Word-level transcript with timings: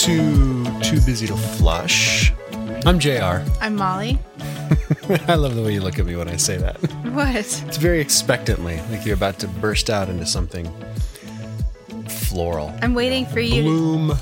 To 0.00 0.64
Too 0.80 0.98
Busy 1.02 1.26
to 1.26 1.36
Flush. 1.36 2.32
I'm 2.86 2.98
JR. 2.98 3.42
I'm 3.60 3.76
Molly. 3.76 4.18
I 5.28 5.34
love 5.34 5.54
the 5.56 5.62
way 5.62 5.74
you 5.74 5.82
look 5.82 5.98
at 5.98 6.06
me 6.06 6.16
when 6.16 6.26
I 6.28 6.36
say 6.36 6.56
that. 6.56 6.76
What? 7.12 7.34
It's 7.36 7.76
very 7.76 8.00
expectantly, 8.00 8.80
like 8.90 9.04
you're 9.04 9.14
about 9.14 9.38
to 9.40 9.46
burst 9.48 9.90
out 9.90 10.08
into 10.08 10.24
something 10.24 10.72
floral. 12.08 12.72
I'm 12.80 12.94
waiting 12.94 13.26
for 13.26 13.40
you. 13.40 13.62
To, 13.62 13.68
Bloom. 13.68 14.12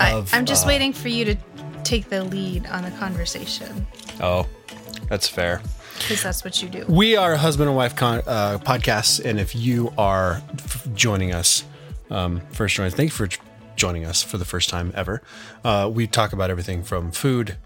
I, 0.00 0.12
of, 0.12 0.34
I'm 0.34 0.44
just 0.44 0.66
uh, 0.66 0.68
waiting 0.68 0.92
for 0.92 1.08
you 1.08 1.24
to 1.24 1.36
take 1.84 2.10
the 2.10 2.24
lead 2.24 2.66
on 2.66 2.82
the 2.84 2.90
conversation 2.92 3.86
Oh, 4.20 4.46
that's 5.08 5.26
fair. 5.28 5.62
because 6.00 6.22
that's 6.22 6.44
what 6.44 6.62
you 6.62 6.68
do. 6.68 6.84
We 6.88 7.16
are 7.16 7.32
a 7.32 7.38
husband 7.38 7.68
and 7.68 7.76
wife 7.76 7.96
con- 7.96 8.22
uh, 8.26 8.58
podcast, 8.58 9.24
and 9.24 9.40
if 9.40 9.54
you 9.54 9.94
are 9.96 10.42
f- 10.58 10.86
joining 10.94 11.32
us, 11.32 11.64
um, 12.10 12.42
first 12.50 12.74
joining, 12.74 12.92
thank 12.92 13.06
you 13.18 13.28
for 13.28 13.28
joining 13.78 14.04
us 14.04 14.22
for 14.22 14.36
the 14.36 14.44
first 14.44 14.68
time 14.68 14.92
ever. 14.94 15.22
Uh, 15.64 15.90
we 15.92 16.06
talk 16.06 16.32
about 16.34 16.50
everything 16.50 16.82
from 16.82 17.10
food 17.12 17.56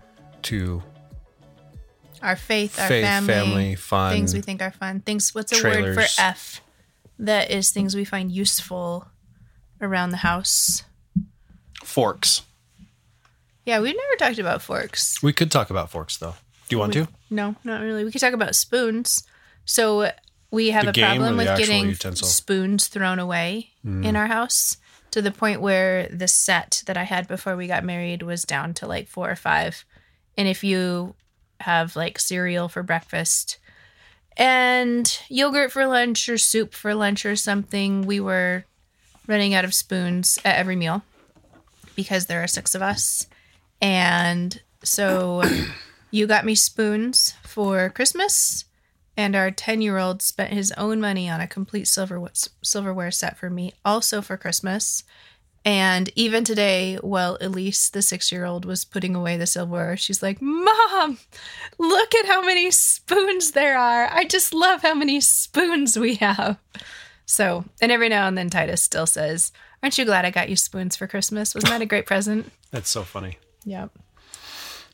to 0.42 0.82
Our 2.22 2.36
faith, 2.36 2.78
our 2.78 2.86
family, 2.88 3.26
family, 3.34 3.74
fun, 3.74 4.12
things 4.12 4.32
we 4.34 4.40
think 4.40 4.62
are 4.62 4.70
fun, 4.70 5.00
things. 5.00 5.34
What's 5.34 5.52
a 5.52 5.62
word 5.64 5.94
for 5.94 6.04
F? 6.22 6.60
That 7.18 7.50
is 7.50 7.70
things 7.70 7.96
we 7.96 8.04
find 8.04 8.30
useful 8.30 9.08
around 9.80 10.10
the 10.10 10.18
house. 10.18 10.84
forks. 11.82 12.42
Yeah, 13.64 13.80
we've 13.80 13.94
never 13.96 14.16
talked 14.18 14.38
about 14.38 14.60
forks. 14.62 15.22
We 15.22 15.32
could 15.32 15.50
talk 15.50 15.70
about 15.70 15.90
forks, 15.90 16.16
though. 16.16 16.34
Do 16.68 16.74
you 16.76 16.78
want 16.78 16.92
to? 16.94 17.06
No, 17.30 17.54
not 17.64 17.80
really. 17.80 18.04
We 18.04 18.10
could 18.10 18.20
talk 18.20 18.32
about 18.32 18.54
spoons. 18.56 19.24
So 19.64 20.10
we 20.50 20.70
have 20.70 20.84
The 20.84 20.90
a 20.90 21.06
problem 21.06 21.36
with 21.36 21.46
getting 21.58 21.88
utensil? 21.88 22.26
spoons 22.26 22.88
thrown 22.88 23.18
away 23.20 23.70
in 23.84 24.16
our 24.16 24.26
house 24.26 24.76
to 25.12 25.22
the 25.22 25.30
point 25.30 25.60
where 25.60 26.08
the 26.08 26.26
set 26.26 26.82
that 26.86 26.96
I 26.96 27.04
had 27.04 27.28
before 27.28 27.54
we 27.54 27.66
got 27.66 27.84
married 27.84 28.22
was 28.22 28.42
down 28.44 28.74
to 28.74 28.86
like 28.86 29.08
four 29.08 29.30
or 29.30 29.36
five. 29.36 29.84
And 30.36 30.48
if 30.48 30.64
you 30.64 31.14
have 31.60 31.94
like 31.94 32.18
cereal 32.18 32.68
for 32.68 32.82
breakfast 32.82 33.58
and 34.36 35.18
yogurt 35.28 35.70
for 35.70 35.86
lunch 35.86 36.28
or 36.28 36.38
soup 36.38 36.74
for 36.74 36.94
lunch 36.94 37.26
or 37.26 37.36
something, 37.36 38.02
we 38.02 38.20
were 38.20 38.64
running 39.26 39.54
out 39.54 39.64
of 39.64 39.74
spoons 39.74 40.38
at 40.44 40.56
every 40.56 40.76
meal 40.76 41.02
because 41.94 42.26
there 42.26 42.42
are 42.42 42.48
six 42.48 42.74
of 42.74 42.82
us. 42.82 43.26
And 43.80 44.60
so 44.82 45.42
you 46.10 46.26
got 46.26 46.46
me 46.46 46.54
spoons 46.54 47.34
for 47.42 47.90
Christmas, 47.90 48.64
and 49.16 49.36
our 49.36 49.50
10 49.50 49.80
year 49.80 49.98
old 49.98 50.22
spent 50.22 50.52
his 50.52 50.72
own 50.72 51.00
money 51.00 51.28
on 51.28 51.40
a 51.40 51.46
complete 51.46 51.88
silver 51.88 52.30
silverware 52.62 53.10
set 53.10 53.36
for 53.36 53.50
me, 53.50 53.74
also 53.84 54.22
for 54.22 54.36
Christmas. 54.36 55.04
And 55.64 56.10
even 56.16 56.42
today, 56.42 56.96
while 56.96 57.38
Elise, 57.40 57.88
the 57.88 58.02
six 58.02 58.32
year 58.32 58.44
old, 58.44 58.64
was 58.64 58.84
putting 58.84 59.14
away 59.14 59.36
the 59.36 59.46
silverware, 59.46 59.96
she's 59.96 60.22
like, 60.22 60.42
Mom, 60.42 61.18
look 61.78 62.14
at 62.16 62.26
how 62.26 62.44
many 62.44 62.70
spoons 62.72 63.52
there 63.52 63.78
are. 63.78 64.08
I 64.10 64.24
just 64.24 64.52
love 64.52 64.82
how 64.82 64.94
many 64.94 65.20
spoons 65.20 65.96
we 65.96 66.16
have. 66.16 66.58
So, 67.26 67.64
and 67.80 67.92
every 67.92 68.08
now 68.08 68.26
and 68.26 68.36
then 68.36 68.50
Titus 68.50 68.82
still 68.82 69.06
says, 69.06 69.52
Aren't 69.82 69.98
you 69.98 70.04
glad 70.04 70.24
I 70.24 70.30
got 70.30 70.48
you 70.48 70.56
spoons 70.56 70.96
for 70.96 71.06
Christmas? 71.06 71.54
Wasn't 71.54 71.70
that 71.70 71.82
a 71.82 71.86
great 71.86 72.06
present? 72.06 72.50
That's 72.72 72.90
so 72.90 73.02
funny. 73.02 73.38
Yep. 73.64 73.90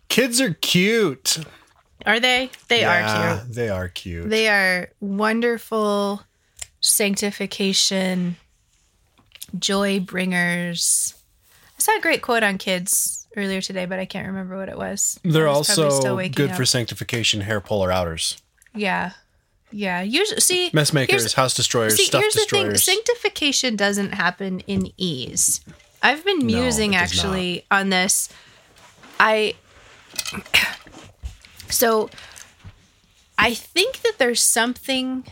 Kids 0.08 0.40
are 0.40 0.54
cute. 0.54 1.38
Are 2.06 2.20
they? 2.20 2.50
They 2.68 2.84
are 2.84 3.00
Yeah, 3.00 3.40
cute. 3.42 3.54
They 3.54 3.68
are 3.68 3.88
cute. 3.88 4.28
They 4.30 4.48
are 4.48 4.90
wonderful 5.00 6.22
sanctification, 6.80 8.36
joy 9.58 10.00
bringers. 10.00 11.14
I 11.78 11.80
saw 11.82 11.96
a 11.96 12.00
great 12.00 12.22
quote 12.22 12.42
on 12.42 12.58
kids 12.58 13.26
earlier 13.36 13.60
today, 13.60 13.86
but 13.86 13.98
I 13.98 14.04
can't 14.04 14.26
remember 14.26 14.56
what 14.56 14.68
it 14.68 14.76
was. 14.78 15.18
They're 15.24 15.48
I 15.48 15.50
was 15.58 15.68
also 15.70 15.90
still 15.90 16.16
waking 16.16 16.32
good 16.34 16.50
up. 16.50 16.56
for 16.56 16.64
sanctification, 16.64 17.40
hair 17.42 17.60
puller 17.60 17.90
outers, 17.92 18.36
yeah, 18.74 19.12
yeah. 19.72 20.00
Usually, 20.02 20.40
see, 20.40 20.70
mess 20.72 20.92
makers, 20.92 21.22
here's- 21.22 21.32
house 21.34 21.54
destroyers, 21.54 21.96
See, 21.96 22.04
stuff 22.04 22.20
here's 22.22 22.34
the 22.34 22.40
thing: 22.48 22.70
destroyers. 22.70 22.84
sanctification 22.84 23.76
doesn't 23.76 24.12
happen 24.12 24.60
in 24.60 24.92
ease. 24.96 25.60
I've 26.02 26.24
been 26.24 26.46
musing 26.46 26.94
it 26.94 26.98
does 27.00 27.12
actually 27.12 27.64
on 27.70 27.90
this. 27.90 28.28
I 29.18 29.54
so 31.70 32.10
I 33.36 33.54
think 33.54 34.00
that 34.02 34.14
there's 34.18 34.42
something 34.42 35.24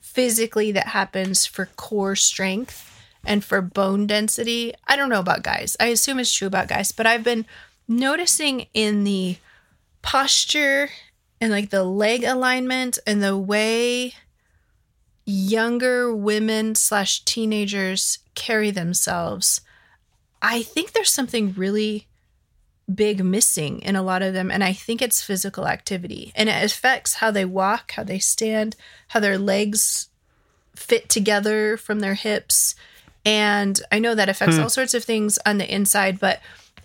physically 0.00 0.72
that 0.72 0.88
happens 0.88 1.46
for 1.46 1.66
core 1.76 2.16
strength 2.16 2.88
and 3.24 3.44
for 3.44 3.62
bone 3.62 4.06
density. 4.06 4.74
I 4.86 4.96
don't 4.96 5.08
know 5.08 5.20
about 5.20 5.42
guys. 5.42 5.76
I 5.80 5.86
assume 5.86 6.18
it's 6.18 6.32
true 6.32 6.48
about 6.48 6.68
guys, 6.68 6.92
but 6.92 7.06
I've 7.06 7.24
been 7.24 7.46
noticing 7.88 8.66
in 8.74 9.04
the 9.04 9.36
posture 10.02 10.90
and 11.40 11.50
like 11.50 11.70
the 11.70 11.84
leg 11.84 12.24
alignment 12.24 12.98
and 13.06 13.22
the 13.22 13.36
way 13.36 14.14
younger 15.24 16.14
women 16.14 16.74
slash 16.74 17.24
teenagers 17.24 18.18
carry 18.34 18.72
themselves 18.72 19.60
i 20.40 20.62
think 20.62 20.92
there's 20.92 21.12
something 21.12 21.52
really 21.52 22.08
big 22.94 23.24
missing 23.24 23.80
in 23.80 23.96
a 23.96 24.02
lot 24.02 24.22
of 24.22 24.32
them 24.32 24.50
and 24.50 24.62
i 24.62 24.72
think 24.72 25.00
it's 25.00 25.22
physical 25.22 25.66
activity 25.66 26.32
and 26.34 26.48
it 26.48 26.64
affects 26.64 27.14
how 27.14 27.30
they 27.30 27.44
walk 27.44 27.92
how 27.92 28.02
they 28.02 28.18
stand 28.18 28.76
how 29.08 29.20
their 29.20 29.38
legs 29.38 30.08
fit 30.74 31.08
together 31.08 31.76
from 31.76 32.00
their 32.00 32.14
hips 32.14 32.74
and 33.24 33.80
i 33.90 33.98
know 33.98 34.14
that 34.14 34.28
affects 34.28 34.56
hmm. 34.56 34.62
all 34.62 34.70
sorts 34.70 34.94
of 34.94 35.04
things 35.04 35.38
on 35.46 35.58
the 35.58 35.74
inside 35.74 36.18
but 36.18 36.40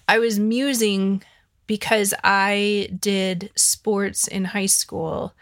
i 0.07 0.19
was 0.19 0.39
musing 0.39 1.21
because 1.65 2.13
i 2.23 2.89
did 2.99 3.49
sports 3.55 4.27
in 4.27 4.45
high 4.45 4.65
school 4.65 5.33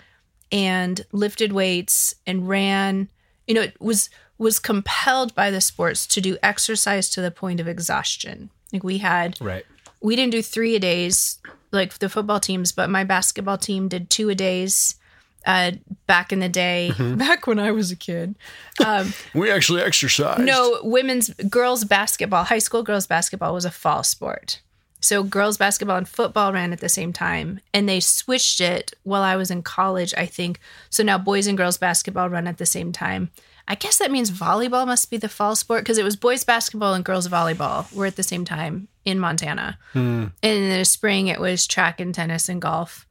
and 0.51 1.05
lifted 1.11 1.51
weights 1.51 2.15
and 2.25 2.47
ran. 2.47 3.09
You 3.47 3.55
know 3.55 3.61
it 3.61 3.79
was 3.79 4.09
was 4.37 4.59
compelled 4.59 5.33
by 5.35 5.49
the 5.49 5.61
sports 5.61 6.05
to 6.07 6.21
do 6.21 6.37
exercise 6.43 7.09
to 7.09 7.21
the 7.21 7.31
point 7.31 7.59
of 7.59 7.67
exhaustion. 7.67 8.49
Like 8.73 8.83
we 8.83 8.99
had 8.99 9.39
right. 9.41 9.65
We 10.05 10.15
didn't 10.15 10.31
do 10.31 10.41
three 10.41 10.75
a 10.75 10.79
days 10.79 11.39
like 11.71 11.97
the 11.99 12.09
football 12.09 12.39
teams 12.39 12.71
but 12.71 12.89
my 12.89 13.03
basketball 13.03 13.57
team 13.57 13.87
did 13.87 14.09
two 14.09 14.29
a 14.29 14.35
days 14.35 14.95
uh 15.45 15.71
back 16.07 16.31
in 16.31 16.39
the 16.39 16.49
day 16.49 16.91
back 17.17 17.47
when 17.47 17.59
i 17.59 17.71
was 17.71 17.91
a 17.91 17.95
kid 17.95 18.35
We 19.33 19.51
actually 19.51 19.81
exercised. 19.81 20.41
no, 20.41 20.79
women's 20.83 21.29
girls 21.49 21.83
basketball, 21.85 22.43
high 22.45 22.59
school 22.59 22.83
girls 22.83 23.07
basketball 23.07 23.53
was 23.53 23.65
a 23.65 23.71
fall 23.71 24.03
sport. 24.03 24.61
So 25.01 25.23
girls 25.23 25.57
basketball 25.57 25.97
and 25.97 26.07
football 26.07 26.51
ran 26.51 26.73
at 26.73 26.79
the 26.79 26.89
same 26.89 27.13
time 27.13 27.59
and 27.73 27.87
they 27.87 27.99
switched 27.99 28.59
it 28.59 28.93
while 29.03 29.21
I 29.21 29.35
was 29.35 29.51
in 29.51 29.61
college, 29.61 30.13
I 30.17 30.25
think. 30.25 30.59
So 30.89 31.03
now 31.03 31.17
boys 31.17 31.47
and 31.47 31.57
girls 31.57 31.77
basketball 31.77 32.29
run 32.29 32.47
at 32.47 32.57
the 32.57 32.65
same 32.65 32.91
time. 32.91 33.29
I 33.67 33.75
guess 33.75 33.97
that 33.97 34.11
means 34.11 34.29
volleyball 34.29 34.85
must 34.85 35.09
be 35.09 35.17
the 35.17 35.29
fall 35.29 35.55
sport 35.55 35.83
because 35.83 35.97
it 35.97 36.03
was 36.03 36.15
boys 36.15 36.43
basketball 36.43 36.93
and 36.93 37.03
girls 37.03 37.27
volleyball 37.27 37.91
were 37.93 38.05
at 38.05 38.15
the 38.15 38.23
same 38.23 38.45
time 38.45 38.87
in 39.03 39.19
Montana. 39.19 39.77
And 40.43 40.53
in 40.53 40.77
the 40.77 40.85
spring 40.85 41.27
it 41.27 41.39
was 41.39 41.65
track 41.65 41.99
and 41.99 42.13
tennis 42.13 42.47
and 42.47 42.61
golf. 42.61 43.07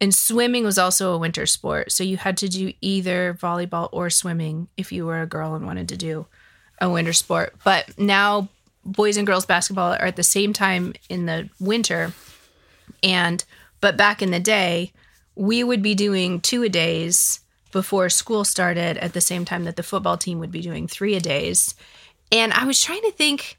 And 0.00 0.14
swimming 0.14 0.64
was 0.64 0.78
also 0.78 1.12
a 1.12 1.18
winter 1.18 1.46
sport. 1.46 1.90
So 1.90 2.04
you 2.04 2.18
had 2.18 2.36
to 2.38 2.48
do 2.48 2.72
either 2.80 3.34
volleyball 3.34 3.88
or 3.92 4.10
swimming 4.10 4.68
if 4.76 4.92
you 4.92 5.06
were 5.06 5.22
a 5.22 5.26
girl 5.26 5.54
and 5.54 5.66
wanted 5.66 5.88
to 5.88 5.96
do 5.96 6.26
a 6.80 6.88
winter 6.90 7.12
sport. 7.12 7.54
But 7.64 7.98
now 7.98 8.48
boys 8.84 9.16
and 9.16 9.26
girls 9.26 9.46
basketball 9.46 9.94
are 9.94 10.06
at 10.06 10.16
the 10.16 10.22
same 10.22 10.52
time 10.52 10.94
in 11.08 11.26
the 11.26 11.48
winter. 11.58 12.12
And 13.02 13.44
but 13.80 13.96
back 13.96 14.22
in 14.22 14.30
the 14.30 14.40
day, 14.40 14.92
we 15.34 15.64
would 15.64 15.82
be 15.82 15.94
doing 15.94 16.40
two 16.40 16.62
a 16.62 16.68
days 16.68 17.40
before 17.76 18.08
school 18.08 18.42
started 18.42 18.96
at 18.96 19.12
the 19.12 19.20
same 19.20 19.44
time 19.44 19.64
that 19.64 19.76
the 19.76 19.82
football 19.82 20.16
team 20.16 20.38
would 20.38 20.50
be 20.50 20.62
doing 20.62 20.88
three 20.88 21.14
a 21.14 21.20
days. 21.20 21.74
And 22.32 22.50
I 22.54 22.64
was 22.64 22.80
trying 22.80 23.02
to 23.02 23.10
think 23.10 23.58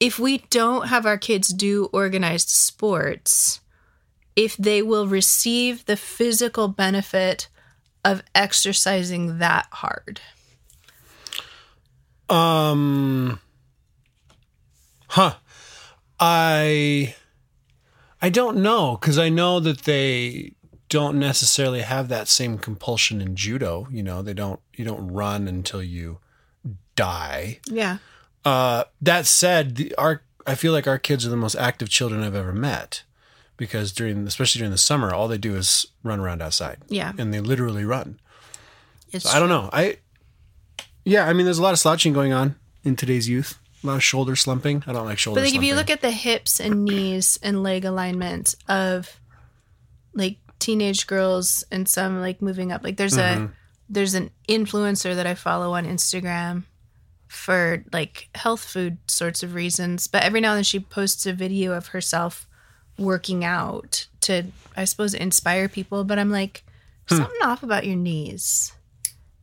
if 0.00 0.18
we 0.18 0.38
don't 0.48 0.88
have 0.88 1.04
our 1.04 1.18
kids 1.18 1.48
do 1.48 1.90
organized 1.92 2.48
sports, 2.48 3.60
if 4.34 4.56
they 4.56 4.80
will 4.80 5.06
receive 5.06 5.84
the 5.84 5.98
physical 5.98 6.68
benefit 6.68 7.48
of 8.02 8.22
exercising 8.34 9.40
that 9.40 9.66
hard. 9.72 10.22
Um. 12.30 13.40
Huh. 15.08 15.34
I. 16.18 17.14
I 18.22 18.30
don't 18.30 18.62
know 18.62 18.96
because 18.96 19.18
I 19.18 19.28
know 19.28 19.60
that 19.60 19.82
they 19.82 20.54
don't 20.90 21.18
necessarily 21.18 21.80
have 21.80 22.08
that 22.08 22.28
same 22.28 22.58
compulsion 22.58 23.22
in 23.22 23.34
judo. 23.34 23.88
You 23.90 24.02
know, 24.02 24.20
they 24.20 24.34
don't. 24.34 24.60
You 24.76 24.84
don't 24.84 25.08
run 25.08 25.48
until 25.48 25.82
you 25.82 26.18
die. 26.96 27.60
Yeah. 27.66 27.98
Uh, 28.44 28.84
that 29.00 29.26
said, 29.26 29.76
the, 29.76 29.94
our 29.96 30.22
I 30.46 30.54
feel 30.54 30.72
like 30.72 30.86
our 30.86 30.98
kids 30.98 31.24
are 31.26 31.30
the 31.30 31.36
most 31.36 31.54
active 31.54 31.88
children 31.88 32.22
I've 32.22 32.34
ever 32.34 32.52
met 32.52 33.04
because 33.56 33.92
during, 33.92 34.26
especially 34.26 34.58
during 34.58 34.72
the 34.72 34.78
summer, 34.78 35.14
all 35.14 35.28
they 35.28 35.38
do 35.38 35.54
is 35.54 35.86
run 36.02 36.18
around 36.18 36.42
outside. 36.42 36.78
Yeah. 36.88 37.12
and 37.16 37.32
they 37.32 37.40
literally 37.40 37.84
run. 37.84 38.18
It's 39.12 39.32
I 39.32 39.38
don't 39.38 39.48
know. 39.48 39.70
I 39.72 39.98
yeah, 41.04 41.26
I 41.26 41.32
mean, 41.32 41.46
there's 41.46 41.58
a 41.58 41.62
lot 41.62 41.72
of 41.72 41.78
slouching 41.78 42.12
going 42.12 42.32
on 42.32 42.56
in 42.84 42.96
today's 42.96 43.28
youth. 43.28 43.58
a 43.82 43.86
lot 43.86 43.96
of 43.96 44.02
shoulder 44.02 44.34
slumping. 44.36 44.82
I 44.86 44.92
don't 44.92 45.04
like 45.06 45.18
shoulder. 45.18 45.40
But 45.40 45.46
like 45.46 45.54
if 45.54 45.62
you 45.62 45.74
look 45.74 45.90
at 45.90 46.00
the 46.00 46.10
hips 46.10 46.60
and 46.60 46.84
knees 46.84 47.38
and 47.42 47.62
leg 47.62 47.84
alignment 47.84 48.54
of 48.68 49.20
like 50.14 50.39
teenage 50.60 51.06
girls 51.08 51.64
and 51.72 51.88
some 51.88 52.20
like 52.20 52.40
moving 52.40 52.70
up, 52.70 52.84
like 52.84 52.96
there's 52.96 53.16
Mm-hmm. 53.16 53.44
a 53.46 53.50
there's 53.88 54.14
an 54.14 54.30
influencer 54.48 55.16
that 55.16 55.26
I 55.26 55.34
follow 55.34 55.72
on 55.74 55.84
Instagram 55.84 56.62
for 57.26 57.84
like 57.92 58.28
health 58.36 58.62
food 58.62 58.98
sorts 59.08 59.42
of 59.42 59.54
reasons. 59.54 60.06
But 60.06 60.22
every 60.22 60.40
now 60.40 60.50
and 60.52 60.58
then 60.58 60.64
she 60.64 60.78
posts 60.78 61.26
a 61.26 61.32
video 61.32 61.72
of 61.72 61.88
herself 61.88 62.46
working 62.98 63.44
out 63.44 64.06
to 64.20 64.44
I 64.76 64.84
suppose 64.84 65.12
inspire 65.14 65.68
people. 65.68 66.04
But 66.04 66.18
I'm 66.18 66.30
like, 66.30 66.62
Hmm. 67.08 67.16
something 67.16 67.42
off 67.42 67.62
about 67.64 67.84
your 67.86 67.96
knees. 67.96 68.72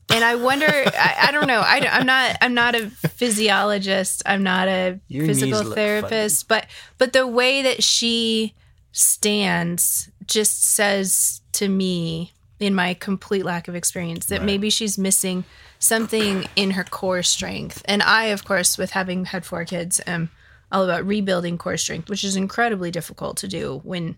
And 0.10 0.24
I 0.24 0.36
wonder, 0.36 0.66
I, 0.72 1.16
I 1.24 1.32
don't 1.34 1.48
know. 1.48 1.60
I, 1.60 1.80
am 2.00 2.06
not, 2.06 2.38
I'm 2.40 2.54
not 2.54 2.76
a 2.76 2.90
physiologist. 2.90 4.24
I'm 4.26 4.42
not 4.42 4.70
a 4.70 5.02
Your 5.10 5.26
physical 5.26 5.74
therapist, 5.74 6.48
but, 6.48 6.66
but 6.98 7.12
the 7.12 7.28
way 7.28 7.62
that 7.64 7.84
she 7.84 8.54
stands 8.94 10.10
just 10.28 10.64
says 10.64 11.42
to 11.54 11.68
me 11.68 12.34
in 12.60 12.74
my 12.74 12.94
complete 12.94 13.46
lack 13.46 13.68
of 13.68 13.76
experience 13.76 14.26
that 14.28 14.40
Right. 14.40 14.46
maybe 14.46 14.70
she's 14.70 14.98
missing 14.98 15.44
something 15.80 16.46
in 16.56 16.72
her 16.72 16.84
core 16.84 17.22
strength. 17.24 17.82
And 17.86 18.02
I, 18.02 18.26
of 18.26 18.44
course, 18.44 18.78
with 18.78 18.92
having 18.92 19.26
had 19.26 19.46
four 19.46 19.64
kids, 19.64 20.00
am 20.08 20.30
all 20.72 20.84
about 20.84 21.06
rebuilding 21.06 21.58
core 21.58 21.78
strength, 21.78 22.10
which 22.10 22.24
is 22.24 22.36
incredibly 22.36 22.92
difficult 22.92 23.38
to 23.38 23.48
do 23.48 23.80
when 23.84 24.18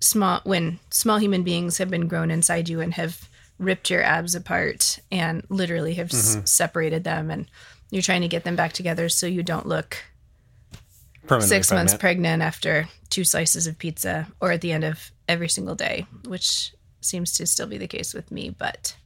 small 0.00 0.40
when 0.44 0.78
small 0.90 1.18
human 1.18 1.42
beings 1.42 1.78
have 1.78 1.90
been 1.90 2.08
grown 2.08 2.30
inside 2.30 2.68
you 2.68 2.80
and 2.80 2.94
have 2.94 3.28
ripped 3.58 3.90
your 3.90 4.02
abs 4.02 4.34
apart 4.34 4.98
and 5.10 5.44
literally 5.48 5.94
have 5.94 6.12
s- 6.12 6.36
mm-hmm. 6.36 6.44
separated 6.44 7.04
them 7.04 7.30
and 7.30 7.48
you're 7.90 8.02
trying 8.02 8.20
to 8.22 8.28
get 8.28 8.44
them 8.44 8.56
back 8.56 8.72
together 8.72 9.08
so 9.08 9.26
you 9.26 9.42
don't 9.42 9.66
look 9.66 9.96
six 11.40 11.70
months 11.70 11.92
pregnant. 11.94 12.00
pregnant 12.00 12.42
after 12.42 12.88
two 13.08 13.24
slices 13.24 13.66
of 13.66 13.78
pizza 13.78 14.26
or 14.40 14.50
at 14.52 14.60
the 14.60 14.72
end 14.72 14.84
of 14.84 15.10
every 15.28 15.48
single 15.48 15.74
day 15.74 16.06
which 16.26 16.72
seems 17.00 17.32
to 17.32 17.46
still 17.46 17.66
be 17.66 17.78
the 17.78 17.86
case 17.86 18.14
with 18.14 18.30
me 18.30 18.50
but 18.50 18.96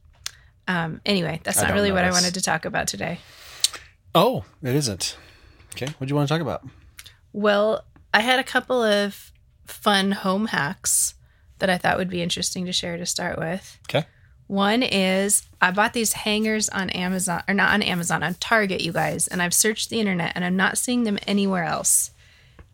um, 0.67 1.01
anyway 1.05 1.39
that's 1.43 1.61
not 1.61 1.73
really 1.73 1.91
what 1.91 2.03
i 2.03 2.11
wanted 2.11 2.33
to 2.33 2.41
talk 2.41 2.65
about 2.65 2.87
today 2.87 3.19
Oh, 4.15 4.43
it 4.63 4.75
isn't. 4.75 5.17
Okay, 5.75 5.85
what 5.97 6.07
do 6.07 6.11
you 6.11 6.15
want 6.15 6.27
to 6.27 6.33
talk 6.33 6.41
about? 6.41 6.65
Well, 7.31 7.85
I 8.13 8.21
had 8.21 8.39
a 8.39 8.43
couple 8.43 8.81
of 8.81 9.31
fun 9.67 10.11
home 10.11 10.47
hacks 10.47 11.13
that 11.59 11.69
I 11.69 11.77
thought 11.77 11.97
would 11.97 12.09
be 12.09 12.23
interesting 12.23 12.65
to 12.65 12.73
share 12.73 12.97
to 12.97 13.05
start 13.05 13.37
with. 13.37 13.77
Okay. 13.87 14.07
One 14.47 14.81
is 14.81 15.43
I 15.61 15.69
bought 15.71 15.93
these 15.93 16.13
hangers 16.13 16.69
on 16.69 16.89
Amazon, 16.89 17.43
or 17.47 17.53
not 17.53 17.71
on 17.71 17.83
Amazon, 17.83 18.23
on 18.23 18.33
Target, 18.35 18.81
you 18.81 18.91
guys, 18.91 19.27
and 19.27 19.43
I've 19.43 19.53
searched 19.53 19.91
the 19.91 19.99
internet 19.99 20.31
and 20.33 20.43
I'm 20.43 20.55
not 20.55 20.79
seeing 20.79 21.03
them 21.03 21.19
anywhere 21.27 21.65
else. 21.65 22.09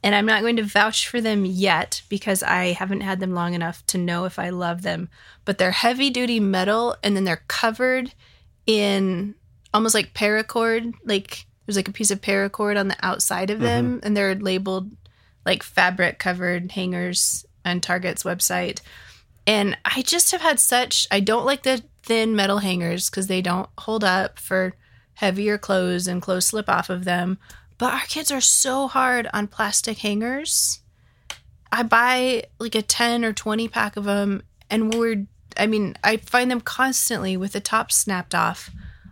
And 0.06 0.13
I'm 0.13 0.28
not 0.28 0.42
going 0.42 0.57
to 0.57 0.63
vouch 0.63 1.07
for 1.07 1.19
them 1.19 1.46
yet 1.46 2.04
because 2.10 2.44
I 2.44 2.74
haven't 2.74 3.02
had 3.02 3.19
them 3.19 3.34
long 3.34 3.56
enough 3.56 3.84
to 3.88 3.98
know 3.98 4.25
if 4.25 4.38
I 4.38 4.50
love 4.52 4.84
them. 4.84 5.10
But 5.46 5.57
they're 5.57 5.72
heavy 5.72 6.12
duty 6.12 6.40
metal 6.40 6.96
and 7.02 7.16
then 7.16 7.24
they're 7.24 7.42
covered 7.48 8.13
in 8.68 9.34
almost 9.74 9.96
like 9.96 10.13
paracord. 10.13 10.94
Like 11.06 11.48
there's 11.66 11.75
like 11.75 11.88
a 11.88 11.92
piece 11.92 12.12
of 12.12 12.22
paracord 12.22 12.80
on 12.80 12.88
the 12.88 12.98
outside 13.02 13.50
of 13.50 13.60
them 13.60 13.96
mm-hmm. 13.96 14.06
and 14.06 14.16
they're 14.16 14.36
labeled 14.36 14.92
like 15.44 15.63
fabric 15.63 16.19
covered 16.19 16.74
hangers 16.74 17.44
on 17.66 17.81
Target's 17.81 18.22
website. 18.22 18.81
And 19.48 19.75
I 19.86 20.04
just 20.04 20.30
have 20.34 20.42
had 20.42 20.60
such 20.60 21.08
I 21.10 21.19
don't 21.19 21.48
like 21.48 21.63
the 21.63 21.81
thin 22.04 22.36
metal 22.36 22.60
hangers 22.60 23.10
because 23.10 23.25
they 23.25 23.42
don't 23.42 23.69
hold 23.80 24.04
up 24.04 24.38
for 24.38 24.75
heavier 25.16 25.58
clothes 25.58 26.08
and 26.08 26.22
clothes 26.22 26.46
slip 26.46 26.69
off 26.69 26.92
of 26.92 27.06
them. 27.06 27.40
But 27.77 27.94
our 27.94 28.06
kids 28.07 28.31
are 28.31 28.42
so 28.42 28.88
hard 28.88 29.27
on 29.33 29.48
plastic 29.48 30.00
hangers. 30.00 30.80
I 31.72 31.83
buy 31.83 32.45
like 32.60 32.75
a 32.75 32.81
10 32.81 33.25
or 33.25 33.33
20 33.33 33.68
pack 33.68 33.98
of 33.98 34.06
them 34.06 34.44
and 34.69 34.94
we're 34.94 35.25
I 35.57 35.68
mean, 35.68 35.95
I 36.04 36.18
find 36.18 36.51
them 36.51 36.60
constantly 36.60 37.38
with 37.38 37.54
the 37.54 37.62
top 37.62 37.89
snapped 37.89 38.36
off 38.36 38.69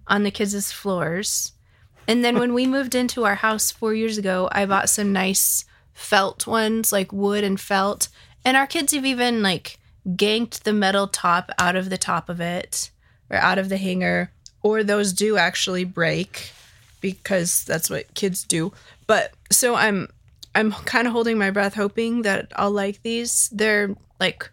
on 0.07 0.23
the 0.23 0.31
kids' 0.31 0.73
floors. 0.73 1.53
And 2.05 2.23
then 2.23 2.37
when 2.37 2.53
we 2.53 2.67
moved 2.75 2.95
into 2.95 3.23
our 3.23 3.35
house 3.35 3.71
4 3.71 3.93
years 3.93 4.17
ago, 4.17 4.49
I 4.51 4.65
bought 4.65 4.89
some 4.89 5.13
nice 5.13 5.63
felt 5.93 6.47
ones 6.47 6.91
like 6.91 7.13
wood 7.13 7.43
and 7.43 7.59
felt 7.59 8.09
and 8.45 8.57
our 8.57 8.67
kids 8.67 8.93
have 8.93 9.05
even 9.05 9.41
like 9.41 9.79
ganked 10.07 10.63
the 10.63 10.73
metal 10.73 11.07
top 11.07 11.51
out 11.57 11.75
of 11.75 11.89
the 11.89 11.97
top 11.97 12.29
of 12.29 12.41
it 12.41 12.89
or 13.29 13.37
out 13.37 13.57
of 13.57 13.69
the 13.69 13.77
hanger 13.77 14.31
or 14.61 14.83
those 14.83 15.13
do 15.13 15.37
actually 15.37 15.85
break 15.85 16.51
because 17.03 17.63
that's 17.65 17.89
what 17.89 18.11
kids 18.15 18.43
do 18.43 18.71
but 19.05 19.33
so 19.51 19.75
i'm 19.75 20.07
i'm 20.55 20.71
kind 20.71 21.05
of 21.05 21.13
holding 21.13 21.37
my 21.37 21.51
breath 21.51 21.75
hoping 21.75 22.23
that 22.23 22.51
i'll 22.55 22.71
like 22.71 23.03
these 23.03 23.49
they're 23.51 23.93
like 24.19 24.49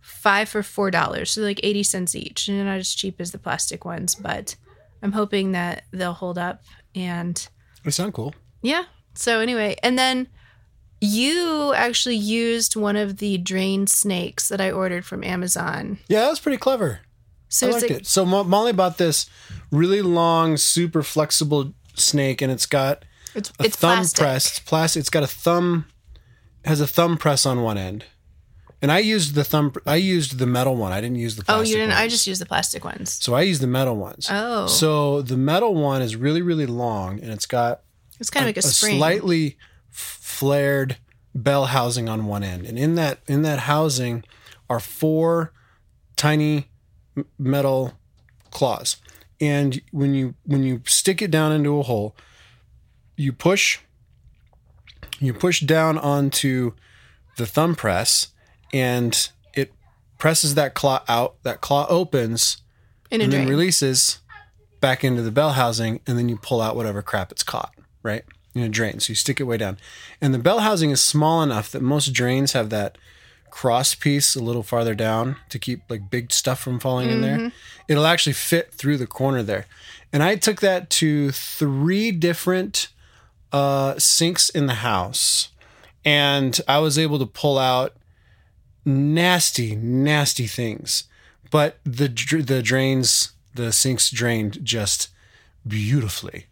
five 0.00 0.48
for 0.48 0.62
four 0.62 0.90
dollars 0.90 1.30
so 1.32 1.40
like 1.40 1.58
80 1.62 1.82
cents 1.82 2.14
each 2.14 2.46
and 2.46 2.56
they're 2.58 2.64
not 2.66 2.78
as 2.78 2.94
cheap 2.94 3.20
as 3.20 3.32
the 3.32 3.38
plastic 3.38 3.84
ones 3.84 4.14
but 4.14 4.54
i'm 5.02 5.12
hoping 5.12 5.52
that 5.52 5.82
they'll 5.90 6.12
hold 6.12 6.38
up 6.38 6.62
and 6.94 7.48
They 7.84 7.90
sound 7.90 8.12
cool. 8.14 8.34
yeah. 8.62 8.84
So 9.14 9.40
anyway, 9.40 9.76
and 9.82 9.98
then 9.98 10.28
you 11.00 11.72
actually 11.74 12.16
used 12.16 12.76
one 12.76 12.96
of 12.96 13.16
the 13.18 13.38
drain 13.38 13.86
snakes 13.88 14.48
that 14.48 14.60
I 14.60 14.70
ordered 14.70 15.04
from 15.04 15.24
Amazon. 15.24 15.98
Yeah, 16.08 16.20
that 16.20 16.30
was 16.30 16.40
pretty 16.40 16.58
clever. 16.58 17.00
So 17.48 17.68
I 17.68 17.70
liked 17.72 17.82
like, 17.82 17.90
it. 18.02 18.06
So 18.06 18.24
Mo- 18.24 18.44
Molly 18.44 18.72
bought 18.72 18.98
this 18.98 19.28
really 19.72 20.02
long, 20.02 20.56
super 20.56 21.02
flexible 21.02 21.72
snake, 22.00 22.42
and 22.42 22.50
it's 22.52 22.66
got 22.66 23.04
it's 23.34 23.50
a 23.60 23.64
it's 23.64 23.76
thumb 23.76 23.98
plastic. 23.98 24.20
press. 24.20 24.46
It's 24.46 24.58
plastic. 24.60 25.00
It's 25.00 25.10
got 25.10 25.22
a 25.22 25.28
thumb. 25.28 25.86
Has 26.64 26.80
a 26.80 26.86
thumb 26.86 27.16
press 27.16 27.46
on 27.46 27.62
one 27.62 27.78
end, 27.78 28.04
and 28.82 28.90
I 28.92 28.98
used 28.98 29.34
the 29.34 29.44
thumb. 29.44 29.72
I 29.86 29.96
used 29.96 30.38
the 30.38 30.46
metal 30.46 30.76
one. 30.76 30.92
I 30.92 31.00
didn't 31.00 31.16
use 31.16 31.36
the. 31.36 31.44
Oh, 31.48 31.60
you 31.60 31.76
didn't? 31.76 31.92
I 31.92 32.08
just 32.08 32.26
used 32.26 32.40
the 32.40 32.46
plastic 32.46 32.84
ones. 32.84 33.12
So 33.22 33.34
I 33.34 33.42
used 33.42 33.62
the 33.62 33.66
metal 33.68 33.96
ones. 33.96 34.28
Oh. 34.30 34.66
So 34.66 35.22
the 35.22 35.36
metal 35.36 35.74
one 35.74 36.02
is 36.02 36.16
really, 36.16 36.42
really 36.42 36.66
long, 36.66 37.20
and 37.20 37.30
it's 37.30 37.46
got 37.46 37.82
It's 38.20 38.28
kind 38.28 38.44
of 38.44 38.48
like 38.48 38.56
a, 38.56 38.66
a 38.66 38.70
spring. 38.70 38.98
slightly 38.98 39.56
flared 39.90 40.96
bell 41.34 41.66
housing 41.66 42.08
on 42.08 42.26
one 42.26 42.42
end, 42.42 42.66
and 42.66 42.78
in 42.78 42.96
that 42.96 43.20
in 43.26 43.42
that 43.42 43.60
housing 43.60 44.24
are 44.68 44.80
four 44.80 45.52
tiny 46.16 46.68
metal 47.38 47.94
claws. 48.50 48.96
And 49.40 49.80
when 49.92 50.14
you 50.14 50.34
when 50.44 50.62
you 50.62 50.82
stick 50.86 51.22
it 51.22 51.30
down 51.30 51.52
into 51.52 51.78
a 51.78 51.82
hole, 51.82 52.16
you 53.16 53.32
push 53.32 53.78
you 55.20 55.32
push 55.32 55.60
down 55.60 55.98
onto 55.98 56.72
the 57.36 57.46
thumb 57.46 57.74
press, 57.74 58.28
and 58.72 59.30
it 59.54 59.72
presses 60.18 60.54
that 60.54 60.74
claw 60.74 61.02
out. 61.08 61.36
That 61.42 61.60
claw 61.60 61.86
opens 61.88 62.58
in 63.10 63.20
and 63.20 63.32
then 63.32 63.40
drain. 63.40 63.48
releases 63.48 64.20
back 64.80 65.04
into 65.04 65.22
the 65.22 65.32
bell 65.32 65.52
housing, 65.52 66.00
and 66.06 66.18
then 66.18 66.28
you 66.28 66.36
pull 66.36 66.60
out 66.60 66.76
whatever 66.76 67.02
crap 67.02 67.32
it's 67.32 67.42
caught, 67.42 67.74
right? 68.02 68.24
In 68.54 68.62
a 68.62 68.68
drain. 68.68 69.00
So 69.00 69.10
you 69.12 69.14
stick 69.14 69.40
it 69.40 69.44
way 69.44 69.56
down. 69.56 69.78
And 70.20 70.34
the 70.34 70.38
bell 70.38 70.60
housing 70.60 70.90
is 70.90 71.00
small 71.00 71.42
enough 71.42 71.70
that 71.72 71.82
most 71.82 72.12
drains 72.12 72.52
have 72.52 72.70
that 72.70 72.98
cross 73.50 73.94
piece 73.94 74.34
a 74.34 74.42
little 74.42 74.62
farther 74.62 74.94
down 74.94 75.36
to 75.48 75.58
keep 75.58 75.82
like 75.88 76.10
big 76.10 76.32
stuff 76.32 76.60
from 76.60 76.78
falling 76.78 77.10
in 77.10 77.20
there. 77.20 77.52
It'll 77.88 78.06
actually 78.06 78.34
fit 78.34 78.72
through 78.72 78.96
the 78.98 79.06
corner 79.06 79.42
there. 79.42 79.66
And 80.12 80.22
I 80.22 80.36
took 80.36 80.60
that 80.60 80.90
to 80.90 81.30
three 81.30 82.10
different 82.10 82.88
uh, 83.52 83.98
sinks 83.98 84.48
in 84.48 84.66
the 84.66 84.74
house. 84.74 85.50
And 86.04 86.58
I 86.66 86.78
was 86.78 86.98
able 86.98 87.18
to 87.18 87.26
pull 87.26 87.58
out 87.58 87.96
nasty, 88.84 89.76
nasty 89.76 90.46
things. 90.46 91.04
But 91.50 91.78
the 91.84 92.08
the 92.44 92.62
drains, 92.62 93.32
the 93.54 93.72
sinks 93.72 94.10
drained 94.10 94.64
just 94.64 95.08
beautifully. 95.66 96.46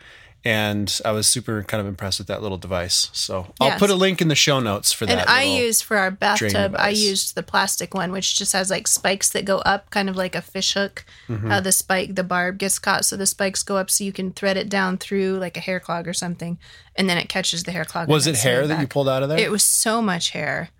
And 0.46 1.00
I 1.04 1.10
was 1.10 1.26
super 1.26 1.64
kind 1.64 1.80
of 1.80 1.88
impressed 1.88 2.18
with 2.20 2.28
that 2.28 2.40
little 2.40 2.56
device. 2.56 3.10
So 3.12 3.52
I'll 3.60 3.68
Yes. 3.68 3.78
put 3.80 3.90
a 3.90 3.96
link 3.96 4.22
in 4.22 4.28
the 4.28 4.36
show 4.36 4.60
notes 4.60 4.92
for 4.92 5.04
that. 5.06 5.18
and. 5.18 5.28
I 5.28 5.42
used 5.42 5.82
for 5.82 5.96
our 5.96 6.10
bathtub, 6.12 6.76
I 6.78 6.90
used 6.90 7.34
the 7.34 7.42
plastic 7.42 7.94
one, 7.94 8.12
which 8.12 8.38
just 8.38 8.52
has 8.52 8.70
like 8.70 8.86
spikes 8.86 9.28
that 9.30 9.44
go 9.44 9.58
up, 9.58 9.90
kind 9.90 10.08
of 10.08 10.14
like 10.14 10.34
a 10.36 10.40
fish 10.42 10.74
hook. 10.74 11.04
Mm-hmm. 11.28 11.50
How 11.50 11.58
the 11.60 11.72
spike, 11.72 12.14
the 12.14 12.22
barb 12.22 12.58
gets 12.58 12.78
caught, 12.78 13.04
so 13.04 13.16
the 13.16 13.26
spikes 13.26 13.62
go 13.64 13.76
up, 13.76 13.90
so 13.90 14.04
you 14.04 14.12
can 14.12 14.30
thread 14.32 14.56
it 14.56 14.68
down 14.68 14.98
through 14.98 15.38
like 15.38 15.56
a 15.56 15.60
hair 15.60 15.80
clog 15.80 16.06
or 16.06 16.12
something, 16.14 16.58
and 16.94 17.10
then 17.10 17.18
it 17.18 17.28
catches 17.28 17.64
the 17.64 17.72
hair 17.72 17.84
clog. 17.84 18.08
Was 18.08 18.26
it 18.28 18.36
hair 18.36 18.66
that 18.68 18.80
you 18.80 18.86
pulled 18.86 19.08
out 19.08 19.22
of 19.24 19.28
there? 19.28 19.38
It 19.38 19.50
was 19.50 19.64
so 19.64 20.00
much 20.00 20.30
hair, 20.30 20.70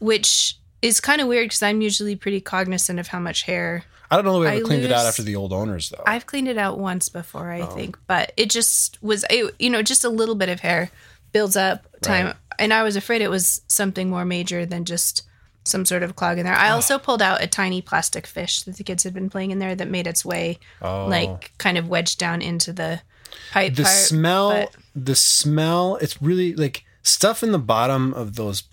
which 0.00 0.56
is 0.84 1.00
kind 1.00 1.20
of 1.20 1.28
weird 1.28 1.46
because 1.46 1.62
I'm 1.62 1.80
usually 1.80 2.14
pretty 2.16 2.40
cognizant 2.40 2.98
of 3.00 3.08
how 3.08 3.18
much 3.18 3.42
hair. 3.42 3.84
I 4.10 4.16
don't 4.16 4.24
know 4.26 4.36
if 4.36 4.40
we 4.42 4.46
ever 4.48 4.56
I 4.64 4.68
cleaned 4.68 4.84
it 4.84 4.92
out 4.92 5.06
after 5.06 5.22
the 5.22 5.34
old 5.36 5.52
owners 5.52 5.88
though. 5.90 6.02
I've 6.06 6.26
cleaned 6.26 6.48
it 6.48 6.58
out 6.58 6.78
once 6.78 7.08
before, 7.08 7.52
Oh. 7.52 7.62
I 7.62 7.66
think, 7.74 7.98
but 8.06 8.32
it 8.36 8.50
just 8.50 9.02
was, 9.02 9.24
it, 9.30 9.54
you 9.58 9.70
know, 9.70 9.82
just 9.82 10.04
a 10.04 10.08
little 10.10 10.34
bit 10.34 10.48
of 10.50 10.60
hair 10.60 10.90
builds 11.32 11.56
up 11.56 11.86
time. 12.02 12.26
Right. 12.26 12.36
And 12.58 12.72
I 12.72 12.82
was 12.84 12.96
afraid 12.96 13.22
it 13.22 13.30
was 13.30 13.62
something 13.66 14.08
more 14.10 14.24
major 14.24 14.64
than 14.66 14.84
just 14.84 15.22
some 15.64 15.84
sort 15.86 16.02
of 16.02 16.14
clog 16.14 16.38
in 16.38 16.44
there. 16.44 16.54
I 16.54 16.70
Oh. 16.70 16.74
also 16.74 16.98
pulled 16.98 17.22
out 17.22 17.42
a 17.42 17.46
tiny 17.46 17.80
plastic 17.80 18.26
fish 18.26 18.62
that 18.64 18.76
the 18.76 18.84
kids 18.84 19.02
had 19.02 19.14
been 19.14 19.30
playing 19.30 19.50
in 19.50 19.58
there 19.58 19.74
that 19.74 19.88
made 19.88 20.06
its 20.06 20.22
way, 20.24 20.58
Oh. 20.82 21.06
like, 21.06 21.52
kind 21.58 21.78
of 21.78 21.88
wedged 21.88 22.18
down 22.18 22.42
into 22.42 22.72
the 22.72 23.00
pipe 23.52 23.74
the 23.74 23.84
part. 23.84 23.94
smell 23.96 24.50
but- 24.50 24.74
the 24.94 25.16
smell. 25.16 25.96
It's 26.02 26.20
really 26.22 26.54
like 26.54 26.84
stuff 27.02 27.42
in 27.42 27.50
the 27.52 27.58
bottom 27.58 28.12
of 28.14 28.36
those 28.36 28.64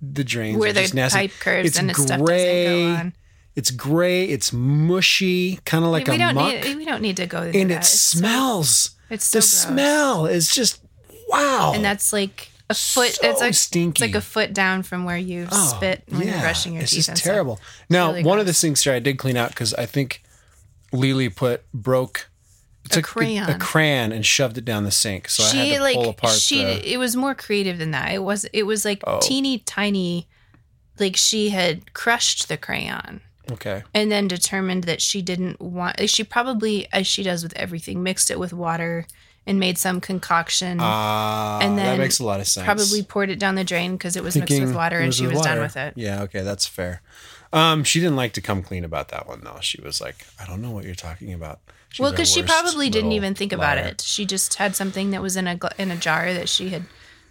the 0.00 0.24
drains 0.24 0.58
Where 0.58 0.70
are 0.70 0.72
the 0.72 0.82
just 0.82 0.94
nasty. 0.94 1.18
pipe 1.18 1.32
curves 1.40 1.68
it's 1.68 1.78
and 1.78 1.90
the 1.90 1.94
stuff 1.94 2.20
doesn't 2.20 2.26
go 2.26 2.86
on. 2.94 3.14
It's 3.54 3.70
gray. 3.70 4.24
It's 4.24 4.52
mushy, 4.52 5.58
kind 5.64 5.84
of 5.84 5.90
like 5.90 6.06
we 6.08 6.16
a 6.16 6.18
don't 6.18 6.34
muck, 6.34 6.52
need 6.64 6.76
we 6.76 6.84
don't 6.84 7.00
need 7.02 7.16
to 7.16 7.26
go 7.26 7.42
into 7.42 7.58
and 7.58 7.70
that. 7.70 7.74
it 7.74 7.78
It's 7.78 7.88
so- 7.88 8.18
smells. 8.18 8.90
it's 9.10 9.24
so 9.24 9.38
the 9.38 9.42
gross. 9.42 9.48
smell 9.50 10.26
is 10.26 10.48
just 10.54 10.80
wow. 11.28 11.72
and 11.74 11.82
that's 11.84 12.12
like 12.12 12.50
a 12.68 12.74
foot. 12.74 13.12
So 13.12 13.30
it's 13.30 13.40
like 13.40 13.54
stinky. 13.54 14.04
It's 14.04 14.12
like 14.12 14.14
a 14.14 14.24
foot 14.24 14.52
down 14.52 14.82
from 14.82 15.04
where 15.04 15.16
you 15.16 15.46
Oh, 15.50 15.72
spit 15.76 16.02
when 16.08 16.22
you're 16.22 16.30
yeah, 16.32 16.40
brushing 16.42 16.74
your 16.74 16.82
it's 16.82 16.90
teeth. 16.90 16.98
just 16.98 17.08
and 17.10 17.18
stuff. 17.18 17.32
terrible. 17.32 17.60
Now, 17.88 18.08
really 18.10 18.24
one 18.24 18.38
of 18.38 18.44
the 18.46 18.50
gross. 18.50 18.58
sinks 18.58 18.84
here 18.84 18.92
I 18.92 18.98
did 18.98 19.16
clean 19.18 19.36
out 19.36 19.50
because 19.50 19.72
I 19.74 19.86
think 19.86 20.22
Lily 20.92 21.28
put 21.30 21.62
broke 21.72 22.28
A 22.86 22.88
took 22.88 23.04
crayon. 23.04 23.48
a 23.50 23.58
crayon 23.58 24.12
and 24.12 24.24
shoved 24.24 24.56
it 24.58 24.64
down 24.64 24.84
the 24.84 24.90
sink. 24.90 25.28
So 25.28 25.44
I 25.44 25.46
she 25.48 25.56
had 25.70 25.76
to 25.76 25.82
like 25.82 25.94
pull 25.96 26.08
apart 26.10 26.32
she. 26.34 26.64
the. 26.64 26.92
It 26.92 26.96
was 26.98 27.14
more 27.16 27.34
creative 27.34 27.78
than 27.78 27.90
that. 27.92 28.12
It 28.12 28.22
was. 28.22 28.44
It 28.52 28.64
was 28.64 28.84
like 28.84 29.02
Oh. 29.06 29.20
teeny 29.22 29.58
tiny. 29.58 30.26
Like 30.98 31.16
she 31.16 31.50
had 31.50 31.92
crushed 31.92 32.48
the 32.48 32.56
crayon 32.56 33.20
Okay. 33.50 33.82
and 33.92 34.10
then 34.10 34.28
determined 34.28 34.84
that 34.84 35.02
she 35.02 35.20
didn't 35.20 35.60
want. 35.60 36.08
She 36.08 36.24
probably, 36.24 36.88
as 36.92 37.06
she 37.06 37.22
does 37.22 37.42
with 37.42 37.54
everything, 37.54 38.02
mixed 38.02 38.30
it 38.30 38.38
with 38.38 38.54
water 38.54 39.06
and 39.46 39.60
made 39.60 39.76
some 39.78 40.00
concoction. 40.00 40.78
Ah, 40.80 41.58
And 41.60 41.76
that 41.78 41.84
then 41.84 41.98
makes 41.98 42.18
a 42.18 42.24
lot 42.24 42.40
of 42.40 42.48
sense. 42.48 42.64
probably 42.64 43.02
poured 43.02 43.28
it 43.30 43.38
down 43.38 43.54
the 43.56 43.62
drain 43.62 43.92
because 43.92 44.16
it 44.16 44.22
was 44.24 44.36
mixed 44.36 44.58
with 44.58 44.74
water 44.74 44.96
and 44.98 45.08
was 45.08 45.16
she 45.16 45.26
was 45.26 45.40
done 45.42 45.60
with 45.60 45.76
it. 45.76 45.92
Yeah, 45.96 46.22
okay, 46.22 46.40
that's 46.40 46.66
fair. 46.66 47.02
Um, 47.52 47.84
she 47.84 48.00
didn't 48.00 48.16
like 48.16 48.32
to 48.32 48.40
come 48.40 48.62
clean 48.62 48.82
about 48.84 49.08
that 49.10 49.28
one 49.28 49.42
though. 49.44 49.58
She 49.60 49.80
was 49.82 50.00
like, 50.00 50.26
"I 50.40 50.46
don't 50.46 50.60
know 50.62 50.70
what 50.70 50.84
you're 50.84 50.94
talking 50.96 51.32
about." 51.32 51.60
She's 51.90 52.00
well, 52.02 52.10
because 52.10 52.30
she 52.30 52.42
probably 52.42 52.90
didn't 52.90 53.12
even 53.12 53.34
think 53.34 53.52
about 53.52 53.78
liar. 53.78 53.86
it. 53.88 54.00
She 54.02 54.26
just 54.26 54.54
had 54.54 54.76
something 54.76 55.10
that 55.12 55.22
was 55.22 55.36
in 55.36 55.46
a 55.46 55.58
in 55.78 55.90
a 55.90 55.96
jar 55.96 56.32
that 56.34 56.48
she 56.48 56.68
had 56.70 56.84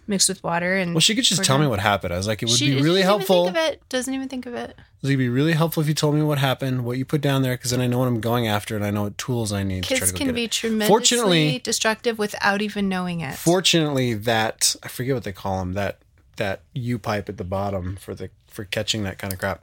mixed 0.08 0.28
with 0.28 0.42
water 0.42 0.76
and. 0.76 0.94
Well, 0.94 1.00
she 1.00 1.14
could 1.14 1.24
just 1.24 1.44
tell 1.44 1.58
me 1.58 1.66
what 1.66 1.78
happened. 1.80 2.12
I 2.12 2.16
was 2.16 2.26
like, 2.26 2.42
it 2.42 2.48
would 2.48 2.58
She 2.58 2.74
be 2.74 2.82
really 2.82 3.02
helpful. 3.02 3.42
Even 3.48 3.54
think 3.54 3.66
of 3.68 3.72
it. 3.74 3.88
Doesn't 3.88 4.14
even 4.14 4.28
think 4.28 4.46
of 4.46 4.54
it. 4.54 4.70
It 5.02 5.08
would 5.08 5.18
be 5.18 5.28
really 5.28 5.52
helpful 5.52 5.82
if 5.82 5.88
you 5.88 5.94
told 5.94 6.14
me 6.16 6.22
what 6.22 6.38
happened, 6.38 6.84
what 6.84 6.98
you 6.98 7.04
put 7.04 7.20
down 7.20 7.42
there, 7.42 7.54
because 7.54 7.70
then 7.70 7.80
I 7.80 7.86
know 7.86 7.98
what 8.00 8.08
I'm 8.08 8.20
going 8.20 8.48
after 8.48 8.74
and 8.74 8.84
I 8.84 8.90
know 8.90 9.04
what 9.04 9.18
tools 9.18 9.52
I 9.52 9.62
need 9.62 9.84
to 9.84 9.88
try 9.90 9.98
Kids 9.98 10.10
to 10.12 10.18
can 10.18 10.26
get 10.28 10.34
be 10.34 10.44
it. 10.44 10.50
tremendously 10.52 10.88
Fortunately- 10.88 11.58
destructive 11.60 12.18
without 12.18 12.60
even 12.62 12.88
knowing 12.88 13.20
it. 13.20 13.34
Fortunately, 13.36 14.14
that 14.14 14.74
I 14.82 14.88
forget 14.88 15.14
what 15.14 15.24
they 15.24 15.32
call 15.32 15.60
them 15.60 15.74
that 15.74 15.98
that 16.36 16.60
U 16.74 16.98
pipe 16.98 17.28
at 17.28 17.36
the 17.36 17.44
bottom 17.44 17.96
for 17.96 18.14
the 18.14 18.30
for 18.48 18.64
catching 18.64 19.02
that 19.04 19.18
kind 19.18 19.32
of 19.32 19.38
crap. 19.38 19.62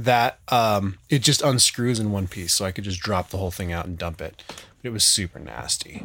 That 0.00 0.38
um, 0.48 0.98
it 1.08 1.20
just 1.20 1.42
unscrews 1.42 1.98
in 1.98 2.12
one 2.12 2.28
piece, 2.28 2.54
so 2.54 2.64
I 2.64 2.70
could 2.70 2.84
just 2.84 3.00
drop 3.00 3.30
the 3.30 3.38
whole 3.38 3.50
thing 3.50 3.72
out 3.72 3.84
and 3.84 3.98
dump 3.98 4.20
it. 4.20 4.44
But 4.46 4.88
it 4.88 4.92
was 4.92 5.02
super 5.02 5.40
nasty. 5.40 6.04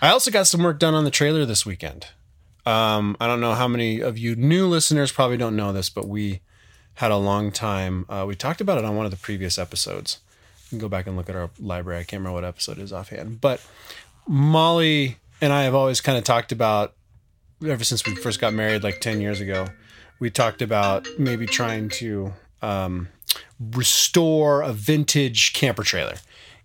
I 0.00 0.10
also 0.10 0.30
got 0.30 0.46
some 0.46 0.62
work 0.62 0.78
done 0.78 0.94
on 0.94 1.02
the 1.02 1.10
trailer 1.10 1.44
this 1.44 1.66
weekend. 1.66 2.06
Um, 2.64 3.16
I 3.18 3.26
don't 3.26 3.40
know 3.40 3.54
how 3.54 3.66
many 3.66 4.00
of 4.00 4.18
you 4.18 4.36
new 4.36 4.68
listeners 4.68 5.10
probably 5.10 5.36
don't 5.36 5.56
know 5.56 5.72
this, 5.72 5.90
but 5.90 6.06
we 6.06 6.40
had 6.94 7.10
a 7.10 7.16
long 7.16 7.50
time. 7.50 8.06
Uh, 8.08 8.24
we 8.28 8.36
talked 8.36 8.60
about 8.60 8.78
it 8.78 8.84
on 8.84 8.94
one 8.96 9.04
of 9.04 9.10
the 9.10 9.16
previous 9.16 9.58
episodes. 9.58 10.18
You 10.66 10.70
can 10.70 10.78
go 10.78 10.88
back 10.88 11.06
and 11.06 11.16
look 11.16 11.28
at 11.28 11.34
our 11.34 11.50
library. 11.58 12.00
I 12.00 12.04
can't 12.04 12.20
remember 12.20 12.34
what 12.34 12.44
episode 12.44 12.78
it 12.78 12.82
is 12.82 12.92
offhand, 12.92 13.40
but 13.40 13.60
Molly 14.26 15.16
and 15.40 15.52
I 15.52 15.62
have 15.62 15.74
always 15.74 16.00
kind 16.00 16.18
of 16.18 16.24
talked 16.24 16.52
about 16.52 16.94
ever 17.66 17.82
since 17.82 18.06
we 18.06 18.14
first 18.14 18.40
got 18.40 18.52
married, 18.52 18.84
like 18.84 19.00
ten 19.00 19.20
years 19.20 19.40
ago. 19.40 19.66
We 20.20 20.30
talked 20.30 20.62
about 20.62 21.08
maybe 21.18 21.46
trying 21.46 21.88
to 21.90 22.32
um, 22.62 23.08
restore 23.60 24.62
a 24.62 24.72
vintage 24.72 25.52
camper 25.52 25.82
trailer, 25.82 26.16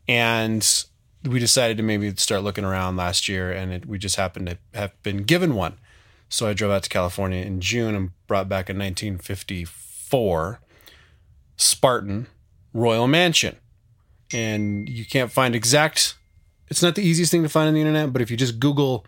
and 0.08 0.86
we 1.24 1.40
decided 1.40 1.78
to 1.78 1.84
maybe 1.84 2.14
start 2.16 2.44
looking 2.44 2.66
around 2.66 2.98
last 2.98 3.28
year, 3.30 3.52
and 3.52 3.72
it, 3.72 3.86
we 3.86 3.98
just 3.98 4.16
happened 4.16 4.48
to 4.48 4.58
have 4.74 5.02
been 5.04 5.24
given 5.24 5.56
one. 5.56 5.78
So 6.30 6.48
I 6.48 6.54
drove 6.54 6.72
out 6.72 6.84
to 6.84 6.90
California 6.90 7.44
in 7.44 7.62
June 7.62 7.96
and 7.96 8.12
brought 8.28 8.50
back 8.50 8.70
a 8.70 8.74
1954 8.74 10.60
Spartan 11.58 12.28
Royal 12.74 13.08
Mansion. 13.08 13.56
And 14.34 14.90
you 14.90 15.06
can't 15.06 15.32
find 15.32 15.54
exact, 15.54 16.18
it's 16.70 16.82
not 16.82 16.96
the 16.96 17.04
easiest 17.04 17.32
thing 17.32 17.44
to 17.44 17.50
find 17.50 17.68
on 17.68 17.76
the 17.76 17.82
internet, 17.82 18.12
but 18.12 18.22
if 18.22 18.32
you 18.32 18.38
just 18.38 18.60
Google 18.60 19.06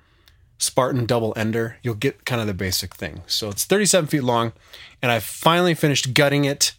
Spartan 0.57 1.05
double 1.05 1.33
ender, 1.35 1.77
you'll 1.83 1.95
get 1.95 2.25
kind 2.25 2.41
of 2.41 2.47
the 2.47 2.53
basic 2.53 2.95
thing. 2.95 3.23
So 3.27 3.49
it's 3.49 3.65
37 3.65 4.07
feet 4.07 4.23
long, 4.23 4.53
and 5.01 5.11
I 5.11 5.19
finally 5.19 5.73
finished 5.73 6.13
gutting 6.13 6.45
it 6.45 6.73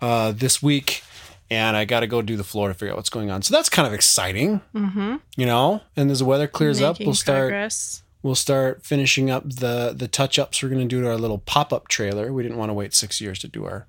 uh, 0.00 0.32
this 0.32 0.62
week, 0.62 1.02
and 1.50 1.76
I 1.76 1.84
got 1.84 2.00
to 2.00 2.06
go 2.06 2.22
do 2.22 2.36
the 2.36 2.44
floor 2.44 2.68
to 2.68 2.74
figure 2.74 2.92
out 2.92 2.96
what's 2.96 3.10
going 3.10 3.30
on. 3.30 3.42
So 3.42 3.54
that's 3.54 3.68
kind 3.68 3.86
of 3.86 3.92
exciting, 3.92 4.60
mm-hmm. 4.74 5.16
you 5.36 5.46
know. 5.46 5.82
And 5.96 6.10
as 6.10 6.20
the 6.20 6.24
weather 6.24 6.46
clears 6.46 6.80
up, 6.80 7.00
we'll 7.00 7.14
start 7.14 7.50
progress. 7.50 8.02
we'll 8.22 8.34
start 8.34 8.84
finishing 8.84 9.30
up 9.30 9.44
the 9.44 9.92
the 9.96 10.08
touch 10.08 10.38
ups 10.38 10.62
we're 10.62 10.68
going 10.68 10.80
to 10.80 10.86
do 10.86 11.02
to 11.02 11.08
our 11.08 11.16
little 11.16 11.38
pop 11.38 11.72
up 11.72 11.88
trailer. 11.88 12.32
We 12.32 12.42
didn't 12.42 12.58
want 12.58 12.70
to 12.70 12.74
wait 12.74 12.94
six 12.94 13.20
years 13.20 13.38
to 13.40 13.48
do 13.48 13.64
our 13.64 13.86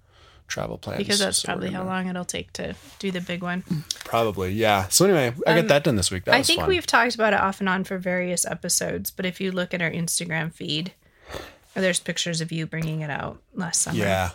travel 0.48 0.77
plans 0.77 0.98
because 1.00 1.20
that's 1.20 1.39
so 1.39 1.46
probably 1.48 1.70
how 1.72 1.80
gonna- 1.80 1.89
long 1.89 2.08
it'll 2.08 2.25
take 2.25 2.54
to 2.54 2.75
do 3.00 3.12
the 3.12 3.22
big 3.22 3.42
one. 3.42 3.63
Probably, 4.06 4.51
yeah. 4.54 4.88
So 4.88 5.06
anyway, 5.06 5.34
I 5.46 5.56
got 5.62 5.68
that 5.68 5.84
done 5.84 5.96
this 5.98 6.10
week. 6.12 6.25
That 6.25 6.34
Um, 6.36 6.39
I 6.39 6.44
think 6.44 6.62
fun. 6.62 6.70
we've 6.70 6.88
talked 6.88 7.16
about 7.16 7.34
it 7.34 7.39
off 7.39 7.60
and 7.60 7.68
on 7.70 7.84
for 7.84 7.98
various 7.98 8.46
episodes, 8.46 9.12
but 9.12 9.25
if 9.25 9.39
you 9.42 9.51
look 9.51 9.74
at 9.74 9.82
our 9.82 9.92
Instagram 9.92 10.54
feed, 10.54 10.94
there's 11.74 12.00
pictures 12.00 12.42
of 12.42 12.51
you 12.51 12.66
bringing 12.66 13.01
it 13.01 13.10
out 13.10 13.42
last 13.54 13.82
summer. 13.82 13.98
yeah. 14.00 14.30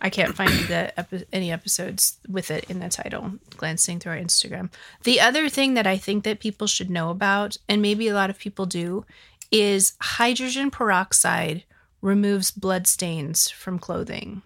I 0.00 0.10
can't 0.10 0.36
find 0.36 0.52
the 0.68 0.92
epi- 0.96 1.24
any 1.32 1.50
episodes 1.50 2.18
with 2.28 2.52
it 2.52 2.64
in 2.70 2.78
the 2.78 2.88
title. 2.88 3.32
Glancing 3.56 3.98
through 3.98 4.12
our 4.12 4.18
Instagram. 4.18 4.70
The 5.02 5.20
other 5.20 5.48
thing 5.48 5.74
that 5.74 5.88
I 5.88 5.96
think 5.98 6.22
that 6.22 6.38
people 6.38 6.68
should 6.68 6.88
know 6.88 7.10
about, 7.10 7.56
and 7.68 7.82
maybe 7.82 8.06
a 8.06 8.14
lot 8.14 8.30
of 8.30 8.38
people 8.38 8.64
do, 8.64 9.04
is 9.50 9.94
hydrogen 10.00 10.70
peroxide 10.70 11.64
removes 12.00 12.52
blood 12.52 12.86
stains 12.86 13.50
from 13.50 13.80
clothing. 13.80 14.42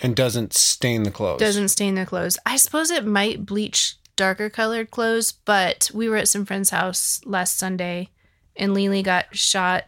And 0.00 0.16
doesn't 0.16 0.52
stain 0.52 1.04
the 1.04 1.10
clothes. 1.10 1.40
Doesn't 1.40 1.68
stain 1.68 1.94
the 1.94 2.06
clothes. 2.06 2.38
I 2.44 2.56
suppose 2.56 2.90
it 2.90 3.06
might 3.06 3.46
bleach 3.46 3.96
darker 4.16 4.50
colored 4.50 4.90
clothes, 4.90 5.32
but 5.32 5.90
we 5.94 6.08
were 6.08 6.16
at 6.16 6.28
some 6.28 6.44
friend's 6.44 6.70
house 6.70 7.20
last 7.24 7.58
Sunday, 7.58 8.10
and 8.56 8.74
Lily 8.74 9.02
got 9.02 9.36
shot. 9.36 9.84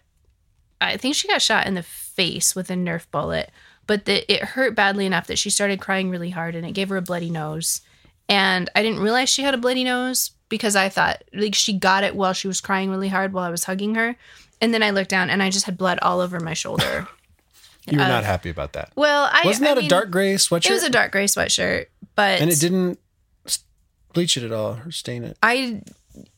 I 0.80 0.96
think 0.96 1.14
she 1.14 1.28
got 1.28 1.42
shot 1.42 1.66
in 1.66 1.74
the 1.74 1.82
face 1.82 2.54
with 2.54 2.70
a 2.70 2.74
Nerf 2.74 3.06
bullet, 3.10 3.50
but 3.86 4.04
the, 4.04 4.30
it 4.32 4.42
hurt 4.42 4.74
badly 4.74 5.06
enough 5.06 5.26
that 5.26 5.38
she 5.38 5.50
started 5.50 5.80
crying 5.80 6.10
really 6.10 6.30
hard, 6.30 6.54
and 6.54 6.66
it 6.66 6.72
gave 6.72 6.88
her 6.88 6.96
a 6.96 7.02
bloody 7.02 7.30
nose. 7.30 7.80
And 8.28 8.68
I 8.74 8.82
didn't 8.82 9.00
realize 9.00 9.28
she 9.28 9.42
had 9.42 9.54
a 9.54 9.58
bloody 9.58 9.84
nose 9.84 10.32
because 10.48 10.76
I 10.76 10.88
thought 10.88 11.22
like 11.32 11.54
she 11.54 11.78
got 11.78 12.04
it 12.04 12.16
while 12.16 12.32
she 12.32 12.48
was 12.48 12.60
crying 12.60 12.90
really 12.90 13.08
hard 13.08 13.32
while 13.32 13.44
I 13.44 13.50
was 13.50 13.64
hugging 13.64 13.94
her. 13.94 14.16
And 14.60 14.72
then 14.72 14.82
I 14.82 14.90
looked 14.90 15.10
down 15.10 15.30
and 15.30 15.42
I 15.42 15.50
just 15.50 15.66
had 15.66 15.78
blood 15.78 15.98
all 16.02 16.20
over 16.20 16.40
my 16.40 16.54
shoulder. 16.54 17.06
You 17.86 17.98
were 17.98 18.04
not 18.04 18.24
uh, 18.24 18.26
happy 18.26 18.50
about 18.50 18.72
that. 18.72 18.92
Well, 18.96 19.28
I 19.30 19.42
Wasn't 19.44 19.66
I 19.66 19.74
that 19.74 19.84
a 19.84 19.88
dark 19.88 20.10
gray 20.10 20.34
sweatshirt? 20.34 20.70
It 20.70 20.72
was 20.72 20.82
a 20.82 20.90
dark 20.90 21.12
gray 21.12 21.26
sweatshirt, 21.26 21.86
but 22.14 22.40
and 22.40 22.50
it 22.50 22.58
didn't 22.58 22.98
bleach 24.12 24.36
it 24.36 24.42
at 24.42 24.52
all 24.52 24.80
or 24.84 24.90
stain 24.90 25.24
it. 25.24 25.36
I 25.42 25.82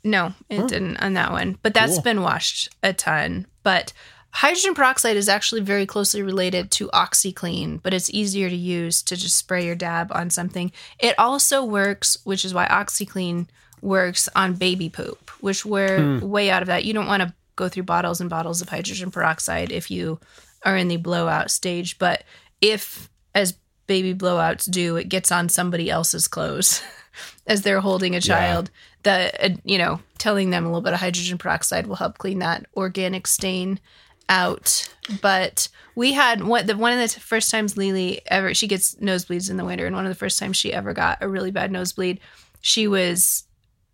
no, 0.05 0.35
it 0.51 0.69
didn't 0.69 0.99
on 0.99 1.15
that 1.15 1.31
one. 1.33 1.59
But 1.63 1.75
that's 1.75 1.95
Cool. 1.95 2.03
been 2.03 2.23
washed 2.23 2.69
a 2.83 2.93
ton. 2.93 3.47
But 3.63 3.93
hydrogen 4.31 4.75
peroxide 4.75 5.17
is 5.17 5.29
actually 5.29 5.61
very 5.61 5.87
closely 5.87 6.23
related 6.23 6.71
to 6.73 6.89
OxiClean, 6.89 7.81
but 7.83 7.95
it's 7.95 8.11
easier 8.11 8.51
to 8.51 8.57
use 8.57 9.03
to 9.05 9.17
just 9.17 9.37
spray 9.37 9.65
your 9.65 9.75
dab 9.75 10.11
on 10.13 10.31
something. 10.31 10.73
It 10.99 11.15
also 11.19 11.65
works, 11.65 12.19
which 12.25 12.45
is 12.45 12.53
why 12.53 12.67
OxiClean 12.67 13.47
works 13.81 14.29
on 14.35 14.55
baby 14.55 14.89
poop, 14.89 15.31
which 15.41 15.65
we're 15.65 16.19
hmm. 16.19 16.29
way 16.29 16.51
out 16.51 16.63
of 16.63 16.67
that. 16.69 16.85
You 16.85 16.93
don't 16.93 17.07
want 17.07 17.23
to 17.23 17.33
go 17.57 17.69
through 17.69 17.85
bottles 17.85 18.21
and 18.21 18.31
bottles 18.31 18.61
of 18.61 18.69
hydrogen 18.69 19.11
peroxide 19.11 19.73
if 19.73 19.91
you 19.91 20.19
are 20.65 20.77
in 20.77 20.89
the 20.89 20.97
blowout 20.97 21.51
stage, 21.51 21.99
but 21.99 22.25
if 22.61 23.11
as 23.35 23.55
baby 23.87 24.15
blowouts 24.15 24.71
do, 24.71 24.97
it 24.97 25.09
gets 25.09 25.33
on 25.33 25.49
somebody 25.49 25.91
else's 25.91 26.29
clothes 26.29 26.83
as 27.47 27.63
they're 27.63 27.81
holding 27.81 28.15
a 28.15 28.21
child. 28.21 28.71
The 29.03 29.33
uh, 29.45 29.57
you 29.65 29.79
know, 29.79 30.01
telling 30.19 30.51
them 30.51 30.65
a 30.65 30.69
little 30.69 30.83
bit 30.83 30.93
of 30.93 31.01
hydrogen 31.01 31.39
peroxide 31.39 31.87
will 31.87 31.97
help 31.97 32.19
clean 32.19 32.41
that 32.41 32.67
organic 32.77 33.27
stain 33.27 33.81
out. 34.29 34.89
But 35.23 35.69
we 35.95 36.13
had 36.13 36.45
one 36.45 36.67
the 36.67 36.77
one 36.77 36.93
of 36.93 36.99
the 36.99 37.09
t- 37.09 37.21
first 37.21 37.51
times 37.51 37.77
Lily 37.77 38.21
ever 38.27 38.55
she 38.55 38.67
gets 38.67 38.95
nosebleeds 38.97 39.51
in 39.51 39.57
the 39.57 39.65
winter, 39.65 39.87
and 39.87 39.97
one 39.97 40.05
of 40.05 40.11
the 40.11 40.19
first 40.19 40.39
times 40.39 40.57
she 40.57 40.73
ever 40.73 40.93
got 40.93 41.19
a 41.21 41.29
really 41.29 41.51
bad 41.51 41.73
nosebleed, 41.73 42.21
she 42.61 42.87
was 42.87 43.45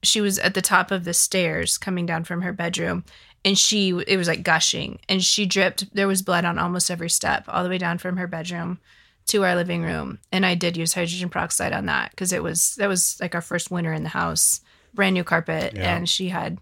she 0.03 0.21
was 0.21 0.39
at 0.39 0.55
the 0.55 0.63
top 0.63 0.91
of 0.91 1.05
the 1.05 1.15
stairs 1.15 1.79
coming 1.79 2.07
down 2.07 2.25
from 2.25 2.43
her 2.43 2.53
bedroom 2.53 3.05
and 3.45 3.59
she 3.59 3.91
it 4.07 4.17
was 4.17 4.29
like 4.29 4.43
gushing. 4.43 4.99
And 5.09 5.23
she 5.23 5.47
dripped 5.47 5.95
there 5.95 6.09
was 6.09 6.23
blood 6.23 6.45
on 6.45 6.59
almost 6.59 6.91
every 6.91 7.11
step 7.11 7.45
all 7.49 7.63
the 7.63 7.71
way 7.71 7.79
down 7.79 7.99
from 7.99 8.17
her 8.17 8.27
bedroom 8.27 8.79
to 9.27 9.45
our 9.45 9.55
living 9.55 9.83
room. 9.83 10.19
And 10.33 10.45
i 10.45 10.55
did 10.55 10.77
use 10.77 10.95
hydrogen 10.95 11.29
peroxide 11.29 11.73
on 11.73 11.87
that 11.87 12.11
because 12.11 12.33
it 12.33 12.43
was 12.43 12.75
that 12.77 12.89
was 12.89 13.19
like 13.21 13.35
our 13.35 13.41
first 13.41 13.71
winter 13.71 13.93
in 13.93 14.03
the 14.03 14.09
house 14.09 14.61
brand 14.95 15.15
new 15.15 15.25
carpet. 15.25 15.75
Yeah. 15.75 15.97
and 15.97 16.09
she 16.09 16.29
had 16.29 16.59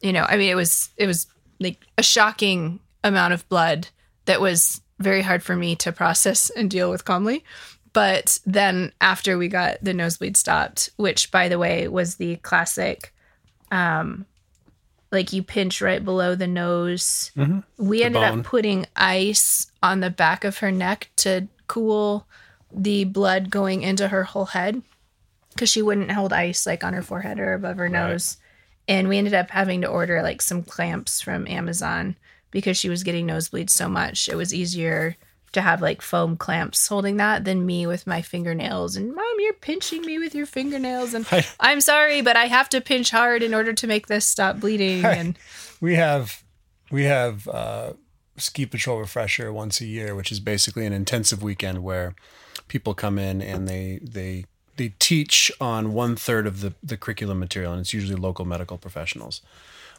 you 0.00 0.12
know 0.12 0.24
i 0.28 0.36
mean 0.36 0.50
it 0.50 0.56
was 0.56 0.90
it 0.96 1.06
was 1.06 1.26
like 1.60 1.80
a 1.96 2.02
shocking 2.02 2.80
amount 3.04 3.32
of 3.34 3.48
blood 3.48 3.88
that 4.24 4.40
was 4.40 4.80
very 4.98 5.22
hard 5.22 5.42
for 5.42 5.56
me 5.56 5.74
to 5.76 5.90
process 5.90 6.50
and 6.50 6.70
deal 6.70 6.90
with 6.90 7.04
calmly. 7.04 7.44
But 7.92 8.38
then 8.46 8.92
after 9.00 9.36
we 9.36 9.48
got 9.48 9.78
the 9.82 9.92
nosebleed 9.92 10.36
stopped 10.36 10.90
which 10.96 11.30
by 11.30 11.48
the 11.48 11.58
way 11.58 11.88
was 11.88 12.16
the 12.16 12.36
classic 12.36 13.12
um 13.70 14.26
like 15.12 15.32
you 15.32 15.42
pinch 15.42 15.80
right 15.82 16.04
below 16.04 16.34
the 16.34 16.46
nose. 16.46 17.30
Mhm. 17.36 17.62
We 17.76 17.98
The 17.98 18.04
ended 18.06 18.22
bone. 18.22 18.38
up 18.40 18.44
putting 18.46 18.86
ice 18.96 19.70
on 19.82 20.00
the 20.00 20.10
back 20.10 20.42
of 20.44 20.58
her 20.58 20.72
neck 20.72 21.10
to 21.16 21.48
cool 21.68 22.26
the 22.74 23.04
blood 23.04 23.50
going 23.50 23.82
into 23.82 24.08
her 24.08 24.24
whole 24.24 24.46
head 24.46 24.82
because 25.52 25.68
she 25.68 25.82
wouldn't 25.82 26.10
hold 26.12 26.32
ice 26.32 26.66
like 26.66 26.82
on 26.82 26.94
her 26.94 27.02
forehead 27.02 27.38
or 27.38 27.52
above 27.52 27.76
her 27.76 27.88
nose. 27.90 28.38
And 28.88 29.06
we 29.08 29.18
ended 29.18 29.34
up 29.34 29.50
having 29.50 29.82
to 29.82 29.86
order 29.86 30.22
like 30.22 30.40
some 30.42 30.62
clamps 30.62 31.20
from 31.20 31.46
Amazon 31.46 32.16
because 32.50 32.76
she 32.78 32.88
was 32.88 33.04
getting 33.04 33.26
nosebleeds 33.26 33.70
so 33.70 33.88
much. 33.88 34.28
It 34.28 34.34
was 34.34 34.52
easier 34.54 35.16
to 35.52 35.60
have 35.60 35.80
like 35.82 36.02
foam 36.02 36.36
clamps 36.36 36.86
holding 36.88 37.16
that 37.18 37.44
than 37.44 37.64
me 37.66 37.86
with 37.86 38.06
my 38.06 38.22
fingernails. 38.22 38.96
And 38.96 39.14
mom, 39.14 39.34
you're 39.38 39.52
pinching 39.54 40.02
me 40.02 40.18
with 40.18 40.34
your 40.34 40.46
fingernails. 40.46 41.14
And 41.14 41.26
I- 41.30 41.46
I'm 41.60 41.80
sorry, 41.80 42.22
but 42.22 42.36
I 42.36 42.46
have 42.46 42.68
to 42.70 42.80
pinch 42.80 43.10
hard 43.10 43.42
in 43.42 43.54
order 43.54 43.72
to 43.72 43.86
make 43.86 44.06
this 44.06 44.24
stop 44.24 44.60
bleeding. 44.60 45.04
And 45.04 45.38
We 45.80 45.94
have 45.96 46.42
we 46.90 47.04
have 47.04 47.48
uh, 47.48 47.92
ski 48.36 48.66
patrol 48.66 48.98
refresher 48.98 49.52
once 49.52 49.80
a 49.80 49.86
year, 49.86 50.14
which 50.14 50.30
is 50.32 50.40
basically 50.40 50.86
an 50.86 50.92
intensive 50.92 51.42
weekend 51.42 51.82
where 51.82 52.14
people 52.68 52.94
come 52.94 53.18
in 53.18 53.40
and 53.42 53.68
they 53.68 53.98
they 54.02 54.44
they 54.76 54.94
teach 54.98 55.52
on 55.60 55.92
one 55.92 56.16
third 56.16 56.46
of 56.46 56.60
the 56.60 56.72
the 56.82 56.96
curriculum 56.96 57.38
material, 57.38 57.72
and 57.72 57.80
it's 57.80 57.92
usually 57.92 58.16
local 58.18 58.44
medical 58.44 58.78
professionals. 58.78 59.42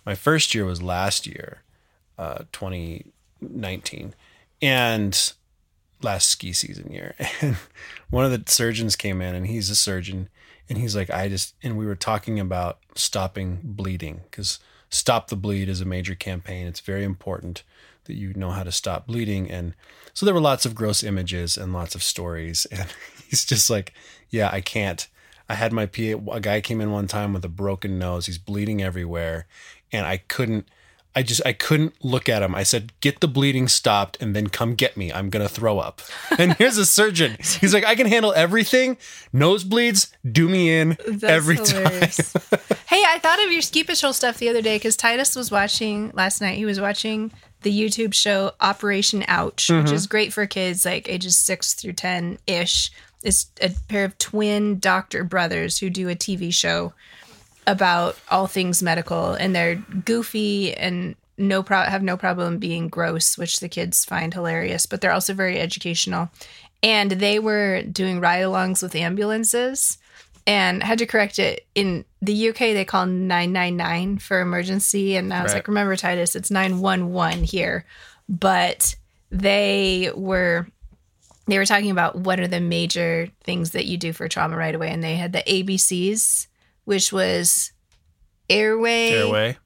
My 0.06 0.16
first 0.16 0.54
year 0.56 0.66
was 0.66 0.82
last 0.82 1.26
year, 1.28 1.62
uh, 2.18 2.40
2019, 2.52 4.14
and 4.62 5.34
last 6.04 6.30
ski 6.30 6.54
season 6.54 6.92
year. 6.92 7.16
And 7.42 7.58
one 8.10 8.26
of 8.26 8.32
the 8.32 8.52
surgeons 8.52 8.96
came 8.96 9.22
in, 9.22 9.36
and 9.36 9.48
he's 9.48 9.70
a 9.70 9.76
surgeon, 9.76 10.30
and 10.70 10.78
he's 10.78 10.96
like, 10.96 11.10
I 11.10 11.30
just, 11.30 11.56
and 11.64 11.78
we 11.78 11.86
were 11.86 11.96
talking 11.96 12.40
about 12.40 12.80
stopping 12.96 13.60
bleeding 13.64 14.22
because 14.30 14.60
Stop 14.94 15.30
the 15.30 15.36
Bleed 15.36 15.70
is 15.70 15.82
a 15.82 15.86
major 15.86 16.14
campaign. 16.14 16.68
It's 16.68 16.80
very 16.80 17.04
important 17.04 17.64
that 18.04 18.14
you 18.14 18.32
know 18.36 18.52
how 18.52 18.62
to 18.62 18.72
stop 18.72 19.08
bleeding. 19.08 19.50
And 19.50 19.74
so 20.14 20.24
there 20.24 20.36
were 20.36 20.40
lots 20.40 20.68
of 20.68 20.76
gross 20.76 21.04
images 21.04 21.58
and 21.58 21.74
lots 21.74 21.96
of 21.96 22.04
stories. 22.04 22.68
And 22.72 22.88
he's 23.28 23.44
just 23.44 23.72
like, 23.72 23.94
Yeah, 24.30 24.50
I 24.52 24.62
can't. 24.62 25.08
I 25.50 25.56
had 25.56 25.74
my 25.74 25.88
PA, 25.88 26.32
a 26.32 26.40
guy 26.40 26.62
came 26.62 26.80
in 26.80 26.92
one 26.92 27.08
time 27.08 27.34
with 27.34 27.44
a 27.44 27.50
broken 27.50 27.98
nose. 27.98 28.28
He's 28.28 28.38
bleeding 28.38 28.84
everywhere. 28.84 29.48
And 29.92 30.06
I 30.06 30.18
couldn't, 30.18 30.68
I 31.16 31.22
just, 31.24 31.42
I 31.46 31.54
couldn't 31.54 31.94
look 32.04 32.28
at 32.28 32.42
him. 32.42 32.56
I 32.56 32.64
said, 32.64 32.92
Get 33.00 33.20
the 33.20 33.28
bleeding 33.28 33.68
stopped 33.68 34.18
and 34.22 34.36
then 34.36 34.48
come 34.48 34.74
get 34.76 34.98
me. 34.98 35.12
I'm 35.14 35.30
going 35.30 35.46
to 35.48 35.54
throw 35.54 35.80
up. 35.80 36.02
And 36.40 36.54
here's 36.54 36.78
a 36.80 36.86
surgeon. 36.86 37.38
He's 37.40 37.74
like, 37.74 37.86
I 37.86 37.94
can 37.96 38.08
handle 38.08 38.34
everything. 38.36 38.98
Nosebleeds, 39.34 40.12
do 40.30 40.50
me 40.50 40.72
in 40.72 40.98
That's 41.08 41.24
every 41.24 41.58
time. 41.58 42.02
hey, 42.88 43.04
I 43.08 43.20
thought 43.22 43.44
of 43.44 43.52
your 43.52 43.62
ski 43.62 43.84
patrol 43.84 44.14
stuff 44.14 44.38
the 44.38 44.50
other 44.50 44.62
day 44.62 44.76
because 44.78 44.96
Titus 44.96 45.36
was 45.36 45.52
watching 45.52 46.12
last 46.14 46.42
night. 46.42 46.58
He 46.58 46.66
was 46.66 46.80
watching 46.82 47.32
the 47.62 47.72
YouTube 47.78 48.14
show 48.14 48.52
Operation 48.60 49.24
Ouch, 49.28 49.70
which 49.70 49.86
Mm-hmm. 49.86 49.94
is 49.94 50.08
great 50.08 50.34
for 50.34 50.46
kids 50.48 50.86
like 50.86 51.08
ages 51.08 51.38
six 51.38 51.74
through 51.74 51.94
10 51.94 52.40
ish. 52.48 52.92
It's 53.24 53.52
a 53.62 53.70
pair 53.88 54.04
of 54.06 54.18
twin 54.18 54.80
doctor 54.80 55.24
brothers 55.24 55.78
who 55.78 55.90
do 55.90 56.10
a 56.10 56.16
TV 56.16 56.54
show 56.54 56.94
about 57.68 58.18
all 58.30 58.48
things 58.48 58.84
medical, 58.84 59.34
and 59.34 59.56
they're 59.56 59.76
goofy 59.76 60.74
and 60.74 61.16
no 61.38 61.64
pro- 61.64 61.84
have 61.84 62.04
no 62.04 62.16
problem 62.18 62.58
being 62.60 62.88
gross, 62.88 63.38
which 63.38 63.60
the 63.60 63.70
kids 63.70 64.06
find 64.06 64.34
hilarious, 64.34 64.86
but 64.86 65.02
they're 65.02 65.12
also 65.12 65.34
very 65.34 65.60
educational. 65.60 66.30
And 66.84 67.12
they 67.12 67.40
were 67.40 67.82
doing 67.84 68.20
ride-alongs 68.20 68.84
with 68.84 68.96
ambulances 68.96 69.98
and 70.46 70.84
had 70.84 71.00
to 71.00 71.06
correct 71.06 71.40
it. 71.40 71.66
In 71.74 72.04
the 72.22 72.50
UK 72.50 72.58
they 72.74 72.86
call 72.86 73.06
999 73.06 74.18
for 74.20 74.42
emergency. 74.42 75.16
And 75.16 75.34
I 75.34 75.42
was 75.42 75.54
Right. 75.54 75.60
like 75.60 75.68
remember 75.70 75.96
Titus 75.96 76.36
it's 76.36 76.52
911 76.52 77.46
here. 77.46 77.86
But 78.28 78.96
they 79.32 80.12
were 80.14 80.68
they 81.48 81.58
were 81.58 81.66
talking 81.66 81.92
about 81.92 82.16
what 82.18 82.40
are 82.40 82.48
the 82.48 82.62
major 82.62 83.28
things 83.44 83.72
that 83.72 83.86
you 83.86 83.98
do 83.98 84.14
for 84.14 84.28
trauma 84.30 84.56
right 84.56 84.76
away. 84.76 84.90
And 84.90 85.04
they 85.04 85.16
had 85.16 85.34
the 85.34 85.44
ABCs 85.46 86.48
which 86.86 87.12
was 87.12 87.72
airway, 88.50 89.12
Airway, 89.12 89.58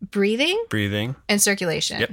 breathing 0.00 0.62
breathing. 0.68 1.16
and 1.28 1.40
circulation. 1.40 2.00
Yep. 2.00 2.12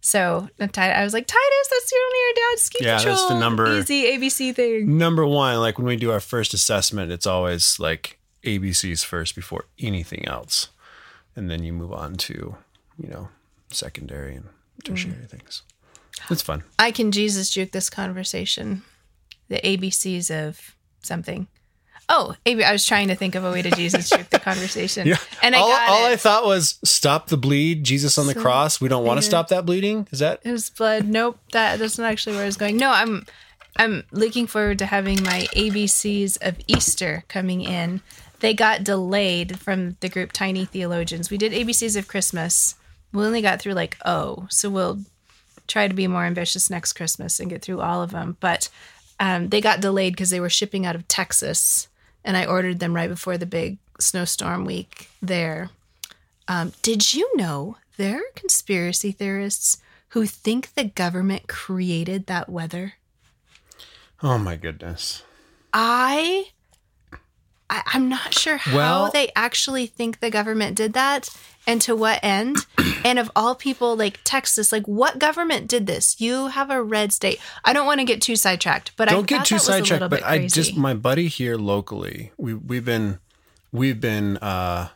So 0.00 0.48
I 0.58 1.04
was 1.04 1.12
like, 1.12 1.26
Titus, 1.26 1.68
that's 1.70 1.92
your 1.92 2.00
only 2.00 2.18
your 2.18 2.34
dad's 2.34 2.62
ski 2.62 2.78
Yeah, 2.80 3.02
that's 3.02 3.28
the 3.28 3.38
number- 3.38 3.78
Easy 3.78 4.04
ABC 4.04 4.54
thing. 4.54 4.96
Number 4.96 5.26
one, 5.26 5.58
like 5.58 5.76
when 5.76 5.86
we 5.86 5.96
do 5.96 6.10
our 6.12 6.20
first 6.20 6.54
assessment, 6.54 7.10
it's 7.10 7.26
always 7.26 7.78
like 7.80 8.18
ABCs 8.44 9.04
first 9.04 9.34
before 9.34 9.64
anything 9.78 10.26
else. 10.26 10.68
And 11.34 11.50
then 11.50 11.62
you 11.62 11.72
move 11.72 11.92
on 11.92 12.14
to, 12.16 12.56
you 12.96 13.08
know, 13.08 13.28
secondary 13.70 14.36
and 14.36 14.46
tertiary 14.84 15.14
mm. 15.14 15.28
things. 15.28 15.62
It's 16.30 16.42
fun. 16.42 16.64
I 16.78 16.90
can 16.90 17.12
Jesus 17.12 17.50
juke 17.50 17.72
this 17.72 17.90
conversation. 17.90 18.82
The 19.48 19.60
ABCs 19.60 20.30
of 20.30 20.74
something. 21.02 21.48
Oh, 22.10 22.34
AB, 22.46 22.64
I 22.64 22.72
was 22.72 22.86
trying 22.86 23.08
to 23.08 23.14
think 23.14 23.34
of 23.34 23.44
a 23.44 23.52
way 23.52 23.60
to 23.60 23.70
Jesus 23.70 24.08
juke 24.08 24.30
the 24.30 24.38
conversation. 24.38 25.06
Yeah. 25.06 25.16
And 25.42 25.54
I 25.54 25.58
all, 25.58 25.68
got 25.68 25.88
all. 25.88 26.04
I 26.06 26.16
thought 26.16 26.44
was 26.46 26.78
stop 26.82 27.28
the 27.28 27.36
bleed, 27.36 27.84
Jesus 27.84 28.18
on 28.18 28.26
the 28.26 28.34
So 28.34 28.40
cross. 28.40 28.80
We 28.80 28.88
don't 28.88 29.04
want 29.04 29.18
to 29.18 29.22
stop 29.22 29.48
that 29.48 29.64
bleeding. 29.64 30.08
Is 30.10 30.18
that 30.18 30.40
It 30.44 30.50
was 30.50 30.70
blood. 30.70 31.06
Nope, 31.06 31.38
that 31.52 31.78
that's 31.78 31.98
not 31.98 32.10
actually 32.10 32.34
where 32.36 32.42
I 32.42 32.46
was 32.46 32.56
going. 32.56 32.76
No, 32.76 32.90
I'm 32.90 33.24
I'm 33.76 34.04
looking 34.10 34.46
forward 34.46 34.78
to 34.80 34.86
having 34.86 35.22
my 35.22 35.46
ABCs 35.54 36.38
of 36.42 36.58
Easter 36.66 37.24
coming 37.28 37.60
in. 37.62 38.00
They 38.40 38.54
got 38.54 38.84
delayed 38.84 39.58
from 39.58 39.96
the 40.00 40.08
group 40.08 40.32
Tiny 40.32 40.64
Theologians. 40.64 41.30
We 41.30 41.38
did 41.38 41.52
ABCs 41.52 41.96
of 41.96 42.08
Christmas. 42.08 42.74
We 43.12 43.24
only 43.24 43.42
got 43.42 43.60
through 43.60 43.74
like 43.74 43.96
O, 44.04 44.46
so 44.50 44.68
we'll 44.70 45.00
try 45.66 45.86
to 45.86 45.94
be 45.94 46.06
more 46.08 46.24
ambitious 46.24 46.70
next 46.70 46.94
Christmas 46.94 47.38
and 47.38 47.50
get 47.50 47.62
through 47.62 47.80
all 47.80 48.02
of 48.02 48.10
them. 48.10 48.36
But 48.40 48.68
um, 49.20 49.48
they 49.48 49.60
got 49.60 49.80
delayed 49.80 50.14
because 50.14 50.30
they 50.30 50.40
were 50.40 50.50
shipping 50.50 50.86
out 50.86 50.96
of 50.96 51.06
Texas, 51.08 51.88
and 52.24 52.36
I 52.36 52.44
ordered 52.46 52.78
them 52.80 52.94
right 52.94 53.08
before 53.08 53.38
the 53.38 53.46
big 53.46 53.78
snowstorm 54.00 54.64
week 54.64 55.08
there. 55.22 55.70
Um, 56.46 56.72
did 56.82 57.14
you 57.14 57.30
know 57.36 57.76
there 57.96 58.18
are 58.18 58.32
conspiracy 58.34 59.12
theorists 59.12 59.78
who 60.10 60.24
think 60.26 60.74
the 60.74 60.84
government 60.84 61.48
created 61.48 62.26
that 62.26 62.48
weather? 62.48 62.94
Oh 64.22 64.38
my 64.38 64.56
goodness. 64.56 65.22
I, 65.72 66.46
I 67.68 67.82
I'm 67.86 68.08
not 68.08 68.32
sure 68.34 68.56
how 68.56 68.76
Well- 68.76 69.10
they 69.12 69.30
actually 69.36 69.86
think 69.86 70.20
the 70.20 70.30
government 70.30 70.76
did 70.76 70.92
that 70.94 71.28
and 71.68 71.82
to 71.82 71.94
what 71.94 72.18
end. 72.22 72.56
and 73.04 73.18
of 73.18 73.30
all 73.36 73.54
people, 73.54 73.94
like 73.94 74.18
Texas, 74.24 74.72
like 74.72 74.86
what 74.88 75.18
government 75.20 75.68
did 75.68 75.86
this? 75.86 76.20
You 76.20 76.48
have 76.48 76.70
a 76.70 76.82
red 76.82 77.12
state. 77.12 77.38
I 77.64 77.72
don't 77.72 77.86
want 77.86 78.00
to 78.00 78.04
get 78.04 78.22
too 78.22 78.34
sidetracked, 78.34 78.96
but 78.96 79.08
I 79.08 79.12
Don't 79.12 79.26
get 79.26 79.44
too 79.44 79.54
that 79.54 79.60
was 79.60 79.68
a 79.68 79.72
little 79.72 79.86
sidetracked, 79.86 80.10
but 80.10 80.24
I 80.24 80.46
just 80.48 80.76
my 80.76 80.94
buddy 80.94 81.28
here 81.28 81.56
locally, 81.56 82.32
we 82.36 82.54
we've 82.54 82.84
been 82.84 83.20
we've 83.70 84.00
been 84.00 84.38
uh 84.38 84.88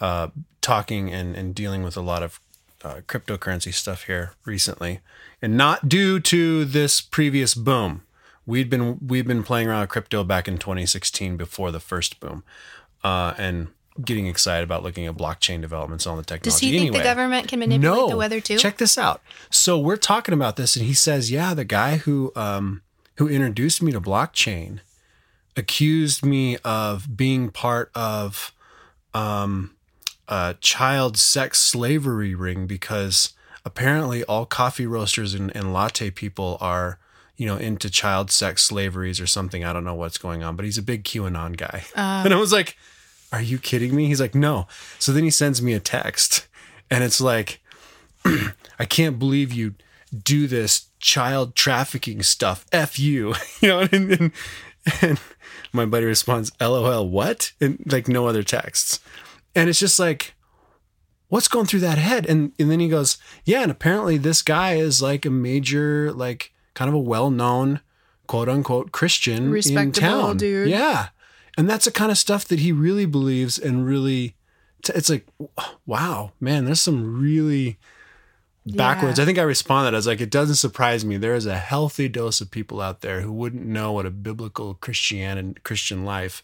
uh 0.00 0.28
talking 0.60 1.10
and, 1.10 1.34
and 1.34 1.54
dealing 1.54 1.82
with 1.82 1.96
a 1.96 2.02
lot 2.02 2.22
of 2.22 2.38
uh, 2.84 3.00
cryptocurrency 3.08 3.72
stuff 3.72 4.04
here 4.04 4.34
recently. 4.44 5.00
And 5.40 5.56
not 5.56 5.88
due 5.88 6.20
to 6.20 6.66
this 6.66 7.00
previous 7.00 7.54
boom. 7.54 8.02
We'd 8.44 8.68
been 8.68 8.98
we've 9.06 9.26
been 9.26 9.42
playing 9.42 9.68
around 9.68 9.80
with 9.80 9.90
crypto 9.90 10.24
back 10.24 10.46
in 10.46 10.58
2016 10.58 11.38
before 11.38 11.70
the 11.70 11.80
first 11.80 12.20
boom. 12.20 12.44
Uh 13.02 13.32
and 13.38 13.68
getting 14.04 14.26
excited 14.26 14.64
about 14.64 14.82
looking 14.82 15.06
at 15.06 15.14
blockchain 15.16 15.60
developments 15.60 16.06
on 16.06 16.16
the 16.16 16.22
technology. 16.22 16.50
Does 16.50 16.58
he 16.58 16.70
think 16.70 16.80
anyway. 16.82 16.98
the 16.98 17.04
government 17.04 17.48
can 17.48 17.58
manipulate 17.58 17.98
no. 17.98 18.08
the 18.08 18.16
weather 18.16 18.40
too? 18.40 18.58
Check 18.58 18.78
this 18.78 18.98
out. 18.98 19.20
So 19.50 19.78
we're 19.78 19.96
talking 19.96 20.34
about 20.34 20.56
this, 20.56 20.76
and 20.76 20.84
he 20.84 20.94
says, 20.94 21.30
"Yeah, 21.30 21.54
the 21.54 21.64
guy 21.64 21.96
who 21.96 22.32
um, 22.36 22.82
who 23.16 23.28
introduced 23.28 23.82
me 23.82 23.92
to 23.92 24.00
blockchain 24.00 24.80
accused 25.56 26.24
me 26.24 26.56
of 26.58 27.16
being 27.16 27.50
part 27.50 27.90
of 27.94 28.52
um, 29.14 29.74
a 30.28 30.56
child 30.60 31.16
sex 31.16 31.58
slavery 31.58 32.34
ring 32.34 32.66
because 32.66 33.34
apparently 33.64 34.24
all 34.24 34.46
coffee 34.46 34.86
roasters 34.86 35.34
and, 35.34 35.54
and 35.56 35.72
latte 35.72 36.10
people 36.10 36.56
are." 36.60 36.98
You 37.36 37.46
know, 37.46 37.56
into 37.56 37.88
child 37.88 38.30
sex 38.30 38.62
slaveries 38.64 39.18
or 39.18 39.26
something. 39.26 39.64
I 39.64 39.72
don't 39.72 39.82
know 39.82 39.94
what's 39.94 40.18
going 40.18 40.42
on, 40.42 40.56
but 40.56 40.66
he's 40.66 40.76
a 40.76 40.82
big 40.82 41.04
QAnon 41.04 41.56
guy. 41.56 41.84
and 41.96 42.34
I 42.34 42.36
was 42.36 42.52
like, 42.52 42.76
Are 43.32 43.42
you 43.42 43.58
kidding 43.58 43.94
me? 43.94 44.06
He's 44.06 44.20
like, 44.20 44.34
No. 44.34 44.66
So 44.98 45.12
then 45.12 45.24
he 45.24 45.30
sends 45.30 45.62
me 45.62 45.72
a 45.74 45.80
text, 45.80 46.46
and 46.90 47.04
it's 47.04 47.20
like, 47.20 47.60
I 48.24 48.84
can't 48.88 49.18
believe 49.18 49.52
you 49.52 49.74
do 50.24 50.46
this 50.46 50.86
child 50.98 51.54
trafficking 51.54 52.22
stuff. 52.22 52.66
F 52.72 52.98
you. 52.98 53.34
You 53.60 53.68
know, 53.68 53.80
and, 53.92 54.10
and, 54.12 54.32
and 55.02 55.20
my 55.72 55.84
buddy 55.84 56.06
responds, 56.06 56.50
LOL, 56.60 57.08
what? 57.08 57.52
And 57.60 57.80
like 57.86 58.08
no 58.08 58.26
other 58.26 58.42
texts. 58.42 59.00
And 59.54 59.68
it's 59.68 59.78
just 59.78 59.98
like, 59.98 60.34
what's 61.28 61.46
going 61.48 61.66
through 61.66 61.80
that 61.80 61.98
head? 61.98 62.24
And 62.26 62.52
and 62.58 62.70
then 62.70 62.80
he 62.80 62.88
goes, 62.88 63.18
Yeah, 63.44 63.62
and 63.62 63.70
apparently 63.70 64.16
this 64.16 64.42
guy 64.42 64.74
is 64.74 65.02
like 65.02 65.24
a 65.26 65.30
major, 65.30 66.12
like 66.12 66.52
kind 66.74 66.88
of 66.88 66.94
a 66.94 66.98
well-known 66.98 67.80
quote 68.26 68.48
unquote 68.48 68.92
Christian 68.92 69.54
in 69.54 69.92
town. 69.92 70.36
dude. 70.38 70.68
Yeah. 70.70 71.08
And 71.60 71.68
that's 71.68 71.84
the 71.84 71.90
kind 71.90 72.10
of 72.10 72.16
stuff 72.16 72.46
that 72.46 72.60
he 72.60 72.72
really 72.72 73.04
believes 73.04 73.58
and 73.58 73.84
really 73.84 74.34
t- 74.82 74.94
it's 74.94 75.10
like, 75.10 75.26
wow, 75.84 76.32
man, 76.40 76.64
there's 76.64 76.80
some 76.80 77.20
really 77.20 77.78
backwards. 78.64 79.18
Yeah. 79.18 79.24
I 79.24 79.26
think 79.26 79.36
I 79.36 79.42
responded 79.42 79.94
as 79.94 80.06
like, 80.06 80.22
it 80.22 80.30
doesn't 80.30 80.54
surprise 80.54 81.04
me. 81.04 81.18
There 81.18 81.34
is 81.34 81.44
a 81.44 81.58
healthy 81.58 82.08
dose 82.08 82.40
of 82.40 82.50
people 82.50 82.80
out 82.80 83.02
there 83.02 83.20
who 83.20 83.30
wouldn't 83.30 83.66
know 83.66 83.92
what 83.92 84.06
a 84.06 84.10
biblical 84.10 84.72
Christian 84.72 85.54
Christian 85.62 86.06
life, 86.06 86.42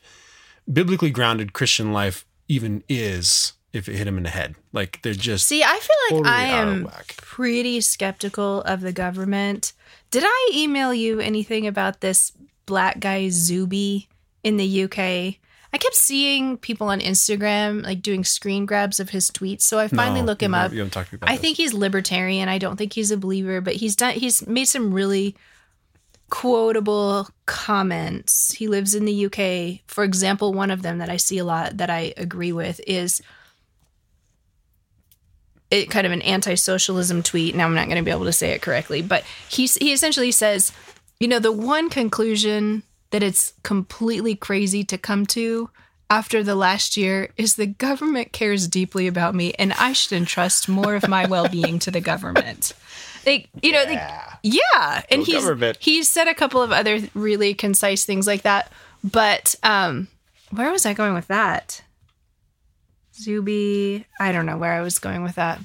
biblically 0.71 1.09
grounded 1.09 1.55
Christian 1.55 1.95
life 1.95 2.27
even 2.47 2.85
is 2.87 3.55
if 3.73 3.89
it 3.89 3.97
hit 3.97 4.05
them 4.05 4.19
in 4.19 4.25
the 4.25 4.29
head. 4.29 4.55
Like 4.75 5.01
they're 5.01 5.15
just 5.15 5.47
See, 5.47 5.65
I 5.65 5.79
feel 5.79 5.97
like 6.11 6.25
totally 6.25 6.29
I 6.29 6.43
am 6.45 6.91
pretty 7.17 7.81
skeptical 7.81 8.61
of 8.65 8.83
the 8.83 8.93
government. 8.93 9.73
Did 10.11 10.25
I 10.27 10.51
email 10.53 10.93
you 10.93 11.21
anything 11.21 11.67
about 11.67 12.03
this 12.03 12.33
black 12.67 13.01
guy 13.01 13.31
Zuby 13.31 14.11
in 14.47 14.57
the 14.57 14.85
UK? 14.85 14.99
I 15.73 15.79
kept 15.79 15.95
seeing 15.97 16.57
people 16.57 16.89
on 16.89 17.01
Instagram 17.01 17.83
like 17.83 18.01
doing 18.01 18.25
screen 18.25 18.65
grabs 18.65 19.01
of 19.01 19.11
his 19.11 19.31
tweets, 19.31 19.63
so 19.63 19.79
I 19.79 19.89
finally 19.89 20.21
No, 20.23 20.27
look 20.27 20.43
him 20.43 20.55
up. 20.55 20.73
You 20.73 20.79
haven't 20.79 20.93
talked 20.93 21.13
about 21.13 21.29
I 21.29 21.33
this. 21.35 21.41
think 21.43 21.57
he's 21.57 21.75
libertarian. 21.75 22.49
I 22.49 22.59
don't 22.59 22.77
think 22.77 22.93
he's 22.95 23.11
a 23.11 23.17
believer, 23.17 23.61
but 23.61 23.75
he's 23.75 23.97
done 23.97 24.15
he's 24.15 24.47
made 24.47 24.67
some 24.67 24.95
really 24.95 25.37
quotable 26.31 27.29
comments. 27.47 28.53
He 28.53 28.69
lives 28.69 28.95
in 28.95 29.05
the 29.05 29.27
UK. 29.27 29.81
For 29.87 30.03
example, 30.05 30.55
one 30.55 30.71
of 30.71 30.83
them 30.83 30.99
that 30.99 31.11
I 31.11 31.19
see 31.19 31.39
a 31.39 31.45
lot 31.45 31.77
that 31.77 31.91
I 31.91 32.15
agree 32.17 32.53
with 32.53 32.81
is 32.87 33.21
it 35.71 35.91
kind 35.91 36.07
of 36.07 36.13
an 36.13 36.23
anti-socialism 36.23 37.23
tweet. 37.23 37.55
Now 37.55 37.65
I'm 37.67 37.75
not 37.75 37.87
going 37.87 37.99
to 37.99 38.05
be 38.05 38.11
able 38.11 38.25
to 38.25 38.33
say 38.33 38.51
it 38.53 38.63
correctly, 38.63 39.03
but 39.03 39.25
he 39.49 39.67
he 39.67 39.93
essentially 39.93 40.31
says, 40.31 40.73
you 41.21 41.29
know, 41.29 41.39
the 41.41 41.53
one 41.53 41.91
conclusion 41.91 42.83
that 43.11 43.23
it's 43.23 43.53
completely 43.63 44.35
crazy 44.35 44.85
to 44.85 44.99
come 44.99 45.27
to 45.27 45.71
after 46.09 46.43
the 46.43 46.55
last 46.55 46.97
year 46.97 47.31
is 47.37 47.57
the 47.57 47.67
government 47.67 48.33
cares 48.33 48.69
deeply 48.69 49.07
about 49.07 49.35
me 49.35 49.53
and 49.59 49.73
I 49.73 49.93
should 49.93 50.17
entrust 50.17 50.69
more 50.69 50.95
of 50.95 51.09
my 51.09 51.27
well-being 51.27 51.79
to 51.81 51.91
the 51.91 52.01
government. 52.01 52.73
Like, 53.27 53.49
you 53.61 53.73
know, 53.73 53.83
like, 53.85 54.01
yeah. 54.45 55.03
And 55.11 55.21
Go 55.23 55.33
he's 55.33 55.43
government. 55.43 55.79
he's 55.81 56.11
said 56.11 56.29
a 56.29 56.35
couple 56.35 56.63
of 56.63 56.71
other 56.71 57.01
really 57.15 57.55
concise 57.55 58.05
things 58.05 58.27
like 58.27 58.43
that. 58.43 58.71
But 59.03 59.57
um 59.65 60.07
where 60.51 60.71
was 60.71 60.87
I 60.87 60.95
going 60.95 61.15
with 61.15 61.27
that? 61.27 61.83
Zuby, 63.15 64.05
I 64.21 64.31
don't 64.31 64.47
know 64.47 64.59
where 64.59 64.73
I 64.75 64.81
was 64.83 64.99
going 65.01 65.23
with 65.25 65.35
that. 65.37 65.59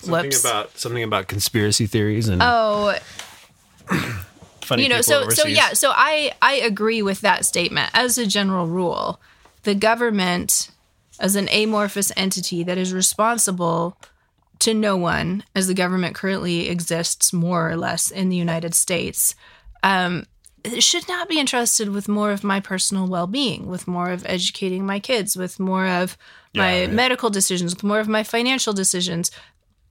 something 0.00 0.10
Whoops. 0.24 0.40
about 0.40 0.76
something 0.78 1.02
about 1.04 1.28
conspiracy 1.28 1.86
theories 1.86 2.28
and 2.28 2.40
Oh, 2.42 2.96
funny 4.70 4.82
you 4.84 4.88
know, 4.88 5.02
so 5.02 5.28
so 5.28 5.46
yeah, 5.46 5.72
so 5.74 5.92
I 5.94 6.32
I 6.40 6.54
agree 6.54 7.02
with 7.02 7.20
that 7.20 7.44
statement 7.44 7.90
as 7.92 8.16
a 8.18 8.26
general 8.26 8.66
rule. 8.66 9.20
The 9.64 9.74
government 9.74 10.70
as 11.18 11.36
an 11.36 11.48
amorphous 11.50 12.10
entity 12.16 12.62
that 12.64 12.78
is 12.78 12.94
responsible 12.94 13.96
to 14.60 14.72
no 14.72 14.96
one 14.96 15.44
as 15.54 15.66
the 15.66 15.74
government 15.74 16.14
currently 16.14 16.68
exists 16.68 17.32
more 17.32 17.70
or 17.70 17.76
less 17.76 18.10
in 18.10 18.28
the 18.30 18.36
United 18.36 18.74
States 18.74 19.34
um 19.82 20.24
should 20.78 21.08
not 21.08 21.26
be 21.28 21.40
entrusted 21.40 21.88
with 21.88 22.06
more 22.08 22.32
of 22.32 22.44
my 22.44 22.60
personal 22.60 23.06
well-being 23.06 23.66
with 23.66 23.88
more 23.88 24.10
of 24.10 24.24
educating 24.26 24.84
my 24.84 25.00
kids 25.00 25.34
with 25.36 25.58
more 25.58 25.86
of 25.86 26.16
my 26.54 26.72
Yeah, 26.74 26.80
right. 26.80 26.92
medical 26.92 27.30
decisions 27.30 27.74
with 27.74 27.82
more 27.84 28.00
of 28.00 28.08
my 28.08 28.22
financial 28.22 28.74
decisions 28.74 29.30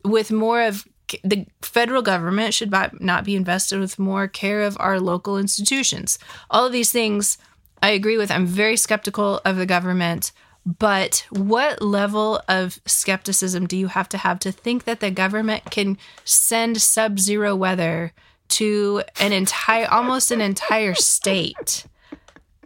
with 0.06 0.32
more 0.32 0.62
of 0.62 0.86
the 1.24 1.46
federal 1.62 2.02
government 2.02 2.54
should 2.54 2.72
not 2.72 3.24
be 3.24 3.36
invested 3.36 3.80
with 3.80 4.00
more 4.00 4.28
care 4.28 4.62
of 4.62 4.78
our 4.80 5.00
local 5.00 5.38
institutions. 5.38 6.20
All 6.50 6.66
of 6.66 6.72
these 6.72 6.92
things 6.92 7.38
I 7.82 7.92
agree 7.92 8.18
with. 8.18 8.32
I'm 8.32 8.46
very 8.46 8.76
skeptical 8.76 9.42
of 9.46 9.56
the 9.56 9.66
government, 9.66 10.32
but 10.66 11.26
what 11.30 11.82
level 11.82 12.42
of 12.48 12.80
skepticism 12.86 13.68
do 13.68 13.78
you 13.78 13.88
have 13.88 14.10
to 14.10 14.18
have 14.18 14.40
to 14.40 14.52
think 14.52 14.84
that 14.84 15.00
the 15.00 15.12
government 15.12 15.72
can 15.72 15.98
send 16.26 16.82
sub-zero 16.82 17.56
weather 17.56 18.14
to 18.50 19.04
an 19.20 19.32
entire 19.32 19.88
almost 19.90 20.32
an 20.32 20.42
entire 20.42 20.94
state? 20.94 21.86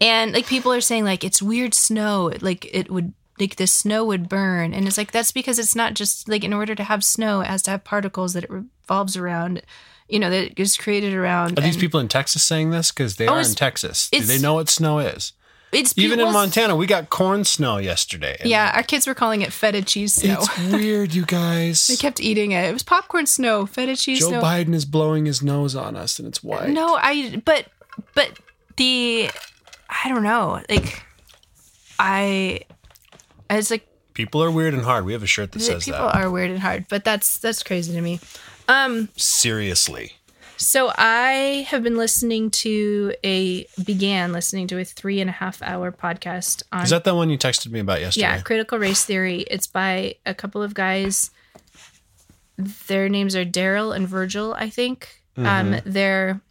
And 0.02 0.34
like 0.34 0.48
people 0.48 0.74
are 0.74 0.82
saying 0.82 1.06
like 1.06 1.24
it's 1.24 1.42
weird 1.42 1.74
snow, 1.74 2.32
like 2.42 2.68
it 2.74 2.90
would 2.90 3.14
like 3.39 3.56
the 3.56 3.67
snow 3.67 4.06
would 4.06 4.30
burn. 4.30 4.74
And 4.74 4.88
it's 4.88 4.98
like 4.98 5.12
that's 5.12 5.32
because 5.32 5.60
it's 5.60 5.76
not 5.76 5.93
just 5.93 6.28
like 6.30 6.43
in 6.43 6.54
order 6.54 6.76
to 6.76 6.84
have 6.84 7.04
snow, 7.04 7.41
it 7.41 7.48
has 7.48 7.62
to 7.63 7.72
have 7.72 7.84
particles 7.84 8.34
that 8.34 8.43
it 8.43 8.50
revolves 8.50 9.17
around, 9.17 9.62
you 10.08 10.19
know, 10.19 10.30
that 10.30 10.56
that 10.56 10.60
is 10.62 10.78
created 10.78 11.13
around. 11.13 11.58
Are 11.58 11.62
these 11.62 11.78
people 11.78 12.00
in 12.00 12.08
Texas 12.08 12.43
saying 12.43 12.69
this? 12.72 12.91
Because 12.91 13.15
they 13.15 13.28
Oh, 13.28 13.34
are 13.34 13.41
in 13.41 13.54
Texas. 13.56 14.10
Do 14.12 14.19
they 14.22 14.39
know 14.39 14.56
what 14.56 14.69
snow 14.69 15.00
is? 15.00 15.34
it's 15.72 15.98
Even 15.98 16.19
in 16.19 16.32
Montana, 16.32 16.76
we 16.76 16.86
got 16.86 17.10
corn 17.10 17.43
snow 17.43 17.78
yesterday. 17.78 18.38
Yeah, 18.46 18.72
our 18.76 18.84
kids 18.84 19.08
were 19.08 19.15
calling 19.15 19.41
it 19.41 19.52
feta 19.52 19.82
cheese 19.82 20.13
snow. 20.13 20.38
It's 20.41 20.72
weird, 20.72 21.15
you 21.15 21.26
guys. 21.26 21.88
They 21.88 21.96
kept 21.96 22.19
eating 22.22 22.52
it. 22.52 22.65
It 22.69 22.74
was 22.74 22.84
popcorn 22.84 23.26
snow, 23.26 23.65
feta 23.65 23.96
cheese 23.96 24.19
Joe 24.19 24.28
snow. 24.30 24.41
Biden 24.43 24.76
is 24.76 24.86
blowing 24.86 25.26
his 25.26 25.41
nose 25.41 25.76
on 25.76 25.96
us 25.96 26.19
and 26.19 26.28
it's 26.28 26.43
white. 26.43 26.69
No, 26.69 26.96
I 27.02 27.41
but 27.43 27.65
but 28.13 28.38
the 28.78 29.32
I 29.89 30.10
don't 30.10 30.22
know. 30.24 30.62
Like 30.69 31.04
I 31.98 32.62
it's 33.50 33.72
like 33.72 33.88
People 34.14 34.44
are 34.44 34.52
weird 34.52 34.76
and 34.76 34.84
hard. 34.84 35.06
We 35.06 35.14
have 35.14 35.24
a 35.24 35.28
shirt 35.28 35.52
that 35.54 35.60
says 35.62 35.86
people 35.86 36.00
that. 36.00 36.14
People 36.14 36.22
are 36.28 36.30
weird 36.32 36.52
and 36.52 36.60
hard, 36.60 36.86
but 36.88 37.04
that's 37.04 37.40
that's 37.40 37.64
crazy 37.64 37.94
to 37.94 38.02
me. 38.02 38.20
Um 38.68 39.10
Seriously. 39.16 40.14
So 40.58 40.92
I 40.96 41.66
have 41.70 41.82
been 41.84 41.98
listening 41.98 42.52
to 42.52 43.14
a 43.26 43.66
began 43.84 44.32
listening 44.32 44.68
to 44.68 44.78
a 44.80 44.86
three 44.86 45.20
and 45.20 45.30
a 45.30 45.34
half 45.34 45.62
hour 45.64 45.92
podcast 45.92 46.62
on 46.72 46.84
Is 46.84 46.92
that 46.92 47.04
the 47.04 47.16
one 47.16 47.30
you 47.32 47.38
texted 47.40 47.72
me 47.72 47.80
about 47.80 48.02
yesterday? 48.02 48.28
yeah 48.28 48.42
critical 48.42 48.78
race 48.78 49.04
theory. 49.04 49.42
It's 49.50 49.68
by 49.68 50.16
a 50.26 50.34
couple 50.36 50.62
of 50.62 50.74
guys. 50.76 51.32
Their 52.88 53.10
names 53.10 53.36
are 53.36 53.46
Darrell 53.46 53.92
and 53.92 54.08
Virgil, 54.08 54.54
I 54.54 54.70
think. 54.70 55.22
Um, 55.36 55.78
their 55.86 56.42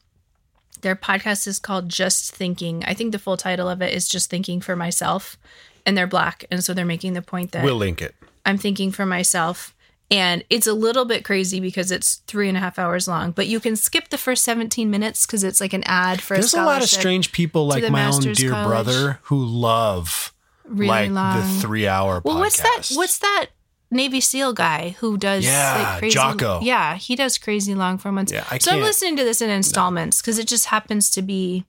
their 0.81 0.97
podcast 0.97 1.47
is 1.47 1.61
called 1.61 1.89
Just 1.89 2.35
Thinking. 2.35 2.83
I 2.85 2.95
think 2.95 3.13
the 3.13 3.21
full 3.21 3.37
title 3.37 3.69
of 3.69 3.81
it 3.81 3.95
is 3.95 4.09
Just 4.09 4.29
Thinking 4.29 4.61
for 4.61 4.75
Myself, 4.75 5.39
and 5.87 5.97
they're 5.97 6.07
black, 6.07 6.45
and 6.51 6.63
so 6.63 6.75
they're 6.75 6.85
making 6.85 7.13
the 7.15 7.23
point 7.23 7.53
that 7.53 7.65
We'll 7.65 7.77
link 7.77 8.01
it. 8.03 8.15
I'm 8.45 8.59
thinking 8.59 8.91
for 8.93 9.07
myself. 9.07 9.75
And 10.11 10.45
it's 10.51 10.67
a 10.67 10.75
little 10.75 11.07
bit 11.07 11.25
crazy 11.25 11.59
because 11.59 11.91
it's 11.91 12.17
three 12.27 12.47
and 12.47 12.57
a 12.57 12.61
half 12.61 12.79
hours 12.79 13.09
long, 13.09 13.31
but 13.31 13.47
you 13.47 13.59
can 13.61 13.77
skip 13.77 14.11
the 14.11 14.19
first 14.19 14.45
17 14.45 14.91
minutes 14.91 15.25
because 15.25 15.43
it's 15.43 15.59
like 15.59 15.73
an 15.73 15.83
ad 15.87 16.21
for 16.21 16.35
There's 16.35 16.53
a 16.53 16.61
a 16.61 16.65
lot 16.67 16.83
of 16.83 16.89
strange 16.91 17.33
people 17.33 17.67
like 17.67 17.89
my 17.91 18.05
own 18.05 18.21
dear 18.21 18.51
college. 18.51 18.67
brother 18.69 19.21
who 19.23 19.43
love 19.43 20.35
really 20.67 20.89
like 20.89 21.11
long. 21.11 21.41
the 21.41 21.61
three 21.63 21.87
hour 21.89 22.21
well, 22.25 22.37
podcast. 22.37 22.41
what's 22.41 22.61
that? 22.61 22.89
What's 22.95 23.19
that 23.21 23.47
Navy 23.91 24.21
SEAL 24.21 24.53
guy 24.53 24.97
who 25.01 25.17
does 25.17 25.47
Yeah, 25.47 25.89
like 25.93 25.99
crazy? 26.01 26.15
Jocko. 26.15 26.61
Yeah, 26.61 26.97
he 26.97 27.17
does 27.17 27.39
crazy 27.39 27.75
long 27.75 27.99
formats. 27.99 28.33
Yeah, 28.33 28.45
I 28.51 28.59
so 28.59 28.73
I'm 28.73 28.81
listening 28.81 29.17
to 29.17 29.25
this 29.25 29.41
in 29.41 29.49
installments 29.49 30.21
because 30.21 30.39
it 30.39 30.47
just 30.47 30.67
happens 30.67 31.09
to 31.13 31.23
be 31.23 31.65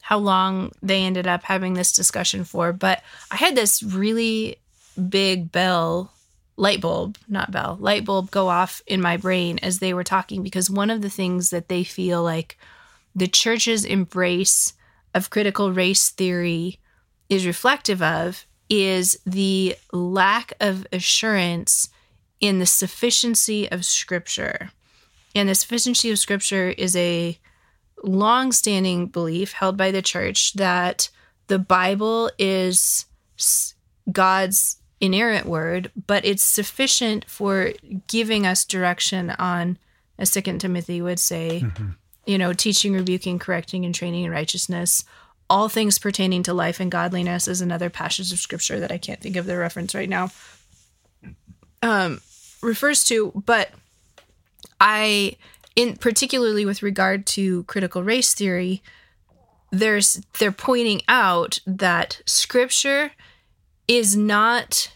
how 0.00 0.18
long 0.18 0.72
they 0.82 1.02
ended 1.02 1.26
up 1.26 1.42
having 1.42 1.74
this 1.74 1.92
discussion 1.92 2.44
for. 2.44 2.72
But 2.72 3.02
I 3.30 3.36
had 3.36 3.54
this 3.54 3.82
really 3.82 4.56
big 5.08 5.52
bell 5.52 6.12
light 6.56 6.80
bulb, 6.80 7.16
not 7.28 7.52
bell, 7.52 7.76
light 7.80 8.04
bulb 8.04 8.30
go 8.30 8.48
off 8.48 8.82
in 8.86 9.00
my 9.00 9.16
brain 9.16 9.58
as 9.62 9.78
they 9.78 9.94
were 9.94 10.04
talking 10.04 10.42
because 10.42 10.68
one 10.68 10.90
of 10.90 11.02
the 11.02 11.10
things 11.10 11.50
that 11.50 11.68
they 11.68 11.84
feel 11.84 12.22
like 12.22 12.58
the 13.14 13.28
church's 13.28 13.84
embrace 13.84 14.72
of 15.14 15.30
critical 15.30 15.72
race 15.72 16.10
theory 16.10 16.78
is 17.28 17.46
reflective 17.46 18.02
of 18.02 18.44
is 18.68 19.18
the 19.24 19.76
lack 19.92 20.52
of 20.60 20.86
assurance 20.92 21.88
in 22.40 22.58
the 22.58 22.66
sufficiency 22.66 23.70
of 23.70 23.84
scripture. 23.84 24.70
And 25.34 25.48
the 25.48 25.54
sufficiency 25.54 26.10
of 26.10 26.18
scripture 26.18 26.68
is 26.70 26.94
a 26.96 27.38
long-standing 28.02 29.06
belief 29.06 29.52
held 29.52 29.76
by 29.76 29.90
the 29.90 30.02
church 30.02 30.52
that 30.54 31.10
the 31.48 31.58
Bible 31.58 32.30
is 32.38 33.06
God's 34.10 34.76
inerrant 35.00 35.46
word, 35.46 35.90
but 36.06 36.24
it's 36.24 36.42
sufficient 36.42 37.24
for 37.28 37.72
giving 38.06 38.46
us 38.46 38.64
direction 38.64 39.30
on, 39.30 39.78
as 40.18 40.30
Second 40.30 40.60
Timothy 40.60 41.00
would 41.00 41.18
say, 41.18 41.64
you 42.26 42.36
know, 42.36 42.52
teaching, 42.52 42.92
rebuking, 42.92 43.38
correcting, 43.38 43.84
and 43.84 43.94
training 43.94 44.24
in 44.24 44.30
righteousness. 44.30 45.04
All 45.50 45.68
things 45.68 45.98
pertaining 45.98 46.42
to 46.42 46.52
life 46.52 46.80
and 46.80 46.90
godliness 46.90 47.48
is 47.48 47.60
another 47.60 47.88
passage 47.88 48.32
of 48.32 48.38
scripture 48.38 48.80
that 48.80 48.92
I 48.92 48.98
can't 48.98 49.20
think 49.20 49.36
of 49.36 49.46
the 49.46 49.56
reference 49.56 49.94
right 49.94 50.08
now. 50.08 50.30
Um, 51.80 52.20
refers 52.60 53.04
to, 53.04 53.32
but 53.46 53.70
I, 54.80 55.36
in 55.78 55.94
particularly 55.94 56.64
with 56.64 56.82
regard 56.82 57.24
to 57.24 57.62
critical 57.64 58.02
race 58.02 58.34
theory, 58.34 58.82
there's 59.70 60.20
they're 60.40 60.50
pointing 60.50 61.02
out 61.06 61.60
that 61.66 62.20
scripture 62.26 63.12
is 63.86 64.16
not 64.16 64.90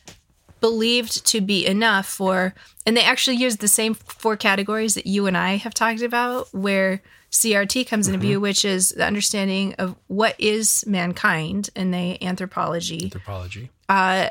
believed 0.61 1.25
to 1.25 1.41
be 1.41 1.65
enough 1.65 2.07
for 2.07 2.53
and 2.85 2.97
they 2.97 3.05
actually 3.05 3.37
use 3.37 3.59
the 3.59 3.69
same 3.69 3.95
four 3.95 4.37
categories 4.37 4.95
that 4.95 5.07
you 5.07 5.27
and 5.27 5.37
I 5.37 5.57
have 5.57 5.73
talked 5.73 6.03
about 6.03 6.53
where 6.53 7.01
CRT 7.31 7.87
comes 7.87 8.09
into 8.09 8.19
view 8.19 8.37
mm-hmm. 8.39 8.43
which 8.43 8.65
is 8.65 8.89
the 8.89 9.07
understanding 9.07 9.75
of 9.75 9.95
what 10.09 10.35
is 10.41 10.85
mankind 10.85 11.71
and 11.77 11.95
they 11.95 12.19
anthropology 12.21 13.05
Anthropology. 13.05 13.71
Uh, 13.89 14.31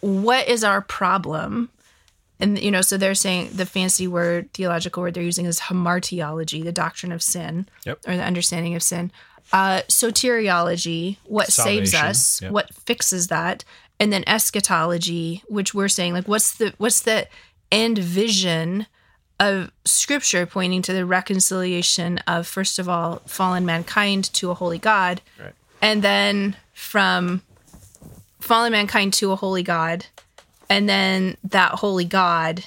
what 0.00 0.46
is 0.46 0.62
our 0.62 0.80
problem? 0.80 1.70
And 2.38 2.58
you 2.58 2.70
know, 2.70 2.82
so 2.82 2.96
they're 2.96 3.14
saying 3.14 3.50
the 3.54 3.64
fancy 3.66 4.06
word, 4.06 4.52
theological 4.52 5.02
word 5.02 5.14
they're 5.14 5.22
using 5.22 5.46
is 5.46 5.60
hamartiology, 5.60 6.62
the 6.62 6.72
doctrine 6.72 7.12
of 7.12 7.22
sin, 7.22 7.66
Yep. 7.84 8.00
or 8.06 8.16
the 8.16 8.22
understanding 8.22 8.74
of 8.74 8.82
sin. 8.82 9.10
Uh, 9.52 9.82
soteriology, 9.88 11.16
what 11.24 11.52
saves 11.52 11.94
us, 11.94 12.42
yep. 12.42 12.50
what 12.52 12.74
fixes 12.74 13.28
that, 13.28 13.64
and 14.00 14.12
then 14.12 14.24
eschatology, 14.26 15.42
which 15.48 15.72
we're 15.72 15.88
saying 15.88 16.12
like, 16.12 16.28
what's 16.28 16.52
the 16.56 16.74
what's 16.78 17.00
the 17.00 17.26
end 17.72 17.98
vision 17.98 18.86
of 19.38 19.70
Scripture 19.84 20.46
pointing 20.46 20.82
to 20.82 20.92
the 20.92 21.04
reconciliation 21.06 22.18
of 22.26 22.46
first 22.46 22.78
of 22.78 22.88
all 22.88 23.22
fallen 23.26 23.64
mankind 23.66 24.24
to 24.34 24.50
a 24.50 24.54
holy 24.54 24.78
God, 24.78 25.20
Right. 25.40 25.52
and 25.80 26.02
then 26.02 26.56
from 26.74 27.42
fallen 28.40 28.72
mankind 28.72 29.12
to 29.14 29.32
a 29.32 29.36
holy 29.36 29.62
God, 29.62 30.06
and 30.68 30.88
then 30.88 31.36
that 31.44 31.72
holy 31.72 32.04
God 32.04 32.64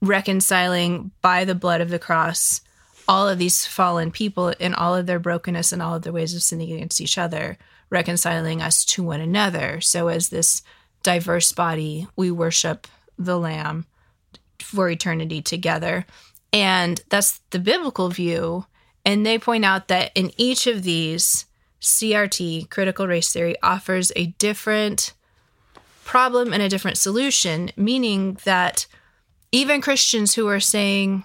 reconciling 0.00 1.12
by 1.20 1.44
the 1.44 1.54
blood 1.54 1.80
of 1.80 1.90
the 1.90 1.98
cross 1.98 2.60
all 3.08 3.28
of 3.28 3.38
these 3.38 3.66
fallen 3.66 4.10
people 4.10 4.48
in 4.48 4.74
all 4.74 4.94
of 4.94 5.06
their 5.06 5.18
brokenness 5.18 5.72
and 5.72 5.82
all 5.82 5.94
of 5.94 6.02
their 6.02 6.12
ways 6.12 6.34
of 6.34 6.42
sinning 6.42 6.72
against 6.72 7.00
each 7.00 7.18
other, 7.18 7.58
reconciling 7.90 8.62
us 8.62 8.84
to 8.84 9.02
one 9.02 9.20
another. 9.20 9.80
So, 9.80 10.08
as 10.08 10.28
this 10.28 10.62
diverse 11.02 11.52
body, 11.52 12.06
we 12.16 12.30
worship 12.30 12.86
the 13.18 13.38
Lamb 13.38 13.86
for 14.60 14.88
eternity 14.88 15.42
together. 15.42 16.06
And 16.52 17.00
that's 17.08 17.40
the 17.50 17.58
biblical 17.58 18.08
view. 18.08 18.66
And 19.04 19.26
they 19.26 19.38
point 19.38 19.64
out 19.64 19.88
that 19.88 20.12
in 20.14 20.30
each 20.36 20.66
of 20.66 20.82
these, 20.82 21.46
CRT, 21.80 22.70
critical 22.70 23.08
race 23.08 23.32
theory, 23.32 23.56
offers 23.62 24.12
a 24.14 24.26
different 24.38 25.12
problem 26.04 26.52
and 26.52 26.62
a 26.62 26.68
different 26.68 26.98
solution, 26.98 27.70
meaning 27.76 28.38
that 28.44 28.86
even 29.52 29.80
Christians 29.80 30.34
who 30.34 30.48
are 30.48 30.60
saying, 30.60 31.24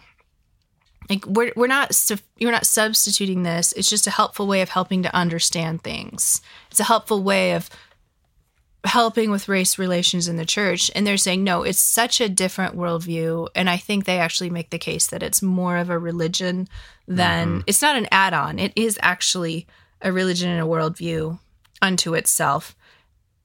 like 1.09 1.25
we're 1.25 1.53
we're 1.55 1.67
not 1.67 1.93
you're 2.37 2.51
not 2.51 2.65
substituting 2.65 3.43
this. 3.43 3.71
It's 3.73 3.89
just 3.89 4.07
a 4.07 4.11
helpful 4.11 4.47
way 4.47 4.61
of 4.61 4.69
helping 4.69 5.03
to 5.03 5.15
understand 5.15 5.83
things. 5.83 6.41
It's 6.69 6.79
a 6.79 6.85
helpful 6.85 7.23
way 7.23 7.53
of 7.53 7.69
helping 8.83 9.31
with 9.31 9.49
race 9.49 9.77
relations 9.77 10.27
in 10.27 10.37
the 10.37 10.45
church. 10.45 10.91
And 10.95 11.05
they're 11.05 11.17
saying 11.17 11.43
no, 11.43 11.63
it's 11.63 11.79
such 11.79 12.21
a 12.21 12.29
different 12.29 12.75
worldview. 12.75 13.49
And 13.55 13.69
I 13.69 13.77
think 13.77 14.05
they 14.05 14.19
actually 14.19 14.49
make 14.49 14.69
the 14.69 14.77
case 14.77 15.07
that 15.07 15.23
it's 15.23 15.41
more 15.41 15.77
of 15.77 15.89
a 15.89 15.99
religion 15.99 16.67
than 17.07 17.47
mm-hmm. 17.47 17.61
it's 17.67 17.81
not 17.81 17.97
an 17.97 18.07
add-on. 18.11 18.59
It 18.59 18.73
is 18.75 18.99
actually 19.01 19.67
a 20.01 20.11
religion 20.11 20.49
and 20.49 20.61
a 20.61 20.67
worldview 20.67 21.39
unto 21.81 22.13
itself. 22.13 22.75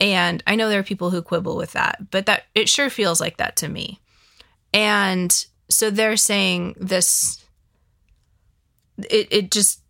And 0.02 0.42
I 0.48 0.56
know 0.56 0.68
there 0.68 0.80
are 0.80 0.84
people 0.84 1.10
who 1.10 1.22
quibble 1.22 1.56
with 1.56 1.72
that, 1.72 2.10
but 2.10 2.26
that 2.26 2.46
it 2.56 2.68
sure 2.68 2.90
feels 2.90 3.20
like 3.20 3.36
that 3.36 3.54
to 3.58 3.68
me. 3.68 4.00
And 4.74 5.46
so 5.70 5.90
they're 5.90 6.16
saying 6.16 6.74
this 6.76 7.44
it, 8.98 9.28
it 9.30 9.50
just 9.52 9.80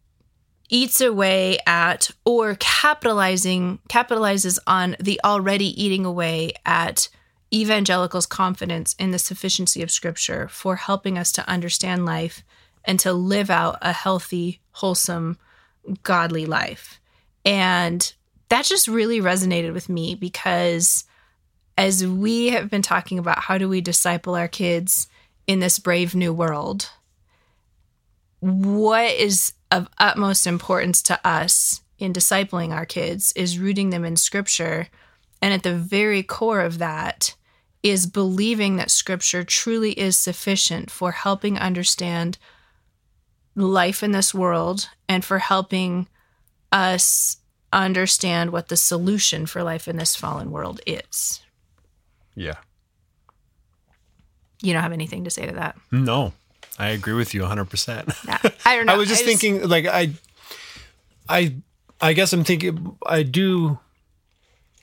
eats 0.68 1.00
away 1.00 1.58
at 1.66 2.10
or 2.26 2.56
capitalizing 2.56 3.78
capitalizes 3.88 4.58
on 4.66 4.96
the 5.00 5.18
already 5.24 5.82
eating 5.82 6.04
away 6.04 6.52
at 6.66 7.08
evangelicals 7.52 8.26
confidence 8.26 8.94
in 8.98 9.12
the 9.12 9.18
sufficiency 9.18 9.82
of 9.82 9.90
scripture 9.90 10.46
for 10.48 10.76
helping 10.76 11.16
us 11.16 11.32
to 11.32 11.48
understand 11.48 12.04
life 12.04 12.42
and 12.84 13.00
to 13.00 13.14
live 13.14 13.48
out 13.48 13.78
a 13.80 13.92
healthy 13.92 14.60
wholesome 14.72 15.38
godly 16.02 16.44
life 16.46 17.00
and 17.44 18.12
that 18.52 18.66
just 18.66 18.86
really 18.86 19.18
resonated 19.18 19.72
with 19.72 19.88
me 19.88 20.14
because 20.14 21.04
as 21.78 22.06
we 22.06 22.50
have 22.50 22.68
been 22.68 22.82
talking 22.82 23.18
about 23.18 23.38
how 23.38 23.56
do 23.56 23.66
we 23.66 23.80
disciple 23.80 24.34
our 24.34 24.46
kids 24.46 25.08
in 25.46 25.60
this 25.60 25.78
brave 25.78 26.14
new 26.14 26.34
world? 26.34 26.90
What 28.40 29.10
is 29.14 29.54
of 29.70 29.88
utmost 29.96 30.46
importance 30.46 31.00
to 31.04 31.18
us 31.26 31.80
in 31.98 32.12
discipling 32.12 32.74
our 32.74 32.84
kids 32.84 33.32
is 33.34 33.58
rooting 33.58 33.88
them 33.88 34.04
in 34.04 34.16
scripture. 34.16 34.88
And 35.40 35.54
at 35.54 35.62
the 35.62 35.74
very 35.74 36.22
core 36.22 36.60
of 36.60 36.76
that 36.76 37.34
is 37.82 38.04
believing 38.04 38.76
that 38.76 38.90
scripture 38.90 39.44
truly 39.44 39.92
is 39.92 40.18
sufficient 40.18 40.90
for 40.90 41.12
helping 41.12 41.58
understand 41.58 42.36
life 43.56 44.02
in 44.02 44.12
this 44.12 44.34
world 44.34 44.90
and 45.08 45.24
for 45.24 45.38
helping 45.38 46.06
us 46.70 47.38
understand 47.72 48.50
what 48.50 48.68
the 48.68 48.76
solution 48.76 49.46
for 49.46 49.62
life 49.62 49.88
in 49.88 49.96
this 49.96 50.14
fallen 50.14 50.50
world 50.50 50.80
is. 50.86 51.40
Yeah. 52.34 52.56
You 54.62 54.72
don't 54.72 54.82
have 54.82 54.92
anything 54.92 55.24
to 55.24 55.30
say 55.30 55.46
to 55.46 55.52
that. 55.54 55.76
No, 55.90 56.32
I 56.78 56.88
agree 56.88 57.14
with 57.14 57.34
you 57.34 57.42
100%. 57.42 58.26
Yeah, 58.26 58.38
I 58.64 58.76
don't 58.76 58.86
know. 58.86 58.94
I 58.94 58.96
was 58.96 59.08
just 59.08 59.24
thinking, 59.24 59.68
like, 59.68 59.86
I, 59.86 60.12
I, 61.28 61.56
I 62.00 62.12
guess 62.12 62.32
I'm 62.32 62.44
thinking, 62.44 62.96
I 63.04 63.22
do, 63.22 63.78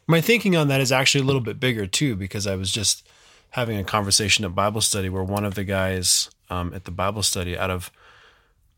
my 0.07 0.21
thinking 0.21 0.55
on 0.55 0.67
that 0.67 0.81
is 0.81 0.91
actually 0.91 1.21
a 1.21 1.25
little 1.25 1.41
bit 1.41 1.59
bigger 1.59 1.87
too, 1.87 2.15
because 2.15 2.45
I 2.45 2.55
was 2.55 2.71
just 2.71 3.07
having 3.51 3.77
a 3.77 3.83
conversation 3.83 4.45
at 4.45 4.53
Bible 4.53 4.81
study 4.81 5.09
where 5.09 5.23
one 5.23 5.45
of 5.45 5.55
the 5.55 5.63
guys 5.63 6.29
um, 6.49 6.73
at 6.73 6.85
the 6.85 6.91
Bible 6.91 7.23
study, 7.23 7.57
out 7.57 7.69
of 7.69 7.91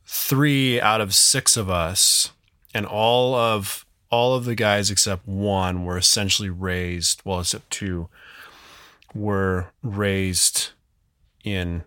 three 0.05 0.79
out 0.79 1.01
of 1.01 1.13
six 1.13 1.55
of 1.55 1.69
us, 1.69 2.31
and 2.73 2.85
all 2.85 3.33
of 3.35 3.85
all 4.11 4.35
of 4.35 4.45
the 4.45 4.55
guys 4.55 4.91
except 4.91 5.27
one 5.27 5.85
were 5.85 5.97
essentially 5.97 6.49
raised, 6.49 7.21
well, 7.23 7.39
except 7.39 7.71
two, 7.71 8.09
were 9.15 9.71
raised 9.81 10.69
in 11.43 11.83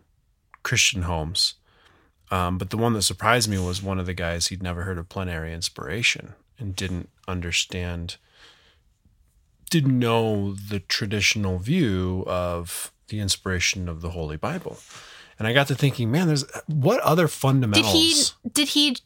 Christian 0.63 1.03
homes. 1.03 1.55
Um, 2.31 2.59
but 2.59 2.71
the 2.71 2.79
one 2.79 2.95
that 2.95 3.03
surprised 3.03 3.49
me 3.49 3.59
was 3.59 3.83
one 3.83 4.01
of 4.01 4.07
the 4.07 4.15
guys 4.15 4.49
he'd 4.49 4.63
never 4.63 4.83
heard 4.83 4.99
of 4.99 5.09
plenary 5.09 5.53
inspiration 5.53 6.35
and 6.59 6.75
didn't 6.75 7.11
understand, 7.29 8.17
didn't 9.71 9.99
know 9.99 10.55
the 10.55 10.81
traditional 10.81 11.59
view 11.59 12.25
of 12.27 12.91
the 13.09 13.21
inspiration 13.21 13.89
of 13.89 14.01
the 14.01 14.11
Holy 14.11 14.39
Bible. 14.39 14.79
And 15.39 15.47
I 15.47 15.53
got 15.53 15.67
to 15.69 15.75
thinking, 15.75 16.11
man, 16.11 16.29
there's 16.29 16.45
what 16.67 17.01
other 17.01 17.29
fundamentals? 17.29 17.93
did 17.93 17.99
he 17.99 18.51
did 18.51 18.69
he 18.69 18.97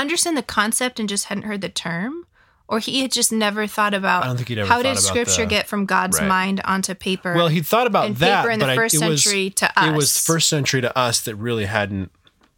understand 0.00 0.36
the 0.36 0.42
concept 0.42 1.00
and 1.00 1.08
just 1.08 1.26
hadn't 1.26 1.44
heard 1.44 1.60
the 1.60 1.68
term 1.68 2.26
or 2.68 2.80
he 2.80 3.02
had 3.02 3.12
just 3.12 3.30
never 3.32 3.66
thought 3.66 3.94
about 3.94 4.24
I 4.24 4.26
don't 4.26 4.36
think 4.36 4.48
he'd 4.48 4.58
ever 4.58 4.68
how 4.68 4.82
did 4.82 4.98
scripture 4.98 5.42
the- 5.44 5.50
get 5.50 5.66
from 5.68 5.86
god's 5.86 6.18
Right. 6.18 6.28
mind 6.28 6.60
onto 6.64 6.94
paper 6.94 7.34
well, 7.34 7.48
he 7.48 7.60
thought 7.62 7.86
about 7.86 8.06
and 8.06 8.16
that, 8.16 8.42
paper 8.42 8.50
in 8.50 8.58
the 8.58 8.64
but 8.66 8.70
I- 8.72 8.76
first 8.76 8.94
it 8.94 9.08
was, 9.08 9.22
century 9.22 9.50
to 9.50 9.78
us. 9.80 9.86
It 9.88 9.94
was 9.94 10.18
first 10.18 10.48
century 10.48 10.80
to 10.80 10.96
us 10.98 11.20
that 11.20 11.34
really 11.36 11.64
hadn't 11.66 12.10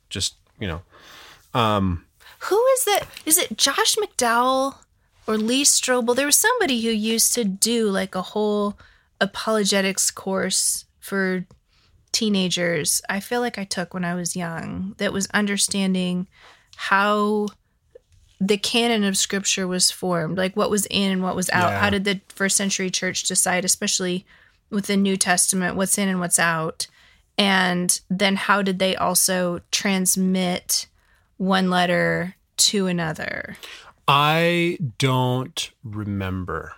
just 0.09 0.35
you 0.59 0.67
know 0.69 0.81
um, 1.55 2.05
who 2.41 2.63
is 2.75 2.85
that 2.85 3.03
is 3.27 3.37
it 3.39 3.57
josh 3.57 3.97
mcdowell 3.97 4.77
or 5.27 5.37
lee 5.37 5.65
strobel 5.65 6.15
there 6.17 6.27
was 6.27 6.37
somebody 6.37 6.81
who 6.83 6.91
used 6.91 7.33
to 7.35 7.45
do 7.45 7.91
like 7.91 8.15
a 8.15 8.23
whole 8.23 8.79
apologetics 9.21 10.11
course 10.11 10.85
for 11.01 11.45
teenagers 12.13 13.03
i 13.09 13.21
feel 13.21 13.41
like 13.41 13.59
i 13.59 13.65
took 13.65 13.93
when 13.93 14.05
i 14.05 14.15
was 14.15 14.35
young 14.37 14.95
that 14.99 15.13
was 15.13 15.27
understanding 15.35 16.27
how 16.81 17.49
the 18.41 18.57
canon 18.57 19.03
of 19.03 19.17
scripture 19.17 19.67
was 19.67 19.91
formed 19.91 20.39
like 20.39 20.57
what 20.57 20.71
was 20.71 20.87
in 20.87 21.11
and 21.11 21.23
what 21.25 21.35
was 21.35 21.51
out 21.51 21.71
Yeah. 21.71 21.81
how 21.81 21.91
did 21.91 22.05
the 22.05 22.21
first 22.29 22.57
century 22.57 22.89
church 22.89 23.25
decide 23.25 23.65
especially 23.65 24.25
with 24.71 24.87
the 24.87 24.97
new 24.97 25.17
testament 25.17 25.75
what's 25.75 25.99
in 25.99 26.09
and 26.09 26.21
what's 26.21 26.39
out 26.39 26.87
and 27.37 28.01
then 28.09 28.37
how 28.37 28.63
did 28.63 28.79
they 28.79 28.95
also 28.95 29.61
transmit 29.73 30.87
one 31.37 31.69
letter 31.69 32.37
to 32.59 32.87
another 32.87 33.57
I 34.11 34.79
don't 34.97 35.71
remember. 35.85 36.73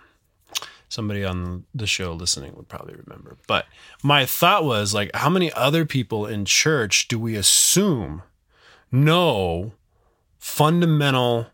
Somebody 0.89 1.23
on 1.23 1.63
the 1.73 1.87
show 1.87 2.11
listening 2.11 2.53
would 2.57 2.67
probably 2.67 2.95
remember. 2.95 3.37
But 3.47 3.67
my 4.03 4.25
thought 4.25 4.65
was 4.65 4.93
like, 4.93 5.11
how 5.13 5.29
many 5.29 5.49
other 5.53 5.85
people 5.85 6.25
in 6.25 6.43
church 6.43 7.07
do 7.07 7.17
we 7.17 7.37
assume 7.37 8.23
know 8.91 9.71
fundamental 10.41 11.45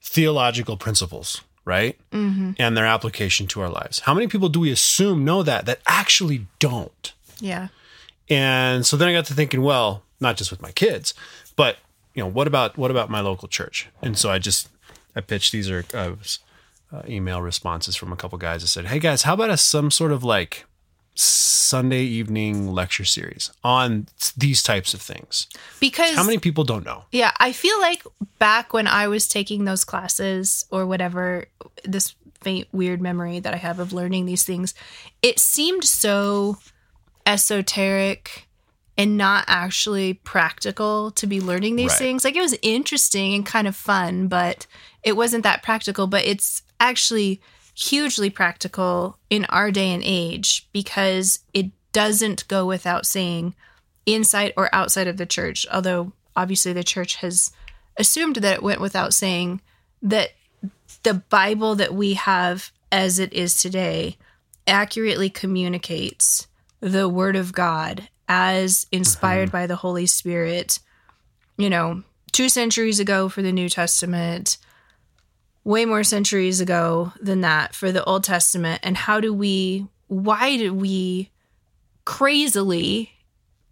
theological 0.00 0.76
principles, 0.76 1.42
right? 1.64 1.98
Mm-hmm. 2.12 2.52
And 2.58 2.76
their 2.76 2.86
application 2.86 3.48
to 3.48 3.60
our 3.60 3.68
lives? 3.68 3.98
How 4.00 4.14
many 4.14 4.28
people 4.28 4.48
do 4.48 4.60
we 4.60 4.70
assume 4.70 5.24
know 5.24 5.42
that 5.42 5.66
that 5.66 5.80
actually 5.86 6.46
don't? 6.58 7.12
yeah 7.40 7.68
And 8.30 8.86
so 8.86 8.96
then 8.96 9.08
I 9.08 9.12
got 9.12 9.26
to 9.26 9.34
thinking, 9.34 9.62
well, 9.62 10.02
not 10.20 10.36
just 10.36 10.50
with 10.50 10.62
my 10.62 10.70
kids, 10.70 11.14
but 11.56 11.76
you 12.14 12.22
know, 12.22 12.30
what 12.30 12.46
about 12.46 12.78
what 12.78 12.90
about 12.90 13.10
my 13.10 13.20
local 13.20 13.48
church? 13.48 13.88
And 14.02 14.16
so 14.16 14.30
I 14.30 14.38
just 14.38 14.68
I 15.14 15.20
pitched 15.20 15.52
these 15.52 15.68
are 15.68 15.84
uh, 15.92 16.14
uh, 16.92 17.02
email 17.08 17.42
responses 17.42 17.96
from 17.96 18.12
a 18.12 18.16
couple 18.16 18.38
guys 18.38 18.62
that 18.62 18.68
said, 18.68 18.86
"Hey 18.86 18.98
guys, 18.98 19.22
how 19.22 19.34
about 19.34 19.50
a 19.50 19.56
some 19.56 19.90
sort 19.90 20.12
of 20.12 20.24
like 20.24 20.64
Sunday 21.20 22.02
evening 22.02 22.72
lecture 22.72 23.04
series 23.04 23.50
on 23.64 24.06
these 24.36 24.62
types 24.62 24.94
of 24.94 25.00
things?" 25.02 25.46
because 25.80 26.14
How 26.14 26.22
many 26.24 26.38
people 26.38 26.64
don't 26.64 26.84
know? 26.86 27.04
yeah 27.12 27.32
i 27.40 27.52
feel 27.52 27.78
like 27.80 28.02
back 28.38 28.72
when 28.72 28.86
i 28.86 29.08
was 29.08 29.26
taking 29.26 29.64
those 29.64 29.84
classes 29.84 30.64
or 30.70 30.86
whatever 30.86 31.46
this 31.84 32.14
faint, 32.40 32.68
weird 32.72 33.00
memory 33.00 33.40
that 33.40 33.52
I 33.52 33.56
have 33.56 33.80
of 33.80 33.92
learning 33.92 34.26
these 34.26 34.44
things. 34.44 34.72
It 35.22 35.40
seemed 35.40 35.82
so 35.82 36.58
esoteric 37.26 38.46
and 38.96 39.16
not 39.16 39.44
actually 39.48 40.14
practical 40.14 41.10
to 41.12 41.26
be 41.26 41.40
learning 41.40 41.74
these 41.76 41.90
Right. 41.90 41.98
things. 41.98 42.24
Like 42.24 42.36
it 42.36 42.40
was 42.40 42.56
interesting 42.62 43.34
and 43.34 43.44
kind 43.44 43.66
of 43.68 43.76
fun, 43.76 44.28
but 44.28 44.66
it 45.02 45.16
wasn't 45.16 45.42
that 45.44 45.62
practical. 45.64 46.06
But 46.06 46.24
it's 46.24 46.62
actually 46.80 47.40
hugely 47.78 48.28
practical 48.28 49.18
in 49.30 49.44
our 49.46 49.70
day 49.70 49.92
and 49.92 50.02
age 50.04 50.68
because 50.72 51.40
it 51.54 51.66
doesn't 51.92 52.46
go 52.48 52.66
without 52.66 53.06
saying 53.06 53.54
inside 54.04 54.52
or 54.56 54.74
outside 54.74 55.06
of 55.06 55.16
the 55.16 55.26
church, 55.26 55.64
although 55.72 56.12
obviously 56.34 56.72
the 56.72 56.82
church 56.82 57.16
has 57.16 57.52
assumed 57.96 58.36
that 58.36 58.54
it 58.54 58.62
went 58.62 58.80
without 58.80 59.14
saying 59.14 59.60
that 60.02 60.30
the 61.04 61.14
Bible 61.14 61.76
that 61.76 61.94
we 61.94 62.14
have 62.14 62.72
as 62.90 63.20
it 63.20 63.32
is 63.32 63.54
today 63.54 64.16
accurately 64.66 65.30
communicates 65.30 66.48
the 66.80 67.08
Word 67.08 67.36
of 67.36 67.52
God 67.52 68.08
as 68.28 68.86
inspired 68.90 69.48
mm-hmm. 69.48 69.56
by 69.56 69.66
the 69.66 69.76
Holy 69.76 70.06
Spirit, 70.06 70.80
you 71.56 71.70
know, 71.70 72.02
two 72.32 72.48
centuries 72.48 72.98
ago 72.98 73.28
for 73.28 73.42
the 73.42 73.52
New 73.52 73.68
Testament, 73.68 74.58
way 75.68 75.84
more 75.84 76.02
centuries 76.02 76.62
ago 76.62 77.12
than 77.20 77.42
that 77.42 77.74
for 77.74 77.92
the 77.92 78.02
Old 78.04 78.24
Testament. 78.24 78.80
And 78.82 78.96
how 78.96 79.20
do 79.20 79.34
we, 79.34 79.86
why 80.06 80.56
do 80.56 80.72
we 80.72 81.30
crazily 82.06 83.12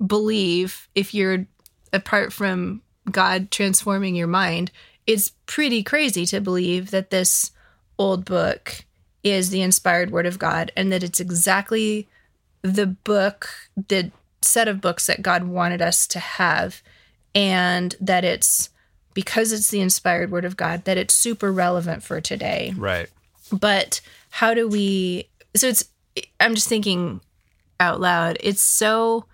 believe 0.07 0.91
if 0.95 1.15
you're 1.15 1.47
apart 1.95 2.35
from 2.35 2.83
God 3.11 3.51
transforming 3.51 4.15
your 4.15 4.27
mind, 4.27 4.71
it's 5.07 5.33
pretty 5.47 5.83
crazy 5.83 6.27
to 6.27 6.39
believe 6.39 6.91
that 6.91 7.09
this 7.09 7.53
old 7.99 8.27
book 8.27 8.85
is 9.25 9.49
the 9.49 9.63
inspired 9.63 10.11
word 10.11 10.27
of 10.27 10.39
God 10.39 10.71
and 10.77 10.93
that 10.93 11.03
it's 11.03 11.19
exactly 11.19 12.07
the 12.61 12.87
book, 12.87 13.49
the 13.89 14.13
set 14.43 14.69
of 14.69 14.83
books 14.83 15.07
that 15.07 15.23
God 15.23 15.45
wanted 15.45 15.81
us 15.81 16.07
to 16.09 16.19
have, 16.19 16.83
and 17.35 17.95
that 18.03 18.23
it's 18.23 18.69
because 19.17 19.51
it's 19.51 19.71
the 19.71 19.81
inspired 19.81 20.31
word 20.31 20.45
of 20.45 20.57
God 20.57 20.85
that 20.85 20.97
it's 20.97 21.15
super 21.15 21.51
relevant 21.51 22.05
for 22.05 22.21
today. 22.21 22.73
Right. 22.77 23.09
but 23.51 24.01
how 24.31 24.55
do 24.55 24.69
we 24.69 25.29
so 25.57 25.67
it's 25.69 25.85
i'm 26.41 26.55
just 26.55 26.69
thinking 26.69 27.21
out 27.81 28.01
loud 28.01 28.37
it's 28.41 28.63
so 28.63 29.25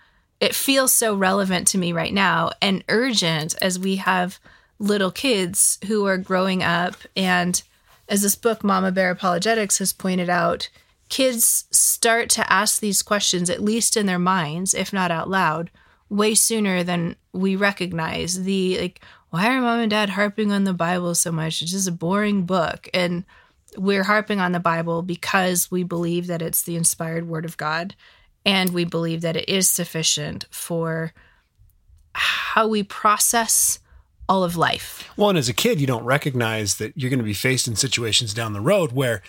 it 0.42 0.56
feels 0.56 0.92
so 0.92 1.14
relevant 1.14 1.68
to 1.68 1.78
me 1.78 1.92
right 1.92 2.12
now 2.12 2.50
and 2.60 2.82
urgent 2.88 3.54
as 3.62 3.78
we 3.78 3.96
have 3.96 4.40
little 4.82 5.12
kids 5.12 5.78
who 5.86 6.04
are 6.04 6.18
growing 6.18 6.64
up. 6.64 6.96
And 7.16 7.62
as 8.08 8.22
this 8.22 8.34
book 8.34 8.64
mama 8.64 8.90
bear 8.90 9.12
apologetics 9.12 9.78
has 9.78 9.92
pointed 9.92 10.28
out 10.28 10.68
kids 11.08 11.66
start 11.70 12.28
to 12.30 12.52
ask 12.52 12.80
these 12.80 13.02
questions 13.02 13.48
at 13.48 13.62
least 13.62 13.96
in 13.96 14.06
their 14.06 14.18
minds 14.18 14.74
if 14.74 14.92
not 14.92 15.12
out 15.12 15.30
loud 15.30 15.70
way 16.08 16.34
sooner 16.34 16.82
than 16.82 17.14
we 17.32 17.54
recognize. 17.54 18.42
The 18.42 18.80
like 18.80 19.00
why 19.32 19.48
are 19.48 19.60
mom 19.60 19.80
and 19.80 19.90
dad 19.90 20.10
harping 20.10 20.52
on 20.52 20.64
the 20.64 20.72
bible 20.72 21.14
so 21.14 21.32
much 21.32 21.60
it's 21.60 21.72
just 21.72 21.88
a 21.88 21.92
boring 21.92 22.44
book 22.44 22.88
and 22.94 23.24
we're 23.76 24.04
harping 24.04 24.40
on 24.40 24.52
the 24.52 24.60
Bible 24.60 25.02
because 25.02 25.70
we 25.70 25.82
believe 25.82 26.26
that 26.26 26.42
it's 26.42 26.62
the 26.62 26.76
inspired 26.76 27.28
word 27.28 27.44
of 27.44 27.56
God 27.56 27.94
and 28.44 28.70
we 28.70 28.84
believe 28.84 29.20
that 29.22 29.36
it 29.36 29.48
is 29.48 29.68
sufficient 29.68 30.46
for 30.50 31.12
how 32.14 32.66
we 32.68 32.82
process 32.82 33.78
all 34.28 34.44
of 34.44 34.56
life. 34.56 35.08
Well, 35.16 35.30
and 35.30 35.38
as 35.38 35.48
a 35.48 35.54
kid, 35.54 35.80
you 35.80 35.86
don't 35.86 36.04
recognize 36.04 36.76
that 36.76 36.96
you're 36.96 37.10
going 37.10 37.18
to 37.18 37.24
be 37.24 37.32
faced 37.32 37.68
in 37.68 37.76
situations 37.76 38.34
down 38.34 38.52
the 38.52 38.60
road 38.60 38.92
where 38.92 39.22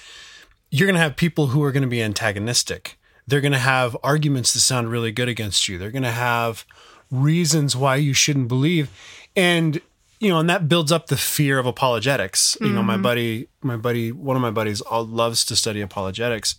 you're 0.69 0.87
going 0.87 0.95
to 0.95 1.01
have 1.01 1.15
people 1.15 1.47
who 1.47 1.63
are 1.63 1.71
going 1.71 1.83
to 1.83 1.87
be 1.87 2.01
antagonistic. 2.01 2.97
They're 3.25 3.41
going 3.41 3.53
to 3.53 3.59
have 3.59 3.95
arguments 4.03 4.53
that 4.53 4.59
sound 4.59 4.89
really 4.89 5.11
good 5.11 5.29
against 5.29 5.67
you. 5.67 5.77
They're 5.77 5.91
going 5.91 6.03
to 6.03 6.11
have 6.11 6.65
reasons 7.09 7.75
why 7.75 7.97
you 7.97 8.13
shouldn't 8.13 8.47
believe. 8.47 8.89
And 9.35 9.81
you 10.23 10.29
know, 10.29 10.39
and 10.39 10.49
that 10.49 10.69
builds 10.69 10.91
up 10.91 11.07
the 11.07 11.17
fear 11.17 11.59
of 11.59 11.65
apologetics. 11.65 12.57
You 12.62 12.69
know, 12.69 12.83
my 12.83 12.93
mm-hmm. 12.93 13.03
buddy, 13.03 13.47
my 13.62 13.77
buddy, 13.77 14.12
one 14.12 14.36
of 14.36 14.41
my 14.41 14.51
buddies 14.51 14.81
all 14.81 15.05
loves 15.05 15.43
to 15.45 15.55
study 15.55 15.81
apologetics. 15.81 16.55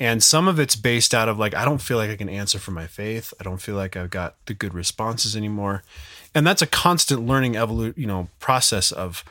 And 0.00 0.22
some 0.22 0.48
of 0.48 0.58
it's 0.58 0.74
based 0.74 1.14
out 1.14 1.28
of 1.28 1.38
like, 1.38 1.54
I 1.54 1.64
don't 1.64 1.80
feel 1.80 1.98
like 1.98 2.10
I 2.10 2.16
can 2.16 2.28
answer 2.28 2.58
for 2.58 2.72
my 2.72 2.86
faith. 2.86 3.32
I 3.38 3.44
don't 3.44 3.60
feel 3.60 3.76
like 3.76 3.96
I've 3.96 4.10
got 4.10 4.36
the 4.46 4.54
good 4.54 4.74
responses 4.74 5.36
anymore. 5.36 5.82
And 6.34 6.46
that's 6.46 6.62
a 6.62 6.66
constant 6.66 7.26
learning 7.26 7.52
evolu- 7.52 7.96
you 7.96 8.06
know, 8.06 8.28
process 8.40 8.90
of 8.90 9.24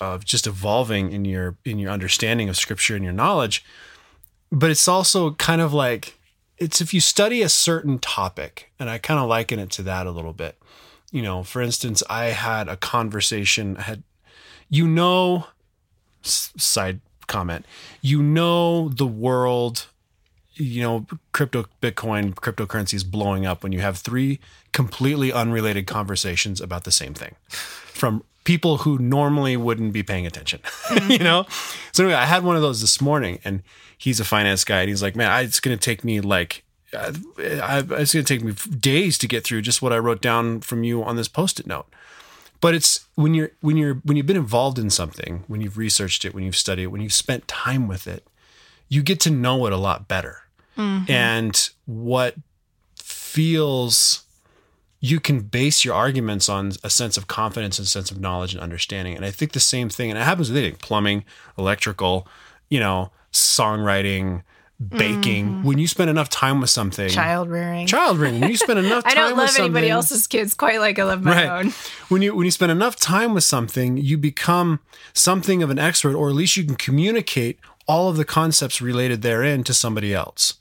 of 0.00 0.24
just 0.24 0.46
evolving 0.46 1.12
in 1.12 1.24
your 1.24 1.56
in 1.64 1.78
your 1.78 1.90
understanding 1.90 2.48
of 2.48 2.56
scripture 2.56 2.94
and 2.94 3.04
your 3.04 3.12
knowledge. 3.12 3.64
But 4.50 4.70
it's 4.70 4.88
also 4.88 5.32
kind 5.34 5.60
of 5.60 5.72
like 5.72 6.18
it's 6.58 6.80
if 6.80 6.94
you 6.94 7.00
study 7.00 7.42
a 7.42 7.48
certain 7.48 7.98
topic, 7.98 8.70
and 8.78 8.88
I 8.88 8.98
kind 8.98 9.20
of 9.20 9.28
liken 9.28 9.58
it 9.58 9.70
to 9.70 9.82
that 9.82 10.06
a 10.06 10.10
little 10.10 10.32
bit. 10.32 10.56
You 11.12 11.22
know, 11.22 11.44
for 11.44 11.62
instance, 11.62 12.02
I 12.10 12.26
had 12.26 12.68
a 12.68 12.76
conversation, 12.76 13.76
I 13.76 13.82
had 13.82 14.02
you 14.68 14.88
know 14.88 15.46
side 16.22 17.00
comment, 17.28 17.64
you 18.00 18.22
know 18.22 18.88
the 18.88 19.06
world 19.06 19.86
you 20.54 20.82
know, 20.82 21.06
crypto, 21.32 21.66
Bitcoin, 21.80 22.34
cryptocurrency 22.34 22.94
is 22.94 23.04
blowing 23.04 23.46
up 23.46 23.62
when 23.62 23.72
you 23.72 23.80
have 23.80 23.98
three 23.98 24.38
completely 24.72 25.32
unrelated 25.32 25.86
conversations 25.86 26.60
about 26.60 26.84
the 26.84 26.92
same 26.92 27.14
thing 27.14 27.34
from 27.48 28.22
people 28.44 28.78
who 28.78 28.98
normally 28.98 29.56
wouldn't 29.56 29.92
be 29.92 30.02
paying 30.02 30.26
attention, 30.26 30.60
you 31.08 31.18
know? 31.18 31.46
So 31.92 32.04
anyway, 32.04 32.18
I 32.18 32.26
had 32.26 32.44
one 32.44 32.56
of 32.56 32.62
those 32.62 32.80
this 32.80 33.00
morning 33.00 33.38
and 33.44 33.62
he's 33.96 34.20
a 34.20 34.24
finance 34.24 34.64
guy 34.64 34.80
and 34.80 34.88
he's 34.88 35.02
like, 35.02 35.16
man, 35.16 35.30
I, 35.30 35.42
it's 35.42 35.60
going 35.60 35.76
to 35.76 35.82
take 35.82 36.04
me 36.04 36.20
like, 36.20 36.64
I, 36.94 37.12
it's 37.90 38.12
going 38.12 38.24
to 38.24 38.24
take 38.24 38.42
me 38.42 38.52
days 38.78 39.18
to 39.18 39.28
get 39.28 39.44
through 39.44 39.62
just 39.62 39.82
what 39.82 39.92
I 39.92 39.98
wrote 39.98 40.20
down 40.20 40.60
from 40.60 40.84
you 40.84 41.02
on 41.02 41.16
this 41.16 41.28
post-it 41.28 41.66
note. 41.66 41.86
But 42.60 42.74
it's 42.74 43.06
when 43.16 43.34
you're, 43.34 43.50
when 43.60 43.76
you're, 43.76 43.94
when 44.04 44.16
you've 44.16 44.26
been 44.26 44.36
involved 44.36 44.78
in 44.78 44.90
something, 44.90 45.44
when 45.48 45.60
you've 45.60 45.78
researched 45.78 46.24
it, 46.24 46.34
when 46.34 46.44
you've 46.44 46.56
studied 46.56 46.84
it, 46.84 46.92
when 46.92 47.00
you've 47.00 47.12
spent 47.12 47.48
time 47.48 47.88
with 47.88 48.06
it, 48.06 48.26
you 48.88 49.02
get 49.02 49.18
to 49.20 49.30
know 49.30 49.66
it 49.66 49.72
a 49.72 49.76
lot 49.76 50.06
better. 50.06 50.42
Mm-hmm. 50.78 51.10
And 51.10 51.70
what 51.86 52.36
feels 52.96 54.24
you 55.00 55.18
can 55.18 55.40
base 55.40 55.84
your 55.84 55.94
arguments 55.94 56.48
on 56.48 56.72
a 56.84 56.90
sense 56.90 57.16
of 57.16 57.26
confidence 57.26 57.78
and 57.78 57.88
sense 57.88 58.12
of 58.12 58.20
knowledge 58.20 58.54
and 58.54 58.62
understanding. 58.62 59.16
And 59.16 59.24
I 59.24 59.32
think 59.32 59.52
the 59.52 59.60
same 59.60 59.88
thing, 59.88 60.10
and 60.10 60.18
it 60.18 60.22
happens 60.22 60.48
with 60.48 60.56
anything 60.56 60.78
plumbing, 60.78 61.24
electrical, 61.58 62.28
you 62.68 62.78
know, 62.78 63.10
songwriting, 63.32 64.44
baking. 64.88 65.62
When 65.62 65.78
you 65.78 65.86
spend 65.86 66.10
enough 66.10 66.28
time 66.28 66.60
with 66.60 66.70
something, 66.70 67.08
Child 67.08 67.48
rearing. 67.50 67.86
child 67.86 68.18
rearing, 68.18 68.40
when 68.40 68.50
you 68.50 68.56
spend 68.56 68.78
enough 68.86 69.04
time. 69.04 69.12
I 69.12 69.14
don't 69.14 69.36
love 69.36 69.54
anybody 69.58 69.88
else's 69.88 70.26
kids 70.26 70.54
quite 70.54 70.80
like 70.80 70.98
I 70.98 71.04
love 71.04 71.22
my 71.22 71.48
own. 71.60 71.72
when 72.08 72.22
you 72.22 72.34
when 72.34 72.44
you 72.44 72.50
spend 72.50 72.72
enough 72.72 72.96
time 72.96 73.34
with 73.34 73.44
something, 73.44 73.96
you 73.96 74.18
become 74.18 74.80
something 75.12 75.62
of 75.62 75.70
an 75.70 75.78
expert, 75.78 76.14
or 76.14 76.28
at 76.28 76.34
least 76.34 76.56
you 76.56 76.64
can 76.64 76.76
communicate 76.76 77.58
all 77.86 78.08
of 78.08 78.16
the 78.16 78.24
concepts 78.24 78.80
related 78.80 79.22
therein 79.22 79.64
to 79.64 79.74
somebody 79.74 80.14
else 80.14 80.54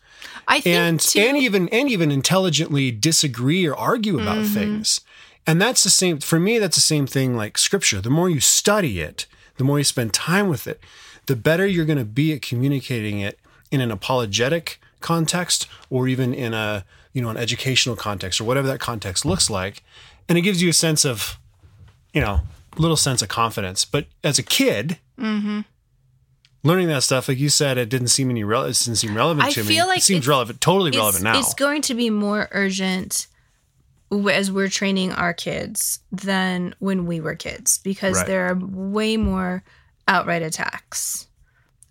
I 0.48 0.60
think 0.60 0.76
and 0.76 1.00
too, 1.00 1.20
and 1.20 1.38
even 1.38 1.70
and 1.70 1.88
even 1.90 2.12
intelligently 2.12 2.92
disagree 2.92 3.66
or 3.68 3.76
argue 3.76 4.20
about 4.20 4.38
Mm-hmm. 4.40 4.54
things 4.54 5.02
and 5.46 5.62
that's 5.62 5.84
the 5.84 5.90
same 5.92 6.20
for 6.20 6.40
me 6.40 6.58
that's 6.58 6.76
the 6.78 6.82
same 6.82 7.06
thing 7.06 7.36
like 7.36 7.58
scripture 7.60 8.02
the 8.02 8.10
more 8.10 8.28
you 8.30 8.40
study 8.40 9.00
it 9.02 9.28
the 9.58 9.64
more 9.64 9.78
you 9.78 9.84
spend 9.84 10.14
time 10.14 10.48
with 10.50 10.66
it 10.68 10.80
the 11.28 11.36
better 11.36 11.66
you're 11.68 11.86
going 11.86 11.98
to 12.00 12.06
be 12.06 12.34
at 12.34 12.42
communicating 12.42 13.20
it 13.20 13.40
in 13.72 13.82
an 13.82 13.92
apologetic 13.92 14.80
context 15.00 15.68
or 15.90 16.08
even 16.08 16.34
in 16.34 16.54
a 16.54 16.86
you 17.14 17.22
know 17.22 17.30
an 17.30 17.38
educational 17.38 17.96
context 17.96 18.40
or 18.40 18.44
whatever 18.44 18.68
that 18.68 18.80
context 18.80 19.26
looks 19.26 19.50
like 19.50 19.84
and 20.30 20.38
it 20.38 20.42
gives 20.42 20.62
you 20.62 20.70
a 20.70 20.74
sense 20.74 21.04
of 21.06 21.40
you 22.14 22.22
know 22.22 22.42
little 22.78 22.96
sense 22.98 23.22
of 23.22 23.28
confidence 23.30 23.84
but 23.86 24.06
as 24.24 24.38
a 24.40 24.44
kid 24.44 24.98
Mm-hmm. 25.20 25.60
learning 26.64 26.88
that 26.88 27.04
stuff 27.04 27.28
like 27.28 27.38
you 27.38 27.50
said 27.50 27.78
it 27.78 27.90
didn't 27.90 28.08
seem 28.08 28.30
any 28.32 28.42
it 28.42 28.46
didn't 28.48 28.96
seem 28.96 29.16
relevant 29.16 29.46
I 29.48 29.52
to 29.52 29.62
me 29.62 29.68
feel 29.68 29.88
like 29.88 30.00
it 30.00 30.04
seems 30.04 30.28
relevant 30.28 30.62
totally 30.62 30.90
relevant 30.92 31.24
now 31.24 31.38
it's 31.38 31.54
going 31.54 31.82
to 31.84 31.94
be 31.94 32.10
more 32.10 32.48
urgent 32.52 33.28
as 34.32 34.52
we're 34.52 34.68
training 34.68 35.12
our 35.14 35.34
kids 35.34 36.00
than 36.12 36.74
when 36.80 37.06
we 37.06 37.20
were 37.20 37.36
kids 37.36 37.78
because 37.80 38.18
Right. 38.18 38.28
there 38.28 38.48
are 38.48 38.56
way 38.56 39.16
more 39.16 39.64
outright 40.08 40.42
attacks 40.42 41.28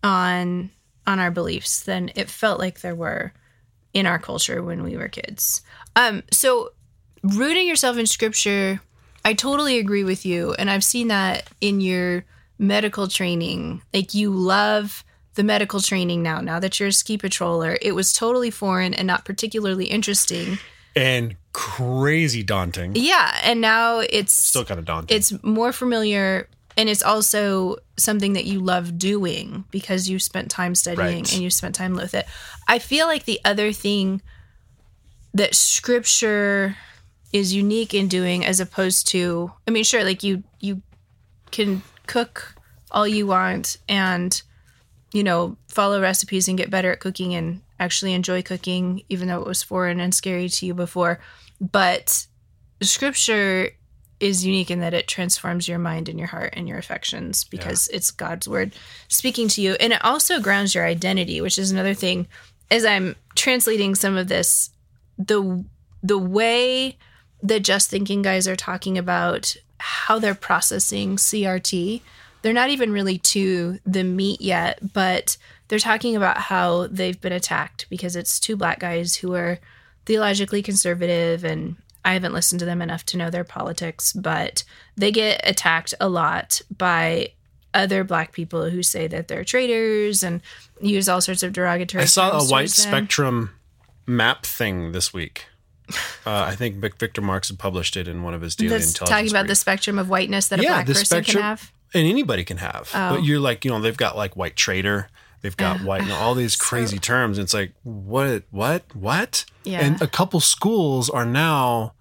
on 0.03 0.71
on 1.07 1.19
our 1.19 1.31
beliefs 1.31 1.81
than 1.81 2.11
it 2.15 2.29
felt 2.31 2.59
like 2.59 2.81
there 2.81 2.95
were 2.95 3.33
in 3.93 4.07
our 4.07 4.19
culture 4.19 4.63
when 4.63 4.83
we 4.83 4.97
were 4.97 5.09
kids. 5.09 5.63
Um 5.97 6.23
so 6.31 6.71
rooting 7.23 7.67
yourself 7.67 7.97
in 7.99 8.07
scripture 8.07 8.81
I 9.25 9.35
totally 9.35 9.79
agree 9.79 10.05
with 10.05 10.25
you 10.25 10.55
and 10.55 10.71
I've 10.71 10.85
seen 10.85 11.09
that 11.09 11.49
in 11.61 11.81
your 11.81 12.25
medical 12.59 13.09
training. 13.09 13.83
Like 13.93 14.15
you 14.15 14.31
love 14.31 15.05
the 15.35 15.45
medical 15.45 15.81
training 15.81 16.23
now. 16.23 16.41
Now 16.41 16.59
that 16.61 16.79
you're 16.81 16.89
a 16.89 16.93
ski 16.93 17.19
patroller 17.19 17.77
it 17.83 17.93
was 17.93 18.13
totally 18.13 18.51
foreign 18.51 18.95
and 18.95 19.07
not 19.07 19.25
particularly 19.25 19.87
interesting. 19.87 20.59
And 20.97 21.37
crazy 21.53 22.43
daunting. 22.43 22.93
Yeah 22.95 23.37
and 23.43 23.61
now 23.61 23.99
it's 23.99 24.37
still 24.37 24.65
kind 24.65 24.79
of 24.79 24.87
daunting. 24.87 25.17
it's 25.17 25.33
more 25.43 25.73
familiar 25.73 26.49
and 26.77 26.89
it's 26.89 27.03
also 27.03 27.77
something 27.97 28.33
that 28.35 28.45
you 28.45 28.61
love 28.61 28.99
doing 28.99 29.65
because 29.71 30.09
you 30.09 30.19
spent 30.19 30.51
time 30.51 30.75
studying 30.75 31.23
Right. 31.25 31.33
and 31.33 31.43
you 31.43 31.51
spent 31.51 31.75
time 31.75 31.95
with 31.95 32.15
it. 32.15 32.27
I 32.69 32.79
feel 32.79 33.07
like 33.07 33.25
the 33.25 33.41
other 33.45 33.73
thing 33.73 34.23
that 35.35 35.55
scripture 35.55 36.77
is 37.33 37.55
unique 37.55 37.95
in 37.95 38.09
doing 38.09 38.45
as 38.45 38.59
opposed 38.61 39.07
to 39.09 39.53
I 39.69 39.71
mean 39.71 39.85
sure 39.85 40.03
like 40.05 40.23
you 40.23 40.43
you 40.59 40.83
can 41.53 41.83
cook 42.07 42.55
all 42.91 43.07
you 43.07 43.27
want 43.27 43.77
and 43.89 44.41
you 45.13 45.23
know 45.23 45.57
follow 45.69 46.01
recipes 46.01 46.49
and 46.49 46.59
get 46.59 46.71
better 46.71 46.91
at 46.91 46.99
cooking 47.01 47.35
and 47.35 47.61
actually 47.79 48.15
enjoy 48.15 48.43
cooking 48.43 49.03
even 49.09 49.29
though 49.29 49.41
it 49.41 49.47
was 49.47 49.63
foreign 49.63 50.01
and 50.01 50.13
scary 50.15 50.49
to 50.49 50.67
you 50.67 50.75
before 50.75 51.21
but 51.61 52.27
scripture 52.83 53.71
is 54.21 54.45
unique 54.45 54.71
in 54.71 54.81
that 54.81 54.95
it 54.95 55.09
transforms 55.09 55.67
your 55.67 55.79
mind 55.79 56.09
and 56.09 56.19
your 56.19 56.29
heart 56.29 56.53
and 56.55 56.69
your 56.69 56.79
affections 56.79 57.45
because 57.45 57.89
it's 57.89 58.11
God's 58.11 58.47
word 58.47 58.75
speaking 59.09 59.49
to 59.49 59.63
you. 59.63 59.75
And 59.81 59.93
it 59.93 60.05
also 60.05 60.41
grounds 60.41 60.75
your 60.75 60.85
identity 60.85 61.41
which 61.41 61.59
is 61.59 61.71
another 61.71 61.95
thing 61.95 62.29
as 62.71 62.85
I'm 62.85 63.17
translating 63.35 63.95
some 63.95 64.17
of 64.17 64.29
this 64.29 64.71
the 65.19 65.65
the 66.03 66.19
way 66.19 66.97
the 67.43 67.61
just 67.61 67.91
thinking 67.91 68.23
guys 68.23 68.47
are 68.47 68.57
talking 68.57 68.99
about 68.99 69.57
how 69.79 70.19
they're 70.19 70.35
processing 70.35 71.17
CRT 71.17 72.03
they're 72.43 72.53
not 72.53 72.71
even 72.71 72.93
really 72.93 73.19
to 73.19 73.79
the 73.85 74.05
meat 74.05 74.41
yet 74.41 74.93
but 74.93 75.37
they're 75.69 75.79
talking 75.79 76.17
about 76.17 76.39
how 76.39 76.87
they've 76.89 77.21
been 77.21 77.33
attacked 77.33 77.87
because 77.91 78.17
it's 78.17 78.41
two 78.41 78.57
black 78.57 78.79
guys 78.81 79.17
who 79.17 79.35
are 79.35 79.59
theologically 80.07 80.63
conservative 80.63 81.45
and 81.45 81.77
I 82.05 82.15
haven't 82.15 82.33
listened 82.33 82.61
to 82.61 82.65
them 82.65 82.83
enough 82.83 83.05
to 83.07 83.17
know 83.17 83.31
their 83.31 83.45
politics, 83.45 84.13
but 84.13 84.65
they 84.97 85.13
get 85.13 85.41
attacked 85.45 85.95
a 86.01 86.09
lot 86.09 86.61
by 86.77 87.33
other 87.75 88.05
black 88.05 88.33
people 88.33 88.69
who 88.71 88.83
say 88.83 89.07
that 89.07 89.29
they're 89.29 89.45
traitors 89.45 90.23
and 90.23 90.41
use 90.81 91.09
all 91.09 91.21
sorts 91.21 91.43
of 91.43 91.53
derogatory 91.53 92.03
I 92.03 92.07
saw 92.07 92.39
a 92.39 92.45
white 92.45 92.71
spectrum 92.71 93.51
map 94.07 94.45
thing 94.45 94.93
this 94.93 95.13
week. 95.13 95.47
Uh, 96.25 96.45
I 96.47 96.55
think 96.55 96.77
Victor 96.77 97.21
Marx 97.21 97.49
had 97.49 97.59
published 97.59 97.97
it 97.97 98.07
in 98.07 98.23
one 98.23 98.35
of 98.35 98.43
his 98.43 98.55
daily 98.55 98.69
That's 98.69 98.89
intelligence. 98.89 99.11
talking 99.11 99.31
about 99.31 99.47
the 99.49 99.57
spectrum 99.57 99.99
of 99.99 100.09
whiteness 100.09 100.49
that 100.49 100.61
a 100.61 100.63
black 100.63 100.87
person 100.87 101.05
spectrum, 101.05 101.35
can 101.37 101.43
have. 101.43 101.73
and 101.95 102.07
anybody 102.07 102.45
can 102.45 102.59
have. 102.59 102.91
Oh. 102.95 103.17
But 103.17 103.25
you're 103.25 103.41
like, 103.41 103.65
you 103.65 103.73
know, 103.73 103.81
they've 103.81 103.97
got 103.97 104.17
like 104.17 104.37
white 104.37 104.55
traitor, 104.55 105.09
they've 105.43 105.57
got 105.57 105.81
white, 105.83 106.03
and 106.03 106.13
all 106.13 106.35
these 106.35 106.57
crazy 106.57 106.99
terms. 106.99 107.39
And 107.39 107.45
it's 107.45 107.55
like, 107.55 107.73
what, 107.83 108.45
what, 108.51 108.85
what? 108.95 109.45
Yeah. 109.65 109.81
And 109.85 110.01
a 110.03 110.07
couple 110.07 110.41
schools 110.41 111.09
are 111.11 111.25
now 111.27 111.95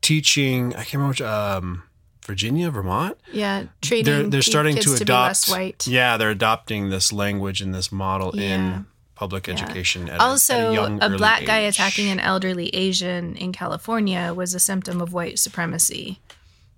teaching. 0.00 0.72
I 0.74 0.78
can't 0.84 0.94
remember 0.94 1.10
which. 1.12 1.22
Um, 1.22 1.82
Virginia, 2.26 2.70
Vermont. 2.70 3.16
Yeah, 3.32 3.64
treating 3.80 4.04
They're 4.04 4.22
they're 4.28 4.42
starting 4.42 4.74
kids 4.76 4.86
to 4.86 4.98
be 4.98 5.02
adopt. 5.02 5.48
white. 5.48 5.86
Yeah, 5.86 6.16
they're 6.16 6.30
adopting 6.30 6.90
this 6.90 7.12
language 7.12 7.60
and 7.60 7.74
this 7.74 7.90
model 7.90 8.30
Yeah. 8.34 8.42
in 8.54 8.86
public 9.16 9.48
education. 9.48 10.08
At 10.08 10.20
a- 10.20 10.22
also, 10.22 10.70
young, 10.70 11.02
a, 11.02 11.08
black 11.16 11.44
guy 11.44 11.60
age. 11.64 11.74
attacking 11.74 12.08
an 12.08 12.20
elderly 12.20 12.68
Asian 12.68 13.34
in 13.36 13.52
California 13.52 14.32
was 14.32 14.54
a 14.54 14.60
symptom 14.60 15.00
of 15.00 15.12
white 15.12 15.38
supremacy, 15.40 16.20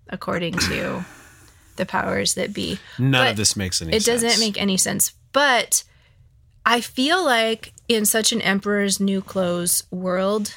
according 0.09 0.55
to 0.55 1.05
the 1.76 1.84
powers 1.84 2.32
that 2.34 2.55
be. 2.55 2.78
None 2.99 3.11
but 3.26 3.30
of 3.32 3.36
this 3.36 3.55
makes 3.57 3.82
any 3.82 3.95
it 3.95 4.03
sense. 4.05 4.22
doesn't 4.22 4.40
make 4.40 4.59
any 4.59 4.76
sense. 4.78 5.12
But 5.33 5.85
I 6.64 6.80
feel 6.80 7.24
like 7.24 7.72
in 7.89 8.05
such 8.05 8.33
an 8.33 8.43
emperor's 8.43 9.01
new 9.01 9.20
clothes 9.20 9.85
world, 9.91 10.55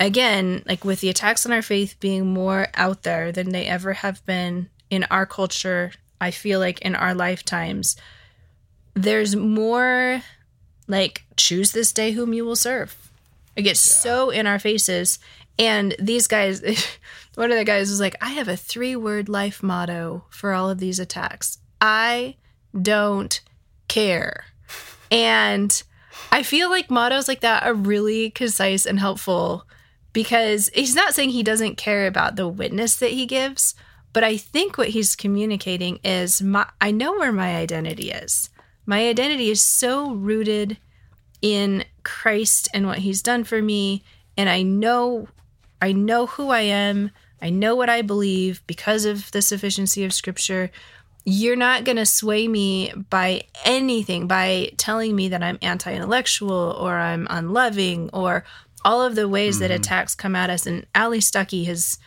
again, 0.00 0.62
like 0.66 0.84
with 0.84 1.00
the 1.00 1.08
attacks 1.08 1.46
on 1.46 1.52
our 1.52 1.62
faith 1.62 1.96
being 2.00 2.26
more 2.26 2.68
out 2.74 3.02
there 3.02 3.32
than 3.32 3.50
they 3.50 3.66
ever 3.66 3.92
have 3.92 4.24
been 4.26 4.68
in 4.90 5.04
our 5.04 5.26
culture, 5.26 5.92
I 6.20 6.30
feel 6.30 6.58
like 6.58 6.80
in 6.80 6.94
our 6.94 7.14
lifetimes, 7.14 7.96
there's 8.94 9.34
more 9.36 10.22
like 10.88 11.24
choose 11.36 11.72
this 11.72 11.92
day 11.92 12.12
whom 12.12 12.32
you 12.32 12.44
will 12.44 12.56
serve. 12.56 12.96
It 13.56 13.62
gets 13.62 13.80
so 13.80 14.30
in 14.30 14.46
our 14.46 14.58
faces. 14.58 15.18
And 15.58 15.94
these 15.98 16.26
guys, 16.26 16.62
one 17.34 17.52
of 17.52 17.58
the 17.58 17.64
guys 17.64 17.90
was 17.90 18.00
like, 18.00 18.16
I 18.20 18.30
have 18.30 18.48
a 18.48 18.56
three 18.56 18.96
word 18.96 19.28
life 19.28 19.62
motto 19.62 20.24
for 20.30 20.52
all 20.52 20.70
of 20.70 20.78
these 20.78 20.98
attacks 20.98 21.58
I 21.80 22.36
don't 22.80 23.40
care. 23.92 24.44
And 25.10 25.82
I 26.30 26.42
feel 26.42 26.70
like 26.70 26.90
mottos 26.90 27.28
like 27.28 27.40
that 27.40 27.64
are 27.64 27.74
really 27.74 28.30
concise 28.30 28.86
and 28.86 28.98
helpful 28.98 29.66
because 30.12 30.70
he's 30.74 30.94
not 30.94 31.14
saying 31.14 31.30
he 31.30 31.42
doesn't 31.42 31.76
care 31.76 32.06
about 32.06 32.36
the 32.36 32.48
witness 32.48 32.96
that 32.96 33.10
he 33.10 33.26
gives, 33.26 33.74
but 34.12 34.24
I 34.24 34.36
think 34.36 34.78
what 34.78 34.88
he's 34.88 35.16
communicating 35.16 35.98
is 36.02 36.40
my, 36.40 36.66
I 36.80 36.90
know 36.90 37.12
where 37.12 37.32
my 37.32 37.56
identity 37.56 38.10
is. 38.10 38.50
My 38.86 39.08
identity 39.08 39.50
is 39.50 39.62
so 39.62 40.12
rooted 40.12 40.78
in 41.42 41.84
Christ 42.02 42.68
and 42.72 42.86
what 42.86 42.98
he's 42.98 43.22
done 43.22 43.44
for 43.44 43.60
me 43.60 44.02
and 44.36 44.48
I 44.48 44.62
know 44.62 45.28
I 45.82 45.90
know 45.92 46.26
who 46.26 46.50
I 46.50 46.60
am. 46.60 47.10
I 47.40 47.50
know 47.50 47.74
what 47.74 47.90
I 47.90 48.02
believe 48.02 48.62
because 48.68 49.04
of 49.04 49.32
the 49.32 49.42
sufficiency 49.42 50.04
of 50.04 50.14
scripture. 50.14 50.70
You're 51.24 51.56
not 51.56 51.84
going 51.84 51.96
to 51.96 52.06
sway 52.06 52.48
me 52.48 52.92
by 53.10 53.42
anything, 53.64 54.26
by 54.26 54.72
telling 54.76 55.14
me 55.14 55.28
that 55.28 55.42
I'm 55.42 55.58
anti 55.62 55.94
intellectual 55.94 56.76
or 56.78 56.96
I'm 56.96 57.26
unloving 57.30 58.10
or 58.12 58.44
all 58.84 59.02
of 59.02 59.14
the 59.14 59.28
ways 59.28 59.60
that 59.60 59.70
mm-hmm. 59.70 59.80
attacks 59.80 60.14
come 60.14 60.34
at 60.34 60.50
us. 60.50 60.66
And 60.66 60.86
Allie 60.94 61.20
Stuckey 61.20 61.66
has 61.66 61.98